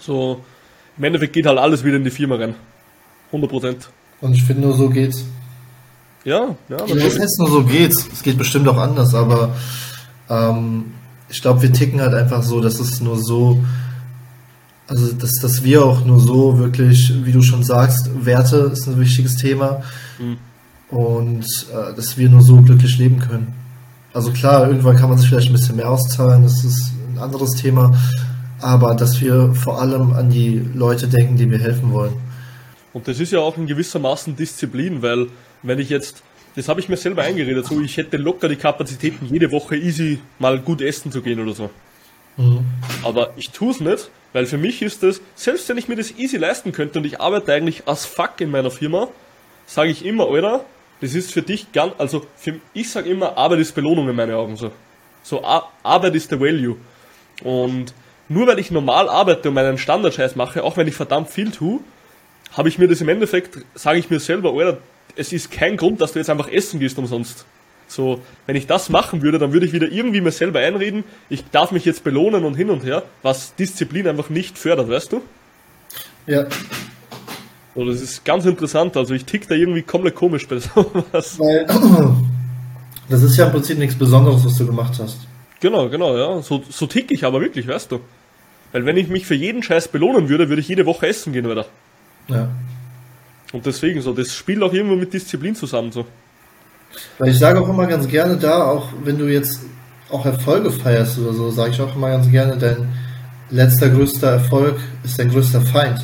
So, 0.00 0.42
im 0.96 1.04
Endeffekt 1.04 1.32
geht 1.32 1.46
halt 1.46 1.58
alles 1.58 1.84
wieder 1.84 1.96
in 1.96 2.04
die 2.04 2.10
Firma 2.10 2.36
rein. 2.36 2.54
100 3.26 3.50
Prozent. 3.50 3.88
Und 4.20 4.34
ich 4.34 4.42
finde 4.42 4.62
nur 4.62 4.74
so 4.74 4.88
geht's. 4.88 5.26
Ja, 6.24 6.54
ja. 6.68 6.78
Heißt 6.80 7.38
nur 7.38 7.50
so 7.50 7.64
geht's. 7.64 8.08
Es 8.12 8.22
geht 8.22 8.38
bestimmt 8.38 8.68
auch 8.68 8.76
anders, 8.76 9.14
aber 9.14 9.54
ähm, 10.28 10.92
ich 11.28 11.42
glaube, 11.42 11.62
wir 11.62 11.72
ticken 11.72 12.00
halt 12.00 12.14
einfach 12.14 12.42
so, 12.42 12.60
dass 12.60 12.80
es 12.80 13.00
nur 13.00 13.18
so, 13.18 13.60
also 14.86 15.12
dass, 15.12 15.32
dass 15.40 15.62
wir 15.62 15.84
auch 15.84 16.04
nur 16.04 16.20
so 16.20 16.58
wirklich, 16.58 17.12
wie 17.24 17.32
du 17.32 17.42
schon 17.42 17.62
sagst, 17.62 18.10
Werte 18.24 18.70
ist 18.72 18.88
ein 18.88 18.98
wichtiges 18.98 19.36
Thema 19.36 19.82
mhm. 20.18 20.38
und 20.96 21.44
äh, 21.44 21.94
dass 21.94 22.16
wir 22.16 22.28
nur 22.28 22.42
so 22.42 22.56
glücklich 22.56 22.98
leben 22.98 23.20
können. 23.20 23.54
Also 24.12 24.32
klar, 24.32 24.66
irgendwann 24.66 24.96
kann 24.96 25.10
man 25.10 25.18
sich 25.18 25.28
vielleicht 25.28 25.50
ein 25.50 25.52
bisschen 25.52 25.76
mehr 25.76 25.90
auszahlen, 25.90 26.42
das 26.42 26.64
ist 26.64 26.92
ein 27.12 27.18
anderes 27.18 27.52
Thema, 27.52 27.94
aber 28.60 28.94
dass 28.94 29.20
wir 29.20 29.54
vor 29.54 29.80
allem 29.80 30.12
an 30.14 30.30
die 30.30 30.62
Leute 30.74 31.08
denken, 31.08 31.36
die 31.36 31.50
wir 31.50 31.58
helfen 31.58 31.92
wollen. 31.92 32.14
Und 32.94 33.06
das 33.06 33.20
ist 33.20 33.32
ja 33.32 33.40
auch 33.40 33.56
in 33.58 33.66
gewissermaßen 33.66 34.34
Disziplin, 34.34 35.02
weil 35.02 35.28
wenn 35.62 35.78
ich 35.78 35.88
jetzt, 35.88 36.22
das 36.56 36.68
habe 36.68 36.80
ich 36.80 36.88
mir 36.88 36.96
selber 36.96 37.22
eingeredet, 37.22 37.66
so 37.66 37.80
ich 37.80 37.96
hätte 37.96 38.16
locker 38.16 38.48
die 38.48 38.56
Kapazitäten, 38.56 39.26
jede 39.26 39.50
Woche 39.52 39.76
easy 39.76 40.20
mal 40.38 40.58
gut 40.58 40.80
essen 40.80 41.12
zu 41.12 41.22
gehen 41.22 41.40
oder 41.40 41.52
so. 41.52 41.70
Mhm. 42.36 42.64
Aber 43.02 43.32
ich 43.36 43.50
tue 43.50 43.70
es 43.70 43.80
nicht, 43.80 44.10
weil 44.32 44.46
für 44.46 44.58
mich 44.58 44.82
ist 44.82 45.02
das, 45.02 45.20
selbst 45.34 45.68
wenn 45.68 45.78
ich 45.78 45.88
mir 45.88 45.96
das 45.96 46.12
easy 46.16 46.36
leisten 46.36 46.72
könnte 46.72 46.98
und 46.98 47.04
ich 47.04 47.20
arbeite 47.20 47.52
eigentlich 47.52 47.86
as 47.86 48.06
fuck 48.06 48.40
in 48.40 48.50
meiner 48.50 48.70
Firma, 48.70 49.08
sage 49.66 49.90
ich 49.90 50.04
immer, 50.04 50.28
Alter, 50.28 50.64
das 51.00 51.14
ist 51.14 51.32
für 51.32 51.42
dich 51.42 51.72
ganz, 51.72 51.94
also 51.98 52.26
für, 52.36 52.60
ich 52.72 52.90
sage 52.90 53.10
immer, 53.10 53.36
Arbeit 53.36 53.60
ist 53.60 53.74
Belohnung 53.74 54.08
in 54.08 54.16
meinen 54.16 54.34
Augen 54.34 54.56
so. 54.56 54.72
So, 55.22 55.44
Arbeit 55.44 56.14
ist 56.14 56.30
the 56.30 56.40
value. 56.40 56.76
Und 57.42 57.92
nur 58.28 58.46
weil 58.46 58.58
ich 58.58 58.70
normal 58.70 59.08
arbeite 59.08 59.48
und 59.48 59.54
meinen 59.54 59.78
Standardscheiß 59.78 60.36
mache, 60.36 60.62
auch 60.62 60.76
wenn 60.76 60.88
ich 60.88 60.94
verdammt 60.94 61.30
viel 61.30 61.50
tue, 61.50 61.80
habe 62.56 62.68
ich 62.68 62.78
mir 62.78 62.88
das 62.88 63.00
im 63.00 63.08
Endeffekt, 63.08 63.58
sage 63.74 63.98
ich 63.98 64.10
mir 64.10 64.20
selber, 64.20 64.52
Alter, 64.52 64.78
es 65.18 65.32
ist 65.32 65.50
kein 65.50 65.76
Grund, 65.76 66.00
dass 66.00 66.12
du 66.12 66.18
jetzt 66.20 66.30
einfach 66.30 66.48
essen 66.48 66.80
gehst 66.80 66.98
umsonst. 66.98 67.44
So, 67.88 68.20
wenn 68.46 68.54
ich 68.54 68.66
das 68.66 68.90
machen 68.90 69.22
würde, 69.22 69.38
dann 69.38 69.52
würde 69.52 69.66
ich 69.66 69.72
wieder 69.72 69.90
irgendwie 69.90 70.20
mir 70.20 70.30
selber 70.30 70.60
einreden, 70.60 71.04
ich 71.30 71.44
darf 71.50 71.72
mich 71.72 71.84
jetzt 71.84 72.04
belohnen 72.04 72.44
und 72.44 72.54
hin 72.54 72.70
und 72.70 72.84
her, 72.84 73.02
was 73.22 73.54
Disziplin 73.54 74.06
einfach 74.06 74.28
nicht 74.28 74.58
fördert, 74.58 74.90
weißt 74.90 75.12
du? 75.12 75.22
Ja. 76.26 76.46
So, 77.74 77.84
das 77.86 78.02
ist 78.02 78.24
ganz 78.24 78.44
interessant, 78.44 78.96
also 78.96 79.14
ich 79.14 79.24
tick 79.24 79.48
da 79.48 79.54
irgendwie 79.54 79.82
komplett 79.82 80.14
komisch 80.14 80.46
bei 80.46 80.58
sowas. 80.58 81.38
Weil, 81.38 81.66
das 83.08 83.22
ist 83.22 83.36
ja 83.36 83.46
im 83.46 83.52
Prinzip 83.52 83.78
nichts 83.78 83.98
Besonderes, 83.98 84.44
was 84.44 84.56
du 84.56 84.66
gemacht 84.66 84.98
hast. 85.00 85.26
Genau, 85.60 85.88
genau, 85.88 86.16
ja. 86.16 86.42
So, 86.42 86.62
so 86.68 86.86
tick 86.86 87.10
ich 87.10 87.24
aber 87.24 87.40
wirklich, 87.40 87.66
weißt 87.66 87.90
du? 87.90 88.00
Weil 88.72 88.84
wenn 88.84 88.98
ich 88.98 89.08
mich 89.08 89.26
für 89.26 89.34
jeden 89.34 89.62
Scheiß 89.62 89.88
belohnen 89.88 90.28
würde, 90.28 90.50
würde 90.50 90.60
ich 90.60 90.68
jede 90.68 90.84
Woche 90.86 91.06
essen 91.06 91.32
gehen, 91.32 91.46
oder? 91.46 91.66
Ja. 92.28 92.48
Und 93.52 93.64
deswegen 93.64 94.00
so, 94.02 94.12
das 94.12 94.34
spielt 94.34 94.62
auch 94.62 94.72
irgendwo 94.72 94.96
mit 94.96 95.12
Disziplin 95.12 95.54
zusammen 95.54 95.90
so. 95.90 96.04
Weil 97.18 97.30
ich 97.30 97.38
sage 97.38 97.60
auch 97.60 97.68
immer 97.68 97.86
ganz 97.86 98.06
gerne 98.08 98.36
da, 98.36 98.64
auch 98.64 98.88
wenn 99.04 99.18
du 99.18 99.26
jetzt 99.26 99.60
auch 100.10 100.24
Erfolge 100.24 100.70
feierst 100.70 101.18
oder 101.18 101.32
so, 101.32 101.50
sage 101.50 101.70
ich 101.70 101.80
auch 101.80 101.94
immer 101.94 102.08
ganz 102.08 102.30
gerne, 102.30 102.56
dein 102.56 102.88
letzter 103.50 103.88
größter 103.88 104.30
Erfolg 104.32 104.76
ist 105.04 105.18
dein 105.18 105.30
größter 105.30 105.60
Feind. 105.60 106.00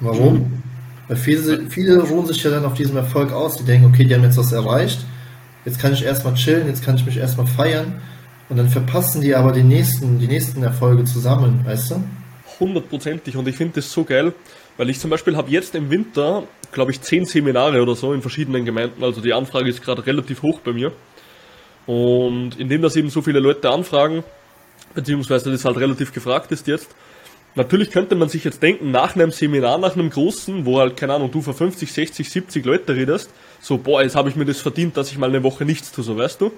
Warum? 0.00 0.34
Mhm. 0.34 0.62
Weil 1.08 1.16
viele, 1.16 1.70
viele 1.70 2.00
ruhen 2.00 2.26
sich 2.26 2.42
ja 2.42 2.50
dann 2.50 2.64
auf 2.64 2.74
diesem 2.74 2.96
Erfolg 2.96 3.32
aus. 3.32 3.56
Die 3.56 3.64
denken, 3.64 3.86
okay, 3.86 4.04
die 4.04 4.14
haben 4.14 4.22
jetzt 4.22 4.38
was 4.38 4.52
erreicht. 4.52 5.04
Jetzt 5.64 5.78
kann 5.78 5.92
ich 5.92 6.04
erstmal 6.04 6.34
chillen, 6.34 6.66
jetzt 6.66 6.84
kann 6.84 6.96
ich 6.96 7.04
mich 7.04 7.16
erstmal 7.16 7.46
feiern. 7.46 8.00
Und 8.48 8.56
dann 8.56 8.68
verpassen 8.68 9.20
die 9.20 9.34
aber 9.34 9.52
die 9.52 9.62
nächsten, 9.62 10.18
die 10.18 10.26
nächsten 10.26 10.62
Erfolge 10.62 11.04
zusammen, 11.04 11.60
weißt 11.64 11.92
du? 11.92 12.04
Hundertprozentig. 12.60 13.36
Und 13.36 13.48
ich 13.48 13.56
finde 13.56 13.74
das 13.76 13.90
so 13.90 14.04
geil. 14.04 14.32
Weil 14.76 14.90
ich 14.90 15.00
zum 15.00 15.10
Beispiel 15.10 15.36
habe 15.36 15.50
jetzt 15.50 15.74
im 15.74 15.90
Winter, 15.90 16.44
glaube 16.72 16.90
ich, 16.90 17.00
zehn 17.00 17.24
Seminare 17.24 17.82
oder 17.82 17.94
so 17.94 18.12
in 18.12 18.22
verschiedenen 18.22 18.64
Gemeinden. 18.64 19.04
Also 19.04 19.20
die 19.20 19.32
Anfrage 19.32 19.68
ist 19.68 19.82
gerade 19.82 20.06
relativ 20.06 20.42
hoch 20.42 20.60
bei 20.60 20.72
mir. 20.72 20.92
Und 21.86 22.58
indem 22.58 22.82
das 22.82 22.96
eben 22.96 23.10
so 23.10 23.22
viele 23.22 23.40
Leute 23.40 23.70
anfragen, 23.70 24.24
beziehungsweise 24.94 25.50
das 25.50 25.64
halt 25.64 25.76
relativ 25.78 26.12
gefragt 26.12 26.52
ist 26.52 26.66
jetzt, 26.66 26.94
natürlich 27.54 27.90
könnte 27.90 28.14
man 28.14 28.28
sich 28.28 28.44
jetzt 28.44 28.62
denken, 28.62 28.90
nach 28.90 29.14
einem 29.14 29.30
Seminar, 29.30 29.78
nach 29.78 29.94
einem 29.94 30.10
großen, 30.10 30.64
wo 30.64 30.78
halt, 30.78 30.96
keine 30.96 31.14
Ahnung, 31.14 31.30
du 31.30 31.42
vor 31.42 31.54
50, 31.54 31.92
60, 31.92 32.30
70 32.30 32.64
Leute 32.64 32.94
redest, 32.94 33.30
so, 33.60 33.78
boah, 33.78 34.02
jetzt 34.02 34.16
habe 34.16 34.28
ich 34.28 34.36
mir 34.36 34.44
das 34.44 34.60
verdient, 34.60 34.96
dass 34.96 35.10
ich 35.10 35.18
mal 35.18 35.28
eine 35.28 35.42
Woche 35.42 35.64
nichts 35.64 35.92
tue, 35.92 36.04
so 36.04 36.16
weißt 36.16 36.40
du? 36.40 36.52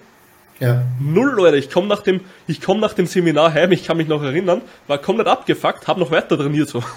Ja. 0.60 0.82
Null, 1.00 1.32
Leute. 1.34 1.56
Ich 1.56 1.70
komme 1.70 1.88
nach 1.88 2.02
dem, 2.02 2.20
ich 2.46 2.60
komme 2.60 2.80
nach 2.80 2.94
dem 2.94 3.06
Seminar 3.06 3.52
heim, 3.52 3.72
ich 3.72 3.84
kann 3.84 3.96
mich 3.96 4.08
noch 4.08 4.22
erinnern, 4.22 4.62
war 4.86 4.98
komplett 4.98 5.26
abgefuckt, 5.26 5.88
habe 5.88 6.00
noch 6.00 6.10
weiter 6.10 6.36
trainiert 6.36 6.68
so. 6.68 6.82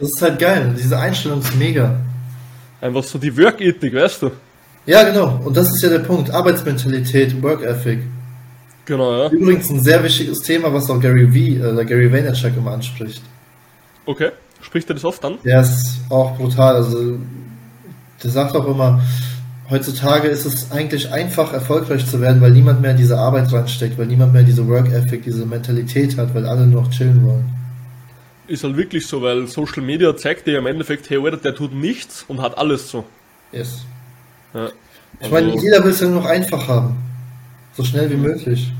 Das 0.00 0.12
ist 0.12 0.22
halt 0.22 0.38
geil. 0.38 0.74
Diese 0.78 0.98
Einstellung 0.98 1.40
ist 1.40 1.54
mega. 1.56 1.94
Einfach 2.80 3.04
so 3.04 3.18
die 3.18 3.36
Work-Ethik, 3.36 3.94
weißt 3.94 4.22
du? 4.22 4.30
Ja, 4.86 5.02
genau. 5.02 5.42
Und 5.44 5.54
das 5.54 5.68
ist 5.68 5.82
ja 5.82 5.90
der 5.90 5.98
Punkt. 5.98 6.30
Arbeitsmentalität, 6.30 7.42
Work-Ethic. 7.42 8.00
Genau, 8.86 9.24
ja. 9.24 9.28
Übrigens 9.28 9.68
ein 9.68 9.82
sehr 9.82 10.02
wichtiges 10.02 10.38
Thema, 10.38 10.72
was 10.72 10.88
auch 10.88 10.98
Gary 10.98 11.28
V, 11.28 11.80
äh, 11.80 11.84
Gary 11.84 12.10
Vaynerchuk 12.10 12.56
immer 12.56 12.72
anspricht. 12.72 13.22
Okay. 14.06 14.30
Spricht 14.62 14.88
er 14.90 14.94
das 14.94 15.04
oft 15.04 15.24
an? 15.24 15.38
Der 15.44 15.60
ist 15.60 16.00
auch 16.08 16.36
brutal. 16.36 16.76
Also, 16.76 17.18
der 18.22 18.30
sagt 18.30 18.56
auch 18.56 18.66
immer, 18.66 19.00
heutzutage 19.70 20.28
ist 20.28 20.44
es 20.44 20.72
eigentlich 20.72 21.12
einfach, 21.12 21.52
erfolgreich 21.52 22.06
zu 22.06 22.20
werden, 22.20 22.40
weil 22.40 22.50
niemand 22.50 22.80
mehr 22.80 22.94
diese 22.94 23.18
Arbeit 23.18 23.52
reinsteckt, 23.52 23.96
weil 23.98 24.06
niemand 24.06 24.32
mehr 24.32 24.42
diese 24.42 24.66
Work 24.68 24.92
Ethic, 24.92 25.22
diese 25.22 25.46
Mentalität 25.46 26.18
hat, 26.18 26.34
weil 26.34 26.46
alle 26.46 26.66
nur 26.66 26.82
noch 26.82 26.90
chillen 26.90 27.24
wollen. 27.24 27.48
Ist 28.48 28.64
halt 28.64 28.76
wirklich 28.76 29.06
so, 29.06 29.22
weil 29.22 29.46
Social 29.46 29.82
Media 29.82 30.16
zeigt 30.16 30.46
dir 30.46 30.58
im 30.58 30.66
Endeffekt, 30.66 31.08
hey, 31.08 31.24
Alter, 31.24 31.36
der 31.36 31.54
tut 31.54 31.72
nichts 31.72 32.24
und 32.26 32.40
hat 32.40 32.58
alles 32.58 32.90
so. 32.90 33.04
Yes. 33.52 33.84
Ja, 34.52 34.62
also 34.62 34.74
ich 35.20 35.30
meine, 35.30 35.54
jeder 35.60 35.84
will 35.84 35.92
es 35.92 36.00
ja 36.00 36.08
nur 36.08 36.22
noch 36.22 36.28
einfach 36.28 36.66
haben. 36.66 36.96
So 37.76 37.84
schnell 37.84 38.10
wie 38.10 38.16
möglich. 38.16 38.72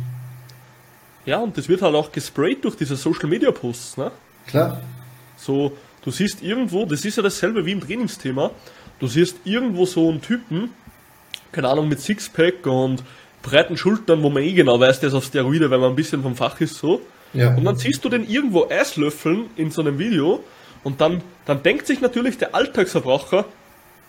Ja, 1.24 1.38
und 1.38 1.56
das 1.56 1.68
wird 1.68 1.82
halt 1.82 1.94
auch 1.94 2.10
gesprayt 2.10 2.64
durch 2.64 2.76
diese 2.76 2.96
Social 2.96 3.28
Media 3.28 3.52
Posts, 3.52 3.98
ne? 3.98 4.10
Klar. 4.46 4.80
So, 5.36 5.76
du 6.02 6.10
siehst 6.10 6.42
irgendwo, 6.42 6.84
das 6.84 7.04
ist 7.04 7.16
ja 7.16 7.22
dasselbe 7.22 7.64
wie 7.64 7.72
im 7.72 7.80
Trainingsthema, 7.80 8.50
du 8.98 9.06
siehst 9.06 9.36
irgendwo 9.44 9.86
so 9.86 10.08
einen 10.08 10.20
Typen, 10.20 10.70
keine 11.52 11.68
Ahnung, 11.68 11.88
mit 11.88 12.00
Sixpack 12.00 12.66
und 12.66 13.02
breiten 13.42 13.76
Schultern, 13.76 14.22
wo 14.22 14.30
man 14.30 14.42
eh 14.42 14.52
genau 14.52 14.78
weiß, 14.78 15.00
der 15.00 15.08
ist 15.08 15.14
auf 15.14 15.24
Steroide, 15.24 15.70
weil 15.70 15.78
man 15.78 15.90
ein 15.90 15.96
bisschen 15.96 16.22
vom 16.22 16.36
Fach 16.36 16.60
ist, 16.60 16.76
so. 16.76 17.00
Ja. 17.32 17.54
Und 17.54 17.64
dann 17.64 17.76
siehst 17.76 18.04
du 18.04 18.08
den 18.08 18.28
irgendwo 18.28 18.68
Eislöffeln 18.68 19.46
in 19.56 19.70
so 19.70 19.80
einem 19.82 19.98
Video 19.98 20.42
und 20.84 21.00
dann, 21.00 21.22
dann 21.46 21.62
denkt 21.62 21.86
sich 21.86 22.00
natürlich 22.00 22.38
der 22.38 22.54
Alltagsverbraucher, 22.54 23.44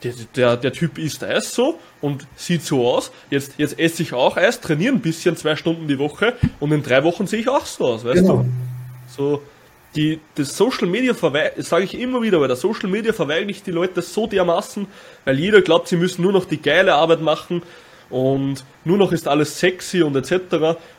der, 0.04 0.14
der, 0.36 0.58
der 0.58 0.74
Typ 0.74 0.98
isst 0.98 1.24
Eis 1.24 1.54
so 1.54 1.80
und 2.02 2.26
sieht 2.36 2.64
so 2.64 2.88
aus. 2.88 3.12
Jetzt, 3.30 3.54
jetzt 3.58 3.78
esse 3.80 4.02
ich 4.02 4.14
auch 4.14 4.36
Eis, 4.36 4.60
trainiere 4.60 4.94
ein 4.96 5.00
bisschen, 5.02 5.38
zwei 5.38 5.56
Stunden 5.56 5.88
die 5.88 6.00
Woche 6.00 6.34
und 6.60 6.72
in 6.72 6.82
drei 6.82 7.04
Wochen 7.04 7.28
sehe 7.28 7.40
ich 7.40 7.48
auch 7.50 7.66
so 7.68 7.86
aus, 7.86 8.04
weißt 8.04 8.22
Genau. 8.22 8.38
du? 8.38 8.46
So, 9.16 9.42
die, 9.96 10.20
das 10.36 10.56
Social 10.56 10.88
Media 10.88 11.14
verweigert, 11.14 11.64
sage 11.66 11.84
ich 11.84 12.00
immer 12.00 12.22
wieder, 12.22 12.40
weil 12.40 12.48
der 12.48 12.58
Social 12.58 12.90
Media 12.90 13.14
verweigert 13.14 13.66
die 13.66 13.72
Leute 13.72 14.02
so 14.02 14.28
dermaßen, 14.28 14.88
weil 15.26 15.40
jeder 15.40 15.62
glaubt, 15.62 15.88
sie 15.88 15.98
müssen 15.98 16.22
nur 16.22 16.32
noch 16.32 16.46
die 16.46 16.62
geile 16.62 16.96
Arbeit 16.96 17.22
machen 17.22 17.62
und 18.10 18.64
nur 18.84 18.98
noch 18.98 19.12
ist 19.12 19.28
alles 19.28 19.58
sexy 19.58 20.04
und 20.04 20.16
etc. 20.16 20.34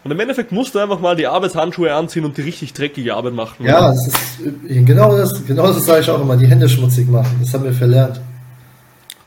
Und 0.02 0.10
im 0.10 0.18
Endeffekt 0.18 0.50
musst 0.50 0.74
du 0.74 0.78
einfach 0.78 1.00
mal 1.00 1.14
die 1.14 1.26
Arbeitshandschuhe 1.26 1.92
anziehen 1.92 2.24
und 2.24 2.36
die 2.36 2.42
richtig 2.42 2.72
dreckige 2.72 3.14
Arbeit 3.14 3.34
machen. 3.34 3.66
Ja, 3.66 3.88
das 3.88 4.06
ist 4.06 4.86
genau 4.86 5.16
das, 5.16 5.44
genau 5.46 5.66
das 5.66 5.84
sage 5.84 6.00
ich 6.00 6.10
auch 6.10 6.20
immer, 6.20 6.36
die 6.36 6.46
Hände 6.46 6.68
schmutzig 6.68 7.08
machen. 7.08 7.38
Das 7.42 7.52
haben 7.52 7.64
wir 7.64 7.72
verlernt. 7.72 8.20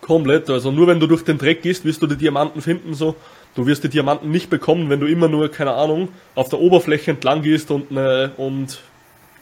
Komplett. 0.01 0.49
Also 0.49 0.71
nur 0.71 0.87
wenn 0.87 0.99
du 0.99 1.07
durch 1.07 1.23
den 1.23 1.37
Dreck 1.37 1.61
gehst, 1.61 1.85
wirst 1.85 2.01
du 2.01 2.07
die 2.07 2.15
Diamanten 2.17 2.61
finden 2.61 2.93
so. 2.93 3.15
Du 3.55 3.65
wirst 3.65 3.83
die 3.83 3.89
Diamanten 3.89 4.29
nicht 4.29 4.49
bekommen, 4.49 4.89
wenn 4.89 4.99
du 4.99 5.07
immer 5.07 5.27
nur, 5.27 5.49
keine 5.49 5.73
Ahnung, 5.73 6.09
auf 6.35 6.49
der 6.49 6.59
Oberfläche 6.59 7.11
entlang 7.11 7.41
gehst 7.41 7.71
und, 7.71 7.89
ne, 7.91 8.31
und 8.37 8.79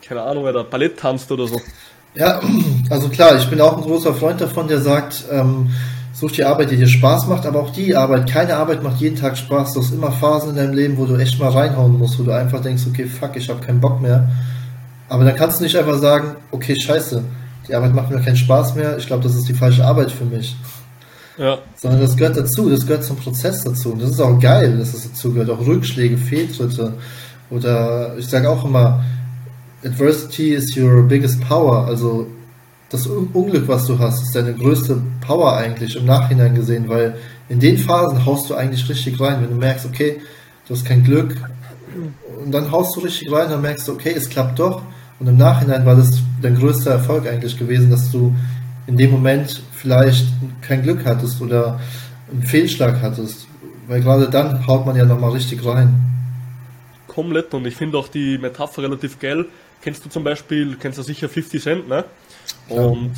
keine 0.08 0.22
Ahnung, 0.22 0.43
oder 0.43 0.64
Ballett 0.64 0.97
tanzt 0.97 1.32
oder 1.32 1.47
so. 1.47 1.60
Ja, 2.16 2.41
also 2.89 3.10
klar, 3.10 3.38
ich 3.38 3.49
bin 3.49 3.62
auch 3.62 3.78
ein 3.78 3.84
großer 3.84 4.14
Freund 4.14 4.41
davon, 4.41 4.68
der 4.68 4.80
sagt, 4.80 5.24
ähm, 5.32 5.70
such 6.14 6.34
die 6.34 6.43
Arbeit, 6.43 6.72
die 6.72 6.78
dir 6.78 6.88
Spaß 6.88 7.28
macht, 7.28 7.45
aber 7.45 7.60
auch 7.60 7.72
die 7.72 7.95
Arbeit, 7.95 8.30
keine 8.30 8.56
Arbeit 8.56 8.84
macht 8.84 9.01
jeden 9.01 9.16
Tag 9.16 9.38
Spaß. 9.38 9.74
Du 9.74 9.82
hast 9.82 9.91
immer 9.91 10.12
Phasen 10.12 10.51
in 10.51 10.56
deinem 10.56 10.74
Leben, 10.74 10.97
wo 10.97 11.06
du 11.06 11.16
echt 11.16 11.39
mal 11.39 11.49
reinhauen 11.49 11.97
musst, 11.97 12.20
wo 12.20 12.24
du 12.24 12.32
einfach 12.32 12.62
denkst, 12.62 12.84
okay, 12.88 13.06
fuck, 13.06 13.36
ich 13.36 13.49
habe 13.49 13.66
keinen 13.66 13.82
Bock 13.82 14.01
mehr. 14.01 14.30
Aber 15.10 15.26
dann 15.26 15.36
kannst 15.36 15.60
du 15.60 15.64
nicht 15.64 15.76
einfach 15.76 15.97
sagen, 15.97 16.36
okay, 16.51 16.76
scheiße, 16.80 17.24
die 17.68 17.76
Arbeit 17.76 17.93
macht 17.93 18.12
mir 18.12 18.22
keinen 18.22 18.36
Spaß 18.36 18.76
mehr, 18.76 18.97
ich 18.97 19.08
glaube, 19.08 19.24
das 19.24 19.36
ist 19.36 19.47
die 19.47 19.54
falsche 19.54 19.86
Arbeit 19.86 20.12
für 20.12 20.26
mich. 20.26 20.56
Ja, 21.38 21.58
Sondern 21.76 21.99
das 21.99 22.16
gehört 22.16 22.38
dazu, 22.38 22.70
das 22.70 22.86
gehört 22.86 23.04
zum 23.04 23.18
Prozess 23.18 23.64
dazu. 23.64 23.93
Und 23.93 24.01
das 24.04 24.12
ist 24.12 24.22
auch 24.22 24.39
geil, 24.39 24.78
dass 24.78 24.93
es 24.93 25.10
dazu 25.10 25.34
gehört. 25.34 25.49
Auch 25.49 25.66
Rückschläge, 25.66 26.16
Fehltritte. 26.16 26.93
Oder 27.49 28.16
ich 28.18 28.28
sage 28.28 28.47
auch 28.47 28.64
immer, 28.64 29.04
Adversity 29.84 30.53
is 30.53 30.75
your 30.77 31.03
biggest 31.03 31.41
power. 31.41 31.86
Also 31.86 32.27
das 32.89 33.07
Un- 33.07 33.29
Unglück, 33.34 33.67
was 33.67 33.86
du 33.86 33.97
hast, 33.99 34.21
ist 34.23 34.36
deine 34.36 34.53
größte 34.53 35.01
Power 35.21 35.53
eigentlich 35.57 35.95
im 35.95 36.05
Nachhinein 36.05 36.55
gesehen, 36.55 36.88
weil 36.88 37.15
in 37.49 37.59
den 37.59 37.77
Phasen 37.77 38.25
haust 38.25 38.49
du 38.49 38.55
eigentlich 38.55 38.88
richtig 38.89 39.19
rein. 39.19 39.41
Wenn 39.41 39.49
du 39.49 39.55
merkst, 39.55 39.86
okay, 39.86 40.21
du 40.67 40.73
hast 40.73 40.86
kein 40.86 41.03
Glück, 41.03 41.36
und 42.43 42.51
dann 42.51 42.71
haust 42.71 42.95
du 42.95 43.01
richtig 43.01 43.31
rein, 43.31 43.49
dann 43.49 43.61
merkst 43.61 43.88
du, 43.88 43.93
okay, 43.93 44.13
es 44.15 44.29
klappt 44.29 44.59
doch. 44.59 44.81
Und 45.19 45.27
im 45.27 45.38
Nachhinein 45.38 45.86
war 45.86 45.95
das 45.95 46.11
dein 46.41 46.55
größter 46.55 46.91
Erfolg 46.91 47.27
eigentlich 47.27 47.57
gewesen, 47.57 47.89
dass 47.91 48.11
du 48.11 48.36
in 48.88 48.97
dem 48.97 49.11
Moment 49.11 49.61
vielleicht 49.71 50.27
kein 50.61 50.81
Glück 50.81 51.05
hattest 51.05 51.39
oder 51.41 51.79
einen 52.31 52.43
Fehlschlag 52.43 53.01
hattest. 53.01 53.47
Weil 53.88 54.01
gerade 54.01 54.29
dann 54.29 54.65
haut 54.65 54.86
man 54.86 54.95
ja 54.95 55.05
nochmal 55.05 55.31
richtig 55.31 55.63
rein. 55.65 55.93
komplett. 57.07 57.53
Und 57.53 57.65
ich 57.67 57.75
finde 57.75 57.97
auch 57.97 58.07
die 58.07 58.38
Metapher 58.38 58.81
relativ 58.84 59.19
geil. 59.19 59.45
Kennst 59.84 60.05
du 60.05 60.09
zum 60.09 60.23
Beispiel, 60.23 60.77
kennst 60.79 60.97
du 60.97 61.03
sicher 61.03 61.27
50 61.29 61.61
Cent, 61.61 61.89
ne? 61.89 62.05
Und 62.69 63.11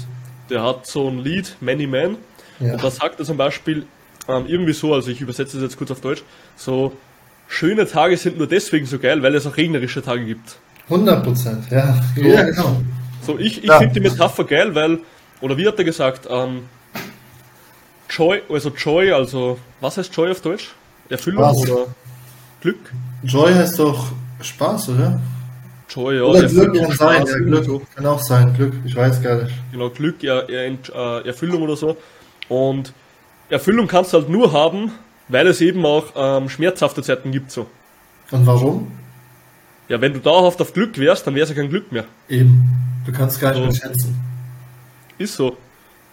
der 0.50 0.64
hat 0.64 0.88
so 0.88 1.08
ein 1.08 1.20
Lied, 1.20 1.56
Many 1.62 1.86
Men. 1.88 2.18
Ja. 2.60 2.74
Und 2.74 2.84
da 2.84 2.90
sagt 2.90 3.20
er 3.20 3.26
zum 3.26 3.38
Beispiel 3.38 3.86
ähm, 4.28 4.46
irgendwie 4.48 4.74
so, 4.74 4.94
also 4.94 5.12
ich 5.12 5.22
übersetze 5.22 5.58
es 5.58 5.64
jetzt 5.64 5.78
kurz 5.78 5.92
auf 5.92 6.02
Deutsch, 6.02 6.24
so, 6.56 6.94
schöne 7.48 7.86
Tage 7.88 8.18
sind 8.18 8.38
nur 8.38 8.48
deswegen 8.48 8.86
so 8.88 8.98
geil, 8.98 9.22
weil 9.22 9.36
es 9.36 9.46
auch 9.46 9.56
regnerische 9.58 10.02
Tage 10.02 10.26
gibt. 10.26 10.58
100 10.90 11.24
Prozent, 11.24 11.66
ja. 11.70 11.96
Ja, 12.16 12.44
genau. 12.44 12.82
So, 13.22 13.38
ich, 13.38 13.60
ich 13.60 13.70
Ja. 13.70 13.78
finde 13.80 13.94
die 13.96 14.00
Metapher 14.00 14.44
geil, 14.46 14.74
weil, 14.74 15.00
oder 15.42 15.58
wie 15.58 15.68
hat 15.68 15.78
er 15.78 15.84
gesagt, 15.84 16.28
ähm, 16.30 16.64
Joy, 18.10 18.42
also 18.50 18.70
Joy, 18.70 19.12
also, 19.12 19.58
was 19.82 19.98
heißt 19.98 20.16
Joy 20.16 20.32
auf 20.32 20.42
Deutsch? 20.42 20.72
Erfüllung 21.10 21.44
Was? 21.44 21.58
oder 21.58 21.88
Glück? 22.62 22.80
Joy 23.24 23.54
heißt 23.54 23.78
doch 23.80 24.12
Spaß, 24.42 24.90
oder? 24.90 25.20
Joy, 25.96 26.18
ja. 26.18 26.24
Oder 26.24 26.48
Glück 26.48 26.74
kann 26.76 26.92
sein, 26.92 27.26
ja, 27.26 27.64
so. 27.64 27.80
Glück 27.80 27.96
kann 27.96 28.06
auch 28.06 28.20
sein, 28.20 28.54
Glück, 28.54 28.74
ich 28.86 28.96
weiß 28.96 29.22
gar 29.24 29.44
nicht. 29.44 29.54
Genau, 29.72 29.90
Glück, 29.90 30.24
er, 30.24 30.50
äh, 30.50 31.28
Erfüllung 31.28 31.62
oder 31.62 31.76
so. 31.76 31.98
Und 32.50 32.94
Erfüllung 33.50 33.88
kannst 33.88 34.14
du 34.14 34.18
halt 34.18 34.30
nur 34.30 34.52
haben, 34.52 34.92
weil 35.28 35.48
es 35.48 35.62
eben 35.62 35.86
auch 35.86 36.06
ähm, 36.16 36.50
schmerzhafte 36.50 37.02
Zeiten 37.02 37.32
gibt 37.32 37.52
so. 37.52 37.68
Und 38.32 38.46
warum? 38.46 38.92
Ja, 39.88 40.02
wenn 40.02 40.14
du 40.14 40.20
dauerhaft 40.20 40.60
auf 40.62 40.74
Glück 40.74 40.98
wärst, 40.98 41.28
dann 41.28 41.36
wäre 41.36 41.44
es 41.44 41.50
ja 41.50 41.56
kein 41.56 41.70
Glück 41.70 41.92
mehr. 41.92 42.06
Eben. 42.28 42.64
Du 43.06 43.12
kannst 43.12 43.40
gar 43.40 43.52
nicht 43.54 43.60
So. 43.60 43.66
mehr 43.66 43.76
schätzen. 43.76 44.20
Ist 45.18 45.36
so. 45.36 45.58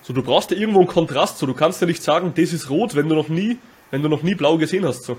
So, 0.02 0.12
du 0.12 0.22
brauchst 0.22 0.50
ja 0.50 0.56
irgendwo 0.56 0.80
einen 0.80 0.88
Kontrast, 0.88 1.38
so 1.38 1.46
du 1.46 1.54
kannst 1.54 1.80
ja 1.80 1.86
nicht 1.86 2.02
sagen, 2.02 2.32
das 2.36 2.52
ist 2.52 2.68
rot, 2.68 2.94
wenn 2.94 3.08
du 3.08 3.14
noch 3.14 3.28
nie, 3.28 3.56
wenn 3.90 4.02
du 4.02 4.08
noch 4.08 4.22
nie 4.22 4.34
blau 4.34 4.58
gesehen 4.58 4.84
hast. 4.84 5.04
So. 5.04 5.16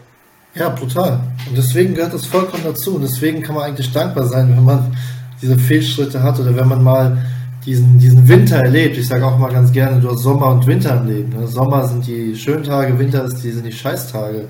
Ja, 0.56 0.70
brutal. 0.70 1.20
Und 1.50 1.58
deswegen 1.58 1.96
gehört 1.96 2.14
das 2.14 2.26
vollkommen 2.26 2.64
dazu. 2.64 2.96
Und 2.96 3.02
deswegen 3.02 3.42
kann 3.42 3.56
man 3.56 3.66
eigentlich 3.66 3.92
dankbar 3.92 4.28
sein, 4.28 4.56
wenn 4.56 4.64
man 4.64 4.96
diese 5.42 5.58
Fehlschritte 5.58 6.22
hat 6.22 6.40
oder 6.40 6.56
wenn 6.56 6.68
man 6.68 6.84
mal 6.84 7.26
diesen, 7.66 7.98
diesen 7.98 8.28
Winter 8.28 8.58
erlebt. 8.58 8.98
Ich 8.98 9.08
sage 9.08 9.26
auch 9.26 9.38
mal 9.38 9.52
ganz 9.52 9.72
gerne, 9.72 10.00
du 10.00 10.12
hast 10.12 10.22
Sommer 10.22 10.48
und 10.48 10.68
Winter 10.68 10.98
im 10.98 11.08
Leben. 11.08 11.30
Ne? 11.30 11.48
Sommer 11.48 11.88
sind 11.88 12.06
die 12.06 12.36
schönen 12.36 12.64
Tage, 12.64 12.98
Winter 13.00 13.28
sind 13.30 13.66
die 13.66 13.72
Scheißtage. 13.72 14.48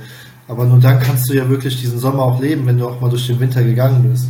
Aber 0.47 0.65
nur 0.65 0.79
dann 0.79 0.99
kannst 0.99 1.29
du 1.29 1.33
ja 1.35 1.47
wirklich 1.47 1.79
diesen 1.79 1.99
Sommer 1.99 2.23
auch 2.23 2.41
leben, 2.41 2.65
wenn 2.67 2.77
du 2.77 2.87
auch 2.87 2.99
mal 2.99 3.09
durch 3.09 3.27
den 3.27 3.39
Winter 3.39 3.63
gegangen 3.63 4.09
bist. 4.09 4.27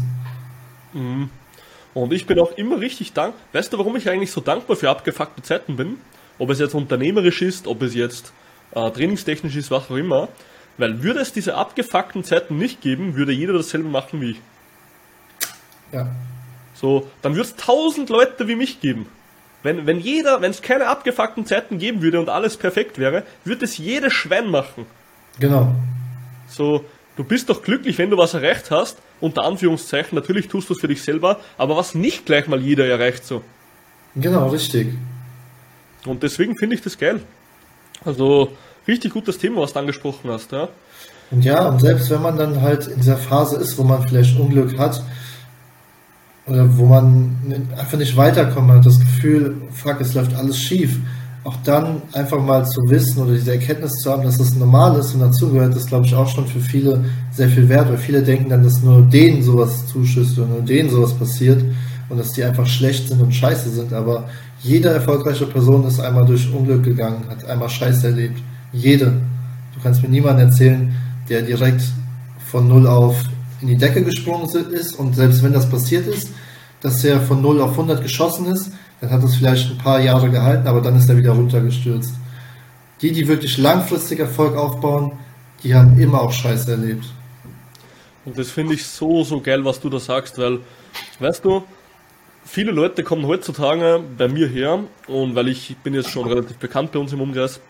Und 1.94 2.14
ich 2.14 2.28
bin 2.28 2.40
auch 2.40 2.52
immer 2.56 2.80
richtig 2.80 3.14
dankbar. 3.14 3.42
Weißt 3.52 3.74
du, 3.74 3.80
warum 3.80 3.96
ich 3.96 4.10
eigentlich 4.10 4.32
so 4.32 4.42
dankbar 4.42 4.78
für 4.78 4.90
abgefuckte 4.90 5.42
Zeiten 5.42 5.76
bin? 5.76 5.98
Ob 6.38 6.50
es 6.50 6.60
jetzt 6.60 6.76
unternehmerisch 6.76 7.42
ist, 7.42 7.68
ob 7.68 7.82
es 7.82 7.96
jetzt 7.96 8.32
äh, 8.76 8.92
trainingstechnisch 8.92 9.56
ist, 9.56 9.72
was 9.72 9.90
auch 9.90 9.96
immer. 9.96 10.28
Weil 10.78 11.04
würde 11.04 11.20
es 11.20 11.34
diese 11.34 11.56
abgefuckten 11.56 12.24
Zeiten 12.24 12.58
nicht 12.58 12.82
geben, 12.82 13.16
würde 13.16 13.32
jeder 13.32 13.54
dasselbe 13.54 13.90
machen 13.90 14.22
wie 14.22 14.32
ich. 14.32 14.42
Ja. 15.92 16.08
So, 16.74 17.08
dann 17.22 17.34
würde 17.36 17.48
es 17.48 17.56
tausend 17.56 18.10
Leute 18.10 18.48
wie 18.48 18.56
mich 18.56 18.82
geben. 18.82 19.06
Wenn, 19.62 19.86
wenn 19.86 20.00
jeder, 20.00 20.42
wenn 20.42 20.52
es 20.52 20.62
keine 20.62 20.88
abgefuckten 20.88 21.46
Zeiten 21.46 21.78
geben 21.78 22.02
würde 22.02 22.20
und 22.20 22.28
alles 22.28 22.58
perfekt 22.58 22.98
wäre, 22.98 23.24
würde 23.46 23.64
es 23.64 23.78
jedes 23.78 24.12
Schwein 24.12 24.50
machen. 24.50 24.86
Genau. 25.40 25.74
So, 26.48 26.84
du 27.16 27.24
bist 27.24 27.50
doch 27.50 27.64
glücklich, 27.64 27.98
wenn 27.98 28.10
du 28.10 28.18
was 28.18 28.34
erreicht 28.34 28.72
hast, 28.72 28.98
unter 29.22 29.44
Anführungszeichen, 29.44 30.16
natürlich 30.16 30.50
tust 30.50 30.70
du 30.70 30.74
es 30.74 30.82
für 30.82 30.90
dich 30.90 31.02
selber, 31.02 31.40
aber 31.58 31.78
was 31.78 31.96
nicht 31.96 32.26
gleich 32.26 32.48
mal 32.48 32.60
jeder 32.60 32.86
erreicht 32.86 33.26
so. 33.26 33.42
Genau, 34.16 34.50
richtig. 34.50 34.90
Und 36.06 36.24
deswegen 36.24 36.58
finde 36.58 36.76
ich 36.76 36.82
das 36.82 36.98
geil. 36.98 37.22
Also, 38.04 38.52
richtig 38.88 39.14
gutes 39.14 39.38
Thema, 39.38 39.62
was 39.62 39.74
du 39.74 39.80
angesprochen 39.80 40.30
hast, 40.30 40.52
ja. 40.52 40.70
Und 41.32 41.44
ja, 41.44 41.68
und 41.68 41.80
selbst 41.80 42.10
wenn 42.10 42.22
man 42.22 42.38
dann 42.38 42.62
halt 42.62 42.88
in 42.88 42.98
dieser 42.98 43.18
Phase 43.18 43.58
ist, 43.58 43.78
wo 43.78 43.84
man 43.84 44.04
vielleicht 44.08 44.38
Unglück 44.40 44.78
hat, 44.78 45.02
oder 46.46 46.78
wo 46.78 46.86
man 46.86 47.36
einfach 47.78 47.98
nicht 47.98 48.18
weiterkommt, 48.18 48.68
man 48.68 48.78
hat 48.78 48.86
das 48.86 49.00
Gefühl, 49.00 49.56
fuck, 49.72 50.02
es 50.02 50.14
läuft 50.14 50.36
alles 50.36 50.60
schief. 50.60 50.98
Auch 51.46 51.56
dann 51.64 52.02
einfach 52.14 52.40
mal 52.40 52.66
zu 52.66 52.82
wissen 52.88 53.22
oder 53.22 53.34
diese 53.34 53.52
Erkenntnis 53.52 53.94
zu 53.96 54.12
haben, 54.12 54.24
dass 54.24 54.38
das 54.38 54.56
normal 54.56 54.98
ist 54.98 55.14
und 55.14 55.20
dazugehört, 55.20 55.76
ist, 55.76 55.88
glaube 55.88 56.06
ich, 56.06 56.16
auch 56.16 56.28
schon 56.28 56.48
für 56.48 56.60
viele 56.60 57.04
sehr 57.32 57.50
viel 57.50 57.68
wert, 57.68 57.90
weil 57.90 57.98
viele 57.98 58.24
denken 58.24 58.50
dann, 58.50 58.64
dass 58.64 58.82
nur 58.82 59.02
denen 59.02 59.44
sowas 59.44 59.88
zuschüsst 59.88 60.38
oder 60.38 60.48
nur 60.48 60.62
denen 60.62 60.90
sowas 60.90 61.14
passiert 61.14 61.64
und 62.10 62.18
dass 62.18 62.32
die 62.32 62.44
einfach 62.44 62.66
schlecht 62.66 63.10
sind 63.10 63.22
und 63.22 63.34
scheiße 63.34 63.70
sind. 63.70 63.92
Aber 63.92 64.30
jede 64.62 64.90
erfolgreiche 64.90 65.46
Person 65.46 65.86
ist 65.86 66.00
einmal 66.00 66.26
durch 66.26 66.54
Unglück 66.54 66.84
gegangen, 66.84 67.26
hat 67.30 67.44
einmal 67.46 67.70
Scheiße 67.70 68.08
erlebt. 68.08 68.42
Jede. 68.74 69.22
Du 69.76 69.82
kannst 69.82 70.02
mir 70.02 70.10
niemanden 70.10 70.42
erzählen, 70.42 70.94
der 71.30 71.44
direkt 71.44 71.84
von 72.52 72.68
null 72.68 72.88
auf 72.88 73.16
in 73.62 73.70
die 73.70 73.78
Decke 73.78 74.04
gesprungen 74.04 74.50
ist 74.74 75.00
und 75.00 75.16
selbst 75.16 75.42
wenn 75.42 75.54
das 75.54 75.70
passiert 75.70 76.06
ist, 76.06 76.30
dass 76.82 77.04
er 77.06 77.22
von 77.22 77.42
0 77.42 77.62
auf 77.62 77.72
100 77.72 78.04
geschossen 78.04 78.46
ist, 78.48 78.72
dann 79.00 79.10
hat 79.10 79.24
es 79.24 79.36
vielleicht 79.36 79.72
ein 79.72 79.78
paar 79.78 80.02
Jahre 80.02 80.30
gehalten, 80.30 80.68
aber 80.68 80.82
dann 80.82 80.98
ist 80.98 81.10
er 81.10 81.18
wieder 81.18 81.32
runtergestürzt. 81.32 82.14
Die, 83.02 83.14
die 83.14 83.28
wirklich 83.28 83.58
langfristig 83.58 84.20
Erfolg 84.20 84.58
aufbauen, 84.58 85.14
die 85.64 85.74
haben 85.74 85.98
immer 85.98 86.22
auch 86.22 86.34
Scheiße 86.34 86.72
erlebt. 86.72 87.06
Und 88.26 88.38
das 88.38 88.52
finde 88.52 88.74
ich 88.74 88.86
so, 88.86 89.24
so 89.24 89.40
geil, 89.40 89.64
was 89.64 89.80
du 89.80 89.90
da 89.90 90.00
sagst, 90.00 90.38
weil, 90.38 90.60
weißt 91.20 91.46
du, 91.46 91.64
viele 92.44 92.72
Leute 92.72 93.04
kommen 93.04 93.26
heutzutage 93.26 94.02
bei 94.18 94.28
mir 94.28 94.48
her 94.48 94.80
und 95.08 95.36
weil 95.36 95.48
ich 95.48 95.76
bin 95.84 95.94
jetzt 95.94 96.10
schon 96.10 96.28
relativ 96.28 96.58
bekannt 96.58 96.92
bei 96.92 97.00
uns 97.00 97.14
im 97.14 97.22
Umkreis 97.22 97.62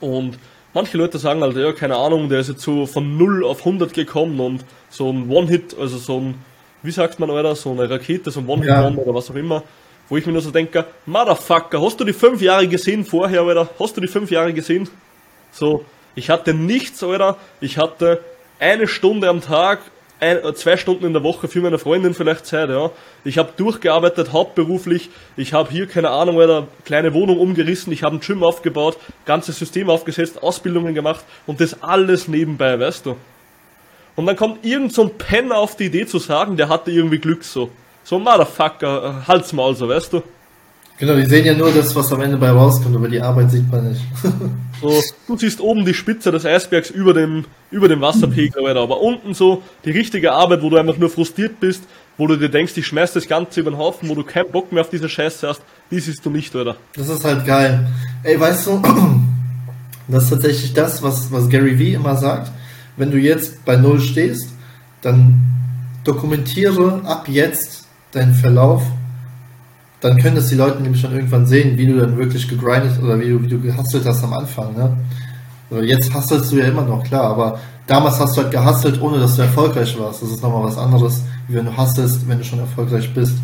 und 0.00 0.38
manche 0.74 0.96
Leute 0.98 1.18
sagen 1.18 1.42
halt, 1.42 1.56
ja, 1.56 1.72
keine 1.72 1.96
Ahnung, 1.96 2.28
der 2.28 2.40
ist 2.40 2.48
jetzt 2.48 2.62
so 2.62 2.86
von 2.86 3.16
0 3.16 3.44
auf 3.44 3.60
100 3.60 3.92
gekommen 3.94 4.38
und 4.40 4.64
so 4.90 5.10
ein 5.10 5.28
One-Hit, 5.30 5.76
also 5.78 5.98
so 5.98 6.18
ein, 6.20 6.34
wie 6.82 6.90
sagt 6.90 7.18
man, 7.20 7.30
oder, 7.30 7.54
so 7.56 7.70
eine 7.72 7.88
Rakete, 7.88 8.30
so 8.30 8.40
ein 8.40 8.48
One-Hit 8.48 8.68
Ja. 8.70 8.88
oder 8.88 9.14
was 9.14 9.30
auch 9.30 9.34
immer, 9.34 9.62
wo 10.08 10.16
ich 10.16 10.26
mir 10.26 10.32
nur 10.32 10.42
so 10.42 10.50
denke, 10.50 10.84
Motherfucker, 11.06 11.82
hast 11.82 11.98
du 12.00 12.04
die 12.04 12.12
fünf 12.12 12.40
Jahre 12.40 12.66
gesehen 12.68 13.04
vorher, 13.04 13.42
Alter? 13.42 13.68
Hast 13.78 13.96
du 13.96 14.00
die 14.00 14.08
fünf 14.08 14.30
Jahre 14.30 14.52
gesehen? 14.52 14.88
So, 15.52 15.84
ich 16.14 16.30
hatte 16.30 16.54
nichts, 16.54 17.02
Alter. 17.02 17.36
Ich 17.60 17.78
hatte 17.78 18.20
eine 18.58 18.86
Stunde 18.88 19.28
am 19.28 19.40
Tag, 19.40 19.80
ein, 20.20 20.38
zwei 20.54 20.76
Stunden 20.76 21.04
in 21.04 21.12
der 21.12 21.22
Woche 21.22 21.48
für 21.48 21.60
meine 21.60 21.78
Freundin 21.78 22.14
vielleicht 22.14 22.46
Zeit, 22.46 22.70
ja. 22.70 22.90
Ich 23.24 23.38
habe 23.38 23.52
durchgearbeitet, 23.56 24.32
hauptberuflich. 24.32 25.10
Ich 25.36 25.52
habe 25.52 25.70
hier, 25.70 25.86
keine 25.86 26.10
Ahnung, 26.10 26.40
Alter, 26.40 26.66
kleine 26.84 27.14
Wohnung 27.14 27.38
umgerissen. 27.38 27.92
Ich 27.92 28.02
habe 28.02 28.16
ein 28.16 28.20
Gym 28.20 28.42
aufgebaut, 28.42 28.96
ganzes 29.24 29.58
System 29.58 29.90
aufgesetzt, 29.90 30.42
Ausbildungen 30.42 30.94
gemacht 30.94 31.24
und 31.46 31.60
das 31.60 31.82
alles 31.82 32.28
nebenbei, 32.28 32.78
weißt 32.78 33.06
du. 33.06 33.16
Und 34.16 34.26
dann 34.26 34.36
kommt 34.36 34.64
irgend 34.64 34.92
so 34.92 35.02
ein 35.02 35.16
Penner 35.16 35.58
auf 35.58 35.76
die 35.76 35.84
Idee 35.84 36.06
zu 36.06 36.18
sagen, 36.18 36.56
der 36.56 36.68
hatte 36.68 36.90
irgendwie 36.90 37.18
Glück 37.18 37.44
so. 37.44 37.70
So, 38.02 38.18
Motherfucker, 38.18 39.22
äh, 39.22 39.28
halt's 39.28 39.52
Maul 39.52 39.76
so, 39.76 39.88
weißt 39.88 40.14
du. 40.14 40.22
Genau, 40.98 41.14
die 41.14 41.26
sehen 41.26 41.44
ja 41.46 41.54
nur 41.54 41.70
das, 41.70 41.94
was 41.94 42.12
am 42.12 42.20
Ende 42.22 42.36
bei 42.36 42.50
rauskommt, 42.50 42.96
aber 42.96 43.08
die 43.08 43.20
Arbeit 43.20 43.52
sieht 43.52 43.70
man 43.70 43.90
nicht. 43.90 44.02
So, 44.80 45.02
du 45.26 45.36
siehst 45.36 45.60
oben 45.60 45.84
die 45.84 45.92
Spitze 45.92 46.30
des 46.30 46.46
Eisbergs 46.46 46.88
über 46.90 47.12
dem, 47.12 47.46
über 47.72 47.88
dem 47.88 48.00
Wasserpegel, 48.00 48.64
Alter. 48.64 48.80
aber 48.80 49.00
unten 49.00 49.34
so 49.34 49.60
die 49.84 49.90
richtige 49.90 50.30
Arbeit, 50.30 50.62
wo 50.62 50.70
du 50.70 50.76
einfach 50.76 50.96
nur 50.98 51.10
frustriert 51.10 51.58
bist, 51.58 51.82
wo 52.16 52.28
du 52.28 52.36
dir 52.36 52.48
denkst, 52.48 52.74
ich 52.76 52.86
schmeiß 52.86 53.12
das 53.12 53.26
Ganze 53.26 53.58
über 53.58 53.72
den 53.72 53.78
Haufen, 53.78 54.08
wo 54.08 54.14
du 54.14 54.22
keinen 54.22 54.52
Bock 54.52 54.70
mehr 54.70 54.82
auf 54.82 54.90
diese 54.90 55.08
Scheiße 55.08 55.48
hast, 55.48 55.62
die 55.90 55.98
siehst 55.98 56.24
du 56.24 56.30
nicht, 56.30 56.54
Alter. 56.54 56.76
Das 56.94 57.08
ist 57.08 57.24
halt 57.24 57.44
geil. 57.44 57.88
Ey, 58.22 58.38
weißt 58.38 58.68
du, 58.68 58.80
das 60.08 60.24
ist 60.24 60.30
tatsächlich 60.30 60.74
das, 60.74 61.02
was, 61.02 61.32
was 61.32 61.48
Gary 61.48 61.76
Vee 61.76 61.94
immer 61.94 62.16
sagt. 62.16 62.52
Wenn 62.96 63.10
du 63.10 63.18
jetzt 63.18 63.64
bei 63.64 63.74
Null 63.74 63.98
stehst, 63.98 64.48
dann 65.02 65.40
dokumentiere 66.04 67.02
ab 67.04 67.26
jetzt 67.28 67.88
deinen 68.12 68.34
Verlauf. 68.34 68.84
Dann 70.00 70.18
können 70.18 70.36
das 70.36 70.46
die 70.46 70.54
Leute 70.54 70.80
nämlich 70.80 71.00
schon 71.00 71.12
irgendwann 71.12 71.46
sehen, 71.46 71.76
wie 71.76 71.86
du 71.86 71.98
dann 71.98 72.16
wirklich 72.16 72.48
gegrindet 72.48 73.02
oder 73.02 73.18
wie 73.18 73.28
du, 73.28 73.42
wie 73.42 73.48
du 73.48 73.60
gehustelt 73.60 74.06
hast 74.06 74.22
am 74.22 74.32
Anfang. 74.32 74.76
Ne? 74.76 74.96
Also 75.70 75.82
jetzt 75.82 76.14
hustelst 76.14 76.52
du 76.52 76.56
ja 76.56 76.66
immer 76.66 76.82
noch, 76.82 77.02
klar, 77.02 77.24
aber 77.24 77.58
damals 77.86 78.20
hast 78.20 78.36
du 78.36 78.42
halt 78.42 78.52
gehustelt, 78.52 79.00
ohne 79.00 79.18
dass 79.18 79.36
du 79.36 79.42
erfolgreich 79.42 79.98
warst. 79.98 80.22
Das 80.22 80.30
ist 80.30 80.42
nochmal 80.42 80.64
was 80.64 80.78
anderes, 80.78 81.22
wie 81.48 81.54
wenn 81.54 81.66
du 81.66 81.76
hustelst, 81.76 82.28
wenn 82.28 82.38
du 82.38 82.44
schon 82.44 82.60
erfolgreich 82.60 83.12
bist. 83.12 83.34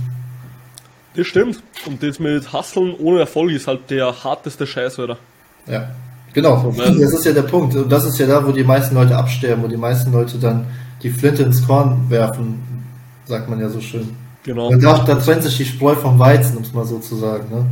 Das 1.16 1.26
stimmt. 1.26 1.62
Und 1.86 2.02
das 2.02 2.18
mit 2.18 2.52
Hustlen 2.52 2.94
ohne 2.98 3.20
Erfolg 3.20 3.50
ist 3.50 3.66
halt 3.66 3.90
der 3.90 4.12
harteste 4.24 4.66
Scheiß, 4.66 4.98
Alter. 4.98 5.18
Ja, 5.66 5.90
genau. 6.32 6.72
Das 6.76 6.96
ist 6.96 7.24
ja 7.24 7.32
der 7.32 7.42
Punkt. 7.42 7.74
Und 7.74 7.90
das 7.90 8.04
ist 8.04 8.18
ja 8.18 8.26
da, 8.26 8.46
wo 8.46 8.52
die 8.52 8.64
meisten 8.64 8.94
Leute 8.94 9.16
absterben, 9.16 9.62
wo 9.62 9.68
die 9.68 9.76
meisten 9.76 10.12
Leute 10.12 10.38
dann 10.38 10.66
die 11.02 11.10
Flinte 11.10 11.42
ins 11.42 11.64
Korn 11.66 12.06
werfen, 12.08 12.62
sagt 13.26 13.48
man 13.48 13.60
ja 13.60 13.68
so 13.68 13.80
schön. 13.80 14.16
Genau. 14.44 14.68
Und 14.68 14.82
da, 14.82 14.98
da 14.98 15.16
trennt 15.16 15.42
sich 15.42 15.56
die 15.56 15.64
Spreu 15.64 15.94
vom 15.94 16.18
Weizen, 16.18 16.58
um 16.58 16.62
es 16.62 16.72
mal 16.72 16.84
so 16.84 16.98
zu 16.98 17.16
sagen. 17.16 17.48
Ne? 17.50 17.66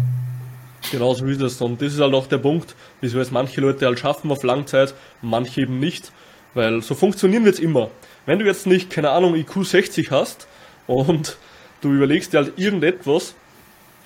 Genau 0.91 1.15
so 1.15 1.27
ist 1.27 1.41
es. 1.41 1.61
Und 1.61 1.81
das 1.81 1.93
ist 1.93 2.01
halt 2.01 2.15
auch 2.15 2.27
der 2.27 2.39
Punkt, 2.39 2.75
wieso 3.01 3.21
es 3.21 3.31
manche 3.31 3.61
Leute 3.61 3.87
halt 3.87 3.99
schaffen 3.99 4.31
auf 4.31 4.43
Langzeit, 4.43 4.95
manche 5.21 5.61
eben 5.61 5.79
nicht. 5.79 6.13
Weil 6.55 6.83
so 6.83 6.95
funktionieren 6.95 7.45
wir 7.45 7.51
jetzt 7.51 7.61
immer. 7.61 7.91
Wenn 8.27 8.39
du 8.39 8.45
jetzt 8.45 8.67
nicht, 8.67 8.91
keine 8.91 9.11
Ahnung, 9.11 9.35
IQ 9.35 9.65
60 9.65 10.11
hast 10.11 10.47
und 10.87 11.37
du 11.81 11.93
überlegst 11.93 12.33
dir 12.33 12.39
halt 12.39 12.59
irgendetwas 12.59 13.35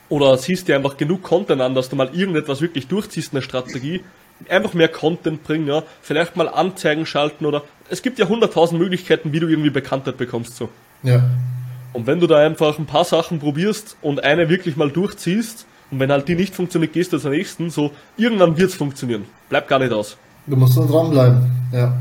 oder 0.09 0.37
siehst 0.37 0.69
dir 0.69 0.77
einfach 0.77 0.97
genug 0.97 1.23
Content 1.23 1.61
an, 1.61 1.75
dass 1.75 1.89
du 1.89 1.97
mal 1.97 2.11
irgendetwas 2.15 2.61
wirklich 2.61 2.87
durchziehst, 2.89 3.33
eine 3.33 3.43
Strategie, 3.43 4.03
einfach 4.49 4.75
mehr 4.75 4.89
Content 4.89 5.43
bringen, 5.45 5.67
ja, 5.67 5.83
vielleicht 6.03 6.37
mal 6.37 6.49
Anzeigen 6.49 7.07
schalten 7.07 7.47
oder 7.47 7.63
es 7.91 8.03
gibt 8.03 8.19
ja 8.19 8.29
hunderttausend 8.29 8.81
Möglichkeiten, 8.81 9.33
wie 9.33 9.41
du 9.41 9.49
irgendwie 9.49 9.71
Bekanntheit 9.71 10.17
bekommst, 10.17 10.57
so. 10.57 10.69
Ja. 11.03 11.23
Und 11.97 12.07
wenn 12.07 12.21
du 12.21 12.27
da 12.27 12.37
einfach 12.37 12.79
ein 12.79 12.85
paar 12.85 13.07
Sachen 13.07 13.39
probierst 13.39 13.97
und 14.03 14.23
eine 14.23 14.51
wirklich 14.51 14.77
mal 14.77 14.91
durchziehst, 14.91 15.65
und 15.91 15.99
wenn 15.99 16.13
halt 16.13 16.29
die 16.29 16.35
nicht 16.35 16.55
funktioniert, 16.55 16.93
gehst 16.93 17.15
du 17.15 17.19
zur 17.19 17.31
nächsten, 17.31 17.71
so, 17.71 17.91
irgendwann 18.19 18.59
wird's 18.59 18.75
funktionieren. 18.75 19.25
Bleib 19.49 19.67
gar 19.67 19.79
nicht 19.79 19.93
aus. 19.93 20.19
Du 20.47 20.57
musst 20.57 20.77
nur 20.77 20.87
dranbleiben. 20.87 21.51
Ja. 21.73 21.99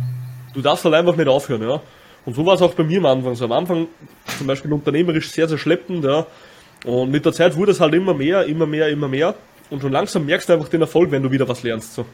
Du 0.53 0.61
darfst 0.61 0.83
halt 0.83 0.95
einfach 0.95 1.15
nicht 1.15 1.29
aufhören, 1.29 1.61
ja. 1.61 1.79
Und 2.25 2.35
so 2.35 2.45
war 2.45 2.55
es 2.55 2.61
auch 2.61 2.73
bei 2.73 2.83
mir 2.83 2.97
am 2.97 3.05
Anfang 3.05 3.35
so. 3.35 3.45
Am 3.45 3.53
Anfang 3.53 3.87
zum 4.37 4.47
Beispiel 4.47 4.73
unternehmerisch 4.73 5.31
sehr, 5.31 5.47
sehr 5.47 5.57
schleppend, 5.57 6.03
ja. 6.03 6.25
Und 6.85 7.09
mit 7.09 7.23
der 7.23 7.31
Zeit 7.31 7.55
wurde 7.55 7.71
es 7.71 7.79
halt 7.79 7.93
immer 7.93 8.13
mehr, 8.13 8.45
immer 8.47 8.65
mehr, 8.65 8.89
immer 8.89 9.07
mehr. 9.07 9.33
Und 9.69 9.81
schon 9.81 9.93
langsam 9.93 10.25
merkst 10.25 10.49
du 10.49 10.53
einfach 10.53 10.67
den 10.67 10.81
Erfolg, 10.81 11.09
wenn 11.09 11.23
du 11.23 11.31
wieder 11.31 11.47
was 11.47 11.63
lernst, 11.63 11.93
so. 11.93 12.05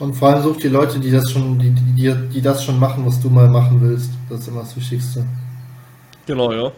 Und 0.00 0.14
vor 0.14 0.30
allem 0.30 0.42
such 0.42 0.56
die 0.56 0.68
Leute, 0.68 0.98
die 0.98 1.12
das 1.12 1.30
schon, 1.30 1.56
die, 1.60 1.70
die, 1.70 1.92
die, 1.92 2.14
die 2.34 2.42
das 2.42 2.64
schon 2.64 2.80
machen, 2.80 3.06
was 3.06 3.20
du 3.20 3.30
mal 3.30 3.48
machen 3.48 3.80
willst. 3.80 4.10
Das 4.28 4.40
ist 4.40 4.48
immer 4.48 4.62
das 4.62 4.76
Wichtigste. 4.76 5.24
Genau, 6.26 6.52
ja. 6.52 6.72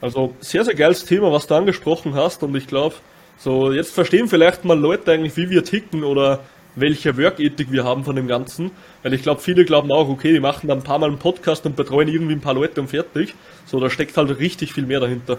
Also 0.00 0.34
sehr, 0.40 0.64
sehr 0.64 0.74
geiles 0.74 1.04
Thema, 1.04 1.32
was 1.32 1.46
du 1.46 1.54
angesprochen 1.54 2.14
hast 2.14 2.42
und 2.42 2.54
ich 2.54 2.66
glaube, 2.66 2.94
so 3.38 3.72
jetzt 3.72 3.92
verstehen 3.92 4.28
vielleicht 4.28 4.64
mal 4.64 4.78
Leute 4.78 5.12
eigentlich, 5.12 5.36
wie 5.36 5.50
wir 5.50 5.64
ticken 5.64 6.04
oder 6.04 6.40
welche 6.74 7.16
Workethik 7.16 7.72
wir 7.72 7.84
haben 7.84 8.04
von 8.04 8.16
dem 8.16 8.28
Ganzen. 8.28 8.70
Weil 9.02 9.14
ich 9.14 9.22
glaube, 9.22 9.40
viele 9.40 9.64
glauben 9.64 9.90
auch, 9.90 10.08
okay, 10.08 10.32
die 10.32 10.40
machen 10.40 10.68
dann 10.68 10.78
ein 10.78 10.84
paar 10.84 10.98
Mal 10.98 11.08
einen 11.08 11.18
Podcast 11.18 11.64
und 11.66 11.74
betreuen 11.74 12.08
irgendwie 12.08 12.34
ein 12.34 12.40
paar 12.40 12.54
Leute 12.54 12.80
und 12.80 12.88
fertig. 12.88 13.34
So, 13.64 13.80
da 13.80 13.90
steckt 13.90 14.16
halt 14.16 14.38
richtig 14.38 14.72
viel 14.72 14.86
mehr 14.86 15.00
dahinter. 15.00 15.38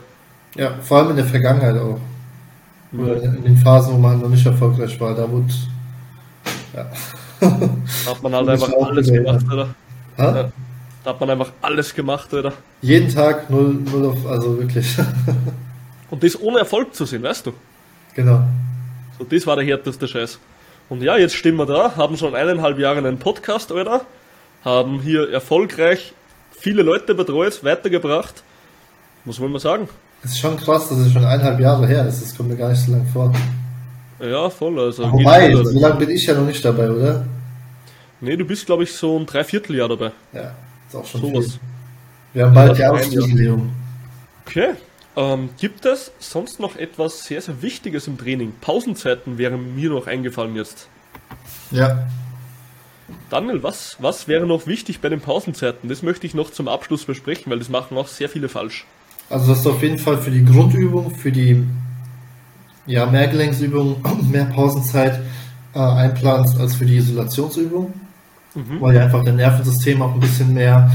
Ja, 0.56 0.72
vor 0.82 0.98
allem 0.98 1.12
in 1.12 1.18
der 1.18 1.26
Vergangenheit 1.26 1.78
auch. 1.78 2.00
Oder 2.98 3.22
in 3.22 3.44
den 3.44 3.58
Phasen, 3.58 3.94
wo 3.94 3.98
man 3.98 4.20
noch 4.20 4.30
nicht 4.30 4.46
erfolgreich 4.46 5.00
war, 5.00 5.14
da 5.14 5.30
wurde. 5.30 5.54
Ja. 6.76 6.86
Hat 8.10 8.24
man 8.24 8.34
halt 8.34 8.50
einfach 8.50 8.72
alles 8.82 9.12
gemacht, 9.12 9.46
oder? 9.52 9.70
Ja. 10.18 10.52
Da 11.08 11.14
hat 11.14 11.22
man 11.22 11.30
einfach 11.30 11.54
alles 11.62 11.96
gemacht, 11.96 12.34
oder? 12.34 12.52
Jeden 12.82 13.08
Tag 13.08 13.50
null, 13.50 13.76
null 13.76 14.08
auf, 14.08 14.28
also 14.28 14.58
wirklich. 14.60 14.98
Und 16.10 16.22
das 16.22 16.38
ohne 16.38 16.60
Erfolg 16.60 16.94
zu 16.94 17.06
sehen, 17.06 17.24
weißt 17.24 17.46
du? 17.46 17.54
genau. 18.14 18.44
So, 19.18 19.24
das 19.24 19.48
war 19.48 19.56
der 19.56 19.64
härteste 19.64 20.06
Scheiß. 20.06 20.38
Und 20.90 21.02
ja, 21.02 21.16
jetzt 21.16 21.34
stehen 21.34 21.56
wir 21.56 21.66
da, 21.66 21.96
haben 21.96 22.18
schon 22.18 22.36
eineinhalb 22.36 22.78
Jahre 22.78 22.98
einen 22.98 23.20
Podcast, 23.20 23.72
Alter, 23.72 24.02
haben 24.66 25.00
hier 25.00 25.32
erfolgreich 25.32 26.12
viele 26.52 26.84
Leute 26.84 27.16
betreut, 27.16 27.64
weitergebracht. 27.64 28.44
Was 29.24 29.40
wollen 29.40 29.54
wir 29.54 29.62
sagen? 29.62 29.88
Es 30.26 30.32
ist 30.32 30.40
schon 30.40 30.58
krass, 30.58 30.90
dass 30.90 30.98
es 30.98 31.14
schon 31.14 31.24
eineinhalb 31.24 31.62
Jahre 31.62 31.88
her 31.88 32.06
ist. 32.06 32.22
Das 32.22 32.36
kommt 32.36 32.50
mir 32.50 32.58
gar 32.58 32.72
nicht 32.72 32.86
so 32.86 32.92
lang 32.92 33.06
vor. 33.14 33.32
Ja, 34.20 34.50
voll, 34.50 34.78
also. 34.78 35.10
Wobei, 35.10 35.56
so 35.56 35.64
gut, 35.64 35.74
lange 35.76 35.96
bin 36.00 36.10
ich 36.10 36.26
ja 36.26 36.34
noch 36.34 36.46
nicht 36.46 36.66
dabei, 36.66 36.92
oder? 36.92 37.26
Nee, 38.20 38.36
du 38.36 38.44
bist, 38.44 38.66
glaube 38.66 38.84
ich, 38.84 38.92
so 38.92 39.18
ein 39.18 39.26
Dreivierteljahr 39.26 39.88
dabei. 39.88 40.12
Ja, 40.34 40.52
ist 40.88 40.96
auch 40.96 41.06
schon 41.06 41.22
viel. 41.22 41.48
Wir 42.34 42.46
haben 42.46 42.54
bald 42.54 42.78
Ja, 42.78 42.94
Jahresjubiläum. 42.94 43.72
Okay. 44.46 44.74
Ähm, 45.16 45.50
gibt 45.60 45.86
es 45.86 46.12
sonst 46.20 46.60
noch 46.60 46.76
etwas 46.76 47.26
sehr, 47.26 47.42
sehr 47.42 47.62
Wichtiges 47.62 48.08
im 48.08 48.18
Training? 48.18 48.54
Pausenzeiten 48.62 49.38
wären 49.38 49.76
mir 49.76 49.90
noch 49.90 50.06
eingefallen 50.06 50.56
jetzt. 50.56 50.88
Ja. 51.72 52.08
Daniel, 53.30 53.64
was, 53.64 53.98
was 54.00 54.28
wäre 54.28 54.46
noch 54.46 54.68
wichtig 54.68 55.02
bei 55.02 55.10
den 55.10 55.22
Pausenzeiten? 55.22 55.90
Das 55.90 56.04
möchte 56.04 56.28
ich 56.28 56.34
noch 56.34 56.52
zum 56.52 56.68
Abschluss 56.68 57.06
besprechen, 57.06 57.52
weil 57.52 57.60
das 57.60 57.70
machen 57.70 57.98
auch 57.98 58.08
sehr 58.08 58.30
viele 58.30 58.50
falsch. 58.50 58.86
Also 59.30 59.48
das 59.48 59.60
ist 59.60 59.68
auf 59.68 59.82
jeden 59.82 59.98
Fall 60.00 60.18
für 60.18 60.32
die 60.32 60.46
Grundübung, 60.46 61.16
für 61.16 61.32
die 61.32 61.66
ja, 62.86 63.06
Mehrgelenksübung 63.06 63.98
mehr 64.32 64.46
Pausenzeit 64.46 65.20
äh, 65.74 65.80
einplanst 65.80 66.60
als 66.60 66.76
für 66.76 66.86
die 66.86 66.98
Isolationsübung, 66.98 67.94
weil 68.80 68.94
die 68.94 69.00
einfach 69.00 69.24
dein 69.24 69.36
Nervensystem 69.36 70.02
auch 70.02 70.14
ein 70.14 70.20
bisschen 70.20 70.54
mehr 70.54 70.92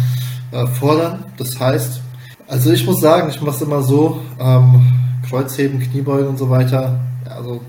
äh, 0.52 0.66
fordern. 0.66 1.24
Das 1.36 1.58
heißt, 1.58 2.00
also 2.48 2.72
ich 2.72 2.86
muss 2.86 3.00
sagen, 3.00 3.30
ich 3.30 3.40
mache 3.40 3.56
es 3.56 3.62
immer 3.62 3.82
so, 3.82 4.20
ähm, 4.38 4.82
Kreuzheben, 5.28 5.80
Kniebeugen 5.80 6.28
und 6.28 6.38
so 6.38 6.50
weiter, 6.50 7.00
ja, 7.26 7.36
also 7.36 7.60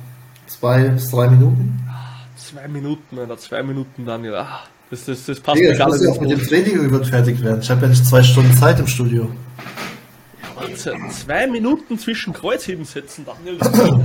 zwei 0.48 0.90
bis 0.90 1.10
drei 1.12 1.30
Minuten. 1.30 1.80
Zwei 2.36 2.68
Minuten, 2.68 3.20
Alter, 3.20 3.38
zwei 3.38 3.64
Minuten, 3.64 4.06
Daniel. 4.06 4.36
Ah, 4.36 4.60
das, 4.90 5.06
das, 5.06 5.26
das 5.26 5.40
passt 5.40 5.58
Digga, 5.58 5.70
mir 5.70 5.74
ich 5.74 5.80
gar 5.80 5.88
muss 5.88 6.00
nicht. 6.02 6.08
ja 6.10 6.16
auch 6.16 6.22
mit 6.22 6.32
dem 6.32 6.42
Training 6.42 6.76
irgendwann 6.76 7.06
fertig 7.06 7.42
werden. 7.44 7.62
Ich 7.62 7.70
habe 7.70 7.82
ja 7.84 7.88
nicht 7.88 8.06
zwei 8.06 8.22
Stunden 8.22 8.54
Zeit 8.58 8.80
im 8.80 8.88
Studio. 8.88 9.30
Wahnsinn. 10.56 11.10
Zwei 11.10 11.48
Minuten 11.48 11.98
zwischen 11.98 12.34
Kreuzheben 12.34 12.86
setzen, 12.86 13.26
Daniel, 13.26 13.58
das 13.60 13.70
ist. 13.70 13.92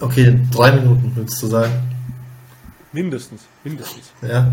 Okay, 0.00 0.38
drei 0.52 0.70
Minuten, 0.70 1.10
würdest 1.16 1.42
du 1.42 1.48
sagen. 1.48 1.72
Mindestens, 2.92 3.42
mindestens. 3.64 4.12
Ja. 4.22 4.52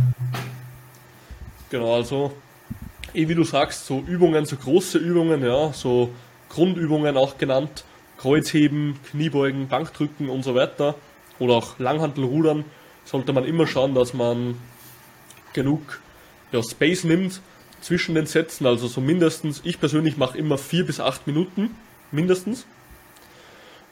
Genau, 1.69 1.95
also, 1.95 2.35
eh 3.13 3.27
wie 3.27 3.35
du 3.35 3.43
sagst, 3.43 3.85
so 3.85 4.01
Übungen, 4.01 4.45
so 4.45 4.55
große 4.55 4.97
Übungen, 4.97 5.43
ja, 5.43 5.71
so 5.73 6.09
Grundübungen 6.49 7.17
auch 7.17 7.37
genannt, 7.37 7.85
Kreuzheben, 8.17 8.99
Kniebeugen, 9.09 9.67
Bankdrücken 9.67 10.29
und 10.29 10.43
so 10.43 10.55
weiter, 10.55 10.95
oder 11.39 11.55
auch 11.55 11.79
Langhantelrudern, 11.79 12.65
sollte 13.05 13.33
man 13.33 13.45
immer 13.45 13.67
schauen, 13.67 13.93
dass 13.93 14.13
man 14.13 14.55
genug 15.53 16.01
ja, 16.51 16.61
Space 16.61 17.03
nimmt 17.03 17.41
zwischen 17.81 18.15
den 18.15 18.25
Sätzen, 18.25 18.65
also 18.65 18.87
so 18.87 19.01
mindestens, 19.01 19.61
ich 19.63 19.79
persönlich 19.79 20.17
mache 20.17 20.37
immer 20.37 20.57
vier 20.57 20.85
bis 20.85 20.99
acht 20.99 21.27
Minuten, 21.27 21.75
mindestens. 22.11 22.65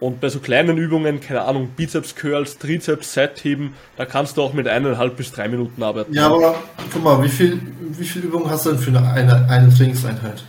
Und 0.03 0.19
bei 0.19 0.27
so 0.27 0.41
kleinen 0.41 0.77
Übungen, 0.77 1.21
keine 1.21 1.43
Ahnung, 1.43 1.69
Bizeps 1.77 2.13
Curls, 2.13 2.57
Trizeps, 2.57 3.13
Seitheben, 3.13 3.73
da 3.95 4.03
kannst 4.03 4.35
du 4.35 4.41
auch 4.41 4.51
mit 4.51 4.67
eineinhalb 4.67 5.15
bis 5.15 5.31
drei 5.31 5.47
Minuten 5.47 5.81
arbeiten. 5.81 6.13
Ja, 6.13 6.25
aber 6.25 6.55
guck 6.91 7.01
mal, 7.01 7.23
wie 7.23 7.29
viel, 7.29 7.61
wie 7.79 8.03
viel 8.03 8.23
Übungen 8.23 8.49
hast 8.49 8.65
du 8.65 8.71
denn 8.71 8.79
für 8.79 8.89
eine, 8.89 9.09
eine, 9.09 9.49
eine 9.49 9.73
Trainingseinheit? 9.73 10.43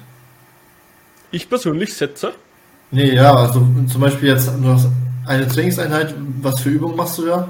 Ich 1.30 1.48
persönlich 1.48 1.94
setze. 1.94 2.32
Nee, 2.90 3.14
ja, 3.14 3.32
also 3.32 3.64
zum 3.88 4.00
Beispiel 4.00 4.30
jetzt 4.30 4.48
du 4.48 4.68
hast 4.68 4.88
eine 5.24 5.46
Trainingseinheit, 5.46 6.16
was 6.42 6.58
für 6.58 6.70
Übungen 6.70 6.96
machst 6.96 7.18
du 7.18 7.26
da? 7.26 7.46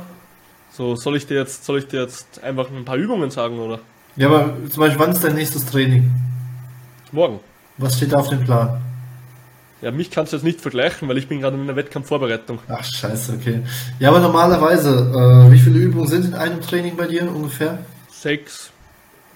So, 0.72 0.96
soll 0.96 1.16
ich 1.16 1.26
dir 1.26 1.38
jetzt, 1.38 1.64
soll 1.64 1.78
ich 1.78 1.86
dir 1.86 2.02
jetzt 2.02 2.44
einfach 2.44 2.68
ein 2.70 2.84
paar 2.84 2.96
Übungen 2.96 3.30
sagen, 3.30 3.58
oder? 3.58 3.78
Ja, 4.16 4.26
aber 4.26 4.52
zum 4.68 4.80
Beispiel, 4.82 5.00
wann 5.00 5.12
ist 5.12 5.24
dein 5.24 5.36
nächstes 5.36 5.64
Training? 5.64 6.10
Morgen. 7.12 7.40
Was 7.78 7.96
steht 7.96 8.12
da 8.12 8.18
auf 8.18 8.28
dem 8.28 8.44
Plan? 8.44 8.78
Ja, 9.84 9.90
mich 9.90 10.10
kannst 10.10 10.32
du 10.32 10.36
jetzt 10.38 10.44
nicht 10.44 10.62
vergleichen, 10.62 11.08
weil 11.08 11.18
ich 11.18 11.28
bin 11.28 11.40
gerade 11.42 11.56
in 11.56 11.62
einer 11.62 11.76
Wettkampfvorbereitung. 11.76 12.58
Ach, 12.68 12.82
scheiße, 12.82 13.34
okay. 13.34 13.60
Ja, 13.98 14.08
aber 14.08 14.20
normalerweise, 14.20 15.46
äh, 15.48 15.52
wie 15.52 15.58
viele 15.58 15.78
Übungen 15.78 16.08
sind 16.08 16.24
in 16.24 16.32
einem 16.34 16.62
Training 16.62 16.96
bei 16.96 17.06
dir 17.06 17.22
ungefähr? 17.30 17.78
Sechs, 18.10 18.70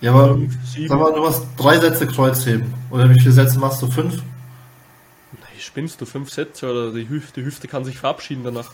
Ja, 0.00 0.12
aber 0.12 0.28
fünf, 0.34 0.54
sieben. 0.66 0.88
sag 0.88 0.98
mal, 0.98 1.12
du 1.12 1.20
machst 1.20 1.42
drei 1.58 1.78
Sätze 1.78 2.06
Kreuzheben. 2.06 2.72
Oder 2.90 3.10
wie 3.10 3.20
viele 3.20 3.32
Sätze 3.32 3.58
machst 3.58 3.82
du? 3.82 3.88
Fünf? 3.90 4.14
Hey, 5.50 5.60
spinnst 5.60 6.00
du 6.00 6.06
fünf 6.06 6.30
Sätze 6.32 6.70
oder 6.70 6.92
die 6.92 7.06
Hüfte, 7.08 7.40
die 7.42 7.46
Hüfte 7.46 7.68
kann 7.68 7.84
sich 7.84 7.98
verabschieden 7.98 8.42
danach. 8.44 8.70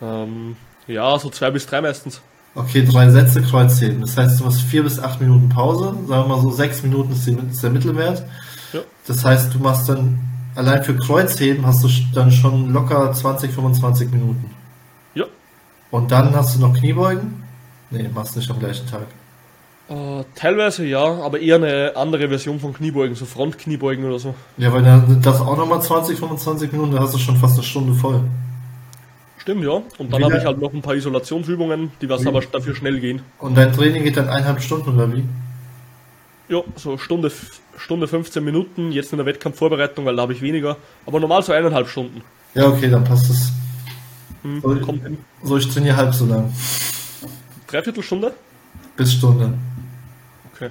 Ähm, 0.00 0.56
ja, 0.88 1.16
so 1.20 1.30
zwei 1.30 1.52
bis 1.52 1.66
drei 1.66 1.80
meistens. 1.80 2.20
Okay, 2.56 2.84
drei 2.84 3.08
Sätze 3.10 3.40
Kreuzheben. 3.42 4.00
Das 4.00 4.16
heißt, 4.16 4.40
du 4.40 4.44
machst 4.44 4.60
vier 4.62 4.82
bis 4.82 4.98
acht 4.98 5.20
Minuten 5.20 5.48
Pause. 5.48 5.94
Sagen 6.08 6.08
wir 6.08 6.26
mal 6.36 6.42
so, 6.42 6.50
sechs 6.50 6.82
Minuten 6.82 7.12
ist, 7.12 7.26
die, 7.26 7.36
ist 7.50 7.62
der 7.62 7.70
Mittelwert. 7.70 8.24
Ja. 8.72 8.80
Das 9.06 9.24
heißt, 9.24 9.54
du 9.54 9.58
machst 9.60 9.88
dann, 9.88 10.18
allein 10.54 10.82
für 10.84 10.96
Kreuzheben 10.96 11.66
hast 11.66 11.84
du 11.84 11.88
dann 12.14 12.30
schon 12.30 12.72
locker 12.72 13.12
20, 13.12 13.52
25 13.52 14.10
Minuten. 14.10 14.50
Ja. 15.14 15.24
Und 15.90 16.10
dann 16.10 16.34
hast 16.34 16.56
du 16.56 16.60
noch 16.60 16.74
Kniebeugen? 16.74 17.42
Nee, 17.90 18.08
machst 18.14 18.36
nicht 18.36 18.50
am 18.50 18.58
gleichen 18.58 18.86
Tag. 18.86 19.02
Äh, 19.88 20.24
teilweise 20.34 20.86
ja, 20.86 21.02
aber 21.04 21.40
eher 21.40 21.56
eine 21.56 21.92
andere 21.96 22.28
Version 22.28 22.60
von 22.60 22.72
Kniebeugen, 22.72 23.14
so 23.14 23.26
Frontkniebeugen 23.26 24.04
oder 24.04 24.18
so. 24.18 24.34
Ja, 24.56 24.72
weil 24.72 24.82
dann 24.82 25.20
das 25.20 25.40
auch 25.40 25.56
nochmal 25.56 25.82
20, 25.82 26.18
25 26.18 26.72
Minuten, 26.72 26.92
dann 26.92 27.02
hast 27.02 27.14
du 27.14 27.18
schon 27.18 27.36
fast 27.36 27.54
eine 27.54 27.64
Stunde 27.64 27.92
voll. 27.94 28.22
Stimmt, 29.38 29.64
ja. 29.64 29.82
Und 29.98 30.12
dann 30.12 30.22
habe 30.24 30.38
ich 30.38 30.44
halt 30.44 30.60
noch 30.60 30.72
ein 30.72 30.82
paar 30.82 30.94
Isolationsübungen, 30.94 31.90
die 32.00 32.08
was 32.08 32.22
Wie- 32.22 32.28
aber 32.28 32.40
dafür 32.40 32.76
schnell 32.76 33.00
gehen. 33.00 33.22
Und 33.40 33.56
dein 33.56 33.72
Training 33.72 34.04
geht 34.04 34.16
dann 34.16 34.28
eineinhalb 34.28 34.62
Stunden 34.62 34.90
oder 34.94 35.12
wie? 35.12 35.24
Ja, 36.52 36.62
so 36.76 36.98
Stunde, 36.98 37.32
Stunde 37.78 38.06
15 38.06 38.44
Minuten, 38.44 38.92
jetzt 38.92 39.10
in 39.12 39.16
der 39.16 39.24
Wettkampfvorbereitung, 39.24 40.04
weil 40.04 40.16
da 40.16 40.22
habe 40.22 40.34
ich 40.34 40.42
weniger. 40.42 40.76
Aber 41.06 41.18
normal 41.18 41.42
so 41.42 41.52
eineinhalb 41.52 41.88
Stunden. 41.88 42.20
Ja, 42.54 42.66
okay, 42.66 42.90
dann 42.90 43.04
passt 43.04 43.30
es. 43.30 43.52
Hm, 44.42 44.60
Soll- 44.60 44.80
kommt 44.80 45.02
hin. 45.02 45.16
So, 45.42 45.56
ich 45.56 45.66
trainiere 45.72 45.96
halb 45.96 46.12
so 46.12 46.26
lang. 46.26 46.52
Dreiviertelstunde? 47.68 48.34
Bis 48.96 49.14
Stunde. 49.14 49.54
Okay. 50.54 50.68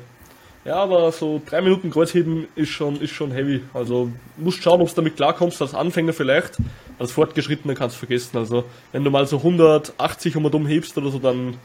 Ja, 0.65 0.75
aber 0.75 1.11
so 1.11 1.41
drei 1.43 1.61
Minuten 1.61 1.89
Kreuzheben 1.89 2.45
ist 2.55 2.69
schon, 2.69 3.01
ist 3.01 3.11
schon 3.11 3.32
heavy. 3.32 3.63
Also 3.73 4.11
musst 4.38 4.61
schauen, 4.61 4.82
ob 4.82 4.89
du 4.89 4.95
damit 4.95 5.15
klarkommst, 5.15 5.59
als 5.63 5.73
Anfänger 5.73 6.13
vielleicht. 6.13 6.57
Als 6.99 7.11
Fortgeschrittener 7.11 7.73
kannst 7.73 7.95
du 7.95 7.99
vergessen. 7.99 8.38
Also 8.38 8.65
wenn 8.91 9.03
du 9.03 9.09
mal 9.09 9.25
so 9.25 9.38
180 9.38 10.36
um 10.36 10.45
und 10.45 10.53
um 10.53 10.67
hebst 10.67 10.95
oder 10.99 11.09
so, 11.09 11.17
dann 11.17 11.55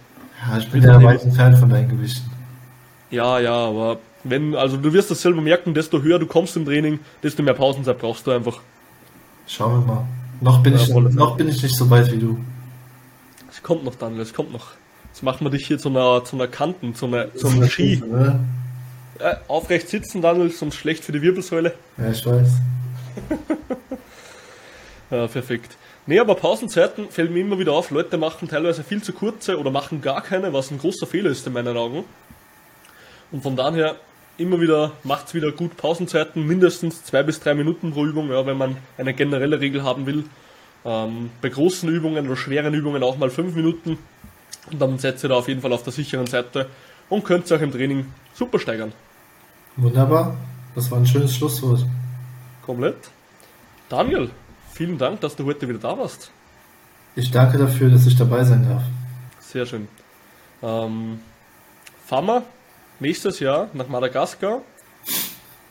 Ja, 0.48 0.56
ich 0.56 0.70
bin 0.70 0.82
ja 0.82 1.02
weit 1.02 1.22
entfernt 1.22 1.58
von 1.58 1.68
deinen 1.68 1.90
Gewichten. 1.90 2.30
ja, 3.10 3.38
ja, 3.38 3.52
aber 3.54 3.98
wenn, 4.30 4.54
also 4.54 4.76
du 4.76 4.92
wirst 4.92 5.10
das 5.10 5.22
selber 5.22 5.40
merken, 5.40 5.74
desto 5.74 6.02
höher 6.02 6.18
du 6.18 6.26
kommst 6.26 6.56
im 6.56 6.64
Training, 6.64 7.00
desto 7.22 7.42
mehr 7.42 7.54
Pausenzeit 7.54 7.98
brauchst 7.98 8.26
du 8.26 8.30
einfach. 8.30 8.60
Schauen 9.46 9.80
wir 9.80 9.94
mal. 9.94 10.04
Noch 10.40 10.62
bin, 10.62 10.74
Ja, 10.74 10.80
ich, 10.80 10.88
noch 10.88 11.36
bin 11.36 11.48
ich 11.48 11.62
nicht 11.62 11.76
so 11.76 11.88
weit 11.88 12.12
wie 12.12 12.18
du. 12.18 12.38
Es 13.50 13.62
kommt 13.62 13.84
noch, 13.84 13.94
Daniel, 13.94 14.20
es 14.20 14.34
kommt 14.34 14.52
noch. 14.52 14.72
Jetzt 15.06 15.22
machen 15.22 15.46
wir 15.46 15.50
dich 15.50 15.66
hier 15.66 15.78
zu 15.78 15.88
einer, 15.88 16.24
zu 16.24 16.36
einer 16.36 16.46
Kanten, 16.46 16.94
zu 16.94 17.06
einer, 17.06 17.34
zu 17.34 17.48
einem 17.48 17.68
Ski. 17.68 18.02
Ne? 18.06 18.40
Äh, 19.18 19.36
aufrecht 19.48 19.88
sitzen, 19.88 20.20
Daniel, 20.20 20.50
sonst 20.50 20.76
schlecht 20.76 21.04
für 21.04 21.12
die 21.12 21.22
Wirbelsäule. 21.22 21.74
Ja, 21.96 22.10
ich 22.10 22.26
weiß. 22.26 22.48
Ja, 25.10 25.28
perfekt. 25.28 25.76
Nee, 26.06 26.18
aber 26.18 26.34
Pausenzeiten 26.34 27.10
fällt 27.10 27.30
mir 27.30 27.40
immer 27.40 27.58
wieder 27.58 27.72
auf. 27.72 27.90
Leute 27.90 28.16
machen 28.16 28.48
teilweise 28.48 28.82
viel 28.82 29.02
zu 29.02 29.12
kurze 29.12 29.58
oder 29.58 29.70
machen 29.70 30.00
gar 30.00 30.22
keine, 30.22 30.52
was 30.52 30.70
ein 30.70 30.78
großer 30.78 31.06
Fehler 31.06 31.30
ist 31.30 31.46
in 31.46 31.52
meinen 31.52 31.76
Augen. 31.76 32.04
Und 33.32 33.42
von 33.42 33.56
daher 33.56 33.96
immer 34.38 34.60
wieder 34.60 34.92
macht's 35.02 35.34
wieder 35.34 35.52
gut 35.52 35.76
Pausenzeiten, 35.76 36.46
mindestens 36.46 37.04
zwei 37.04 37.22
bis 37.22 37.40
drei 37.40 37.54
Minuten 37.54 37.92
pro 37.92 38.04
Übung, 38.04 38.30
ja, 38.30 38.44
wenn 38.46 38.58
man 38.58 38.76
eine 38.98 39.14
generelle 39.14 39.60
Regel 39.60 39.82
haben 39.82 40.06
will. 40.06 40.24
Ähm, 40.84 41.30
bei 41.42 41.48
großen 41.48 41.88
Übungen 41.88 42.26
oder 42.26 42.36
schweren 42.36 42.74
Übungen 42.74 43.02
auch 43.02 43.18
mal 43.18 43.30
fünf 43.30 43.54
Minuten. 43.54 43.98
Und 44.70 44.80
dann 44.80 44.98
setzt 44.98 45.24
ihr 45.24 45.28
da 45.28 45.36
auf 45.36 45.48
jeden 45.48 45.60
Fall 45.60 45.72
auf 45.72 45.82
der 45.82 45.92
sicheren 45.92 46.26
Seite 46.26 46.68
und 47.08 47.24
könnt 47.24 47.50
auch 47.52 47.60
im 47.60 47.72
Training 47.72 48.06
super 48.34 48.58
steigern. 48.58 48.92
Wunderbar. 49.76 50.36
Das 50.74 50.90
war 50.90 50.98
ein 50.98 51.06
schönes 51.06 51.34
Schlusswort. 51.34 51.86
Komplett. 52.64 52.96
Daniel, 53.88 54.30
vielen 54.72 54.98
Dank, 54.98 55.20
dass 55.20 55.36
du 55.36 55.44
heute 55.44 55.68
wieder 55.68 55.78
da 55.78 55.98
warst. 55.98 56.30
Ich 57.14 57.30
danke 57.30 57.56
dafür, 57.56 57.90
dass 57.90 58.06
ich 58.06 58.16
dabei 58.16 58.44
sein 58.44 58.68
darf. 58.68 58.82
Sehr 59.40 59.64
schön. 59.64 59.88
Ähm, 60.62 61.20
wir 62.08 62.42
nächstes 63.00 63.40
Jahr 63.40 63.68
nach 63.72 63.88
Madagaskar 63.88 64.62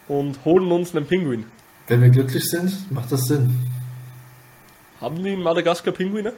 und 0.08 0.44
holen 0.46 0.72
uns 0.72 0.96
einen 0.96 1.06
Pinguin. 1.06 1.46
Wenn 1.88 2.02
wir 2.02 2.10
glücklich 2.10 2.44
sind, 2.50 2.92
macht 2.92 3.12
das 3.12 3.26
Sinn. 3.26 3.54
Haben 5.02 5.24
die 5.24 5.34
in 5.34 5.42
Madagaskar 5.42 5.94
Pinguine? 5.94 6.34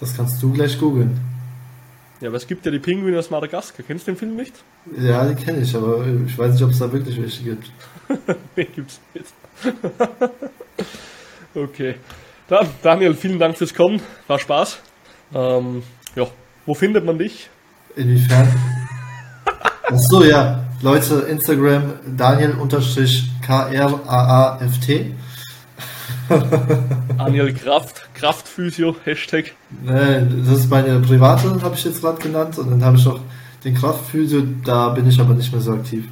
Das 0.00 0.16
kannst 0.16 0.42
du 0.42 0.52
gleich 0.52 0.78
googeln. 0.78 1.18
Ja, 2.20 2.28
aber 2.28 2.36
es 2.36 2.46
gibt 2.46 2.64
ja 2.64 2.72
die 2.72 2.78
Pinguine 2.78 3.18
aus 3.18 3.30
Madagaskar. 3.30 3.84
Kennst 3.86 4.06
du 4.06 4.12
den 4.12 4.18
Film 4.18 4.36
nicht? 4.36 4.54
Ja, 4.98 5.26
die 5.26 5.34
kenne 5.34 5.60
ich, 5.60 5.74
aber 5.74 6.06
ich 6.26 6.36
weiß 6.36 6.52
nicht, 6.52 6.62
ob 6.62 6.70
es 6.70 6.78
da 6.78 6.92
wirklich 6.92 7.20
welche 7.20 7.42
gibt. 7.42 7.70
nee, 8.56 8.64
gibt's 8.64 9.00
nicht. 9.14 9.32
okay. 11.54 11.96
Dann, 12.48 12.68
Daniel, 12.82 13.14
vielen 13.14 13.38
Dank 13.38 13.56
fürs 13.56 13.74
Kommen. 13.74 14.00
War 14.26 14.38
Spaß. 14.38 14.78
Ähm, 15.34 15.82
ja, 16.14 16.26
wo 16.66 16.74
findet 16.74 17.04
man 17.04 17.18
dich? 17.18 17.48
Inwiefern? 17.96 18.48
Ach 19.86 19.98
so, 19.98 20.24
ja. 20.24 20.60
Leute, 20.82 21.26
Instagram 21.30 21.92
Daniel-KRAAFT. 22.16 25.14
Daniel 27.18 27.52
Kraft, 27.54 28.08
Kraftphysio, 28.14 28.96
Hashtag. 29.04 29.52
Ne, 29.82 30.26
das 30.46 30.60
ist 30.60 30.70
meine 30.70 31.00
private, 31.00 31.60
habe 31.62 31.74
ich 31.74 31.84
jetzt 31.84 32.00
gerade 32.00 32.20
genannt. 32.20 32.58
Und 32.58 32.70
dann 32.70 32.84
habe 32.84 32.96
ich 32.96 33.04
noch 33.04 33.20
den 33.64 33.74
Kraftphysio, 33.74 34.42
da 34.64 34.90
bin 34.90 35.08
ich 35.08 35.20
aber 35.20 35.34
nicht 35.34 35.52
mehr 35.52 35.60
so 35.60 35.72
aktiv. 35.72 36.06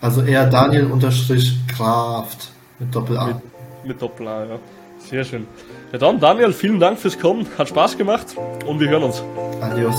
Also 0.00 0.22
eher 0.22 0.46
Daniel-Kraft 0.46 2.50
mit 2.78 2.94
Doppel-A. 2.94 3.40
Mit 3.84 4.00
Doppel 4.00 4.28
A, 4.28 4.44
ja. 4.44 4.58
Sehr 4.98 5.24
schön. 5.24 5.46
Ja 5.92 5.98
dann, 5.98 6.18
Daniel, 6.18 6.52
vielen 6.52 6.80
Dank 6.80 6.98
fürs 6.98 7.18
Kommen. 7.18 7.46
Hat 7.58 7.68
Spaß 7.68 7.98
gemacht 7.98 8.28
und 8.66 8.80
wir 8.80 8.88
hören 8.88 9.04
uns. 9.04 9.22
Adios. 9.60 9.96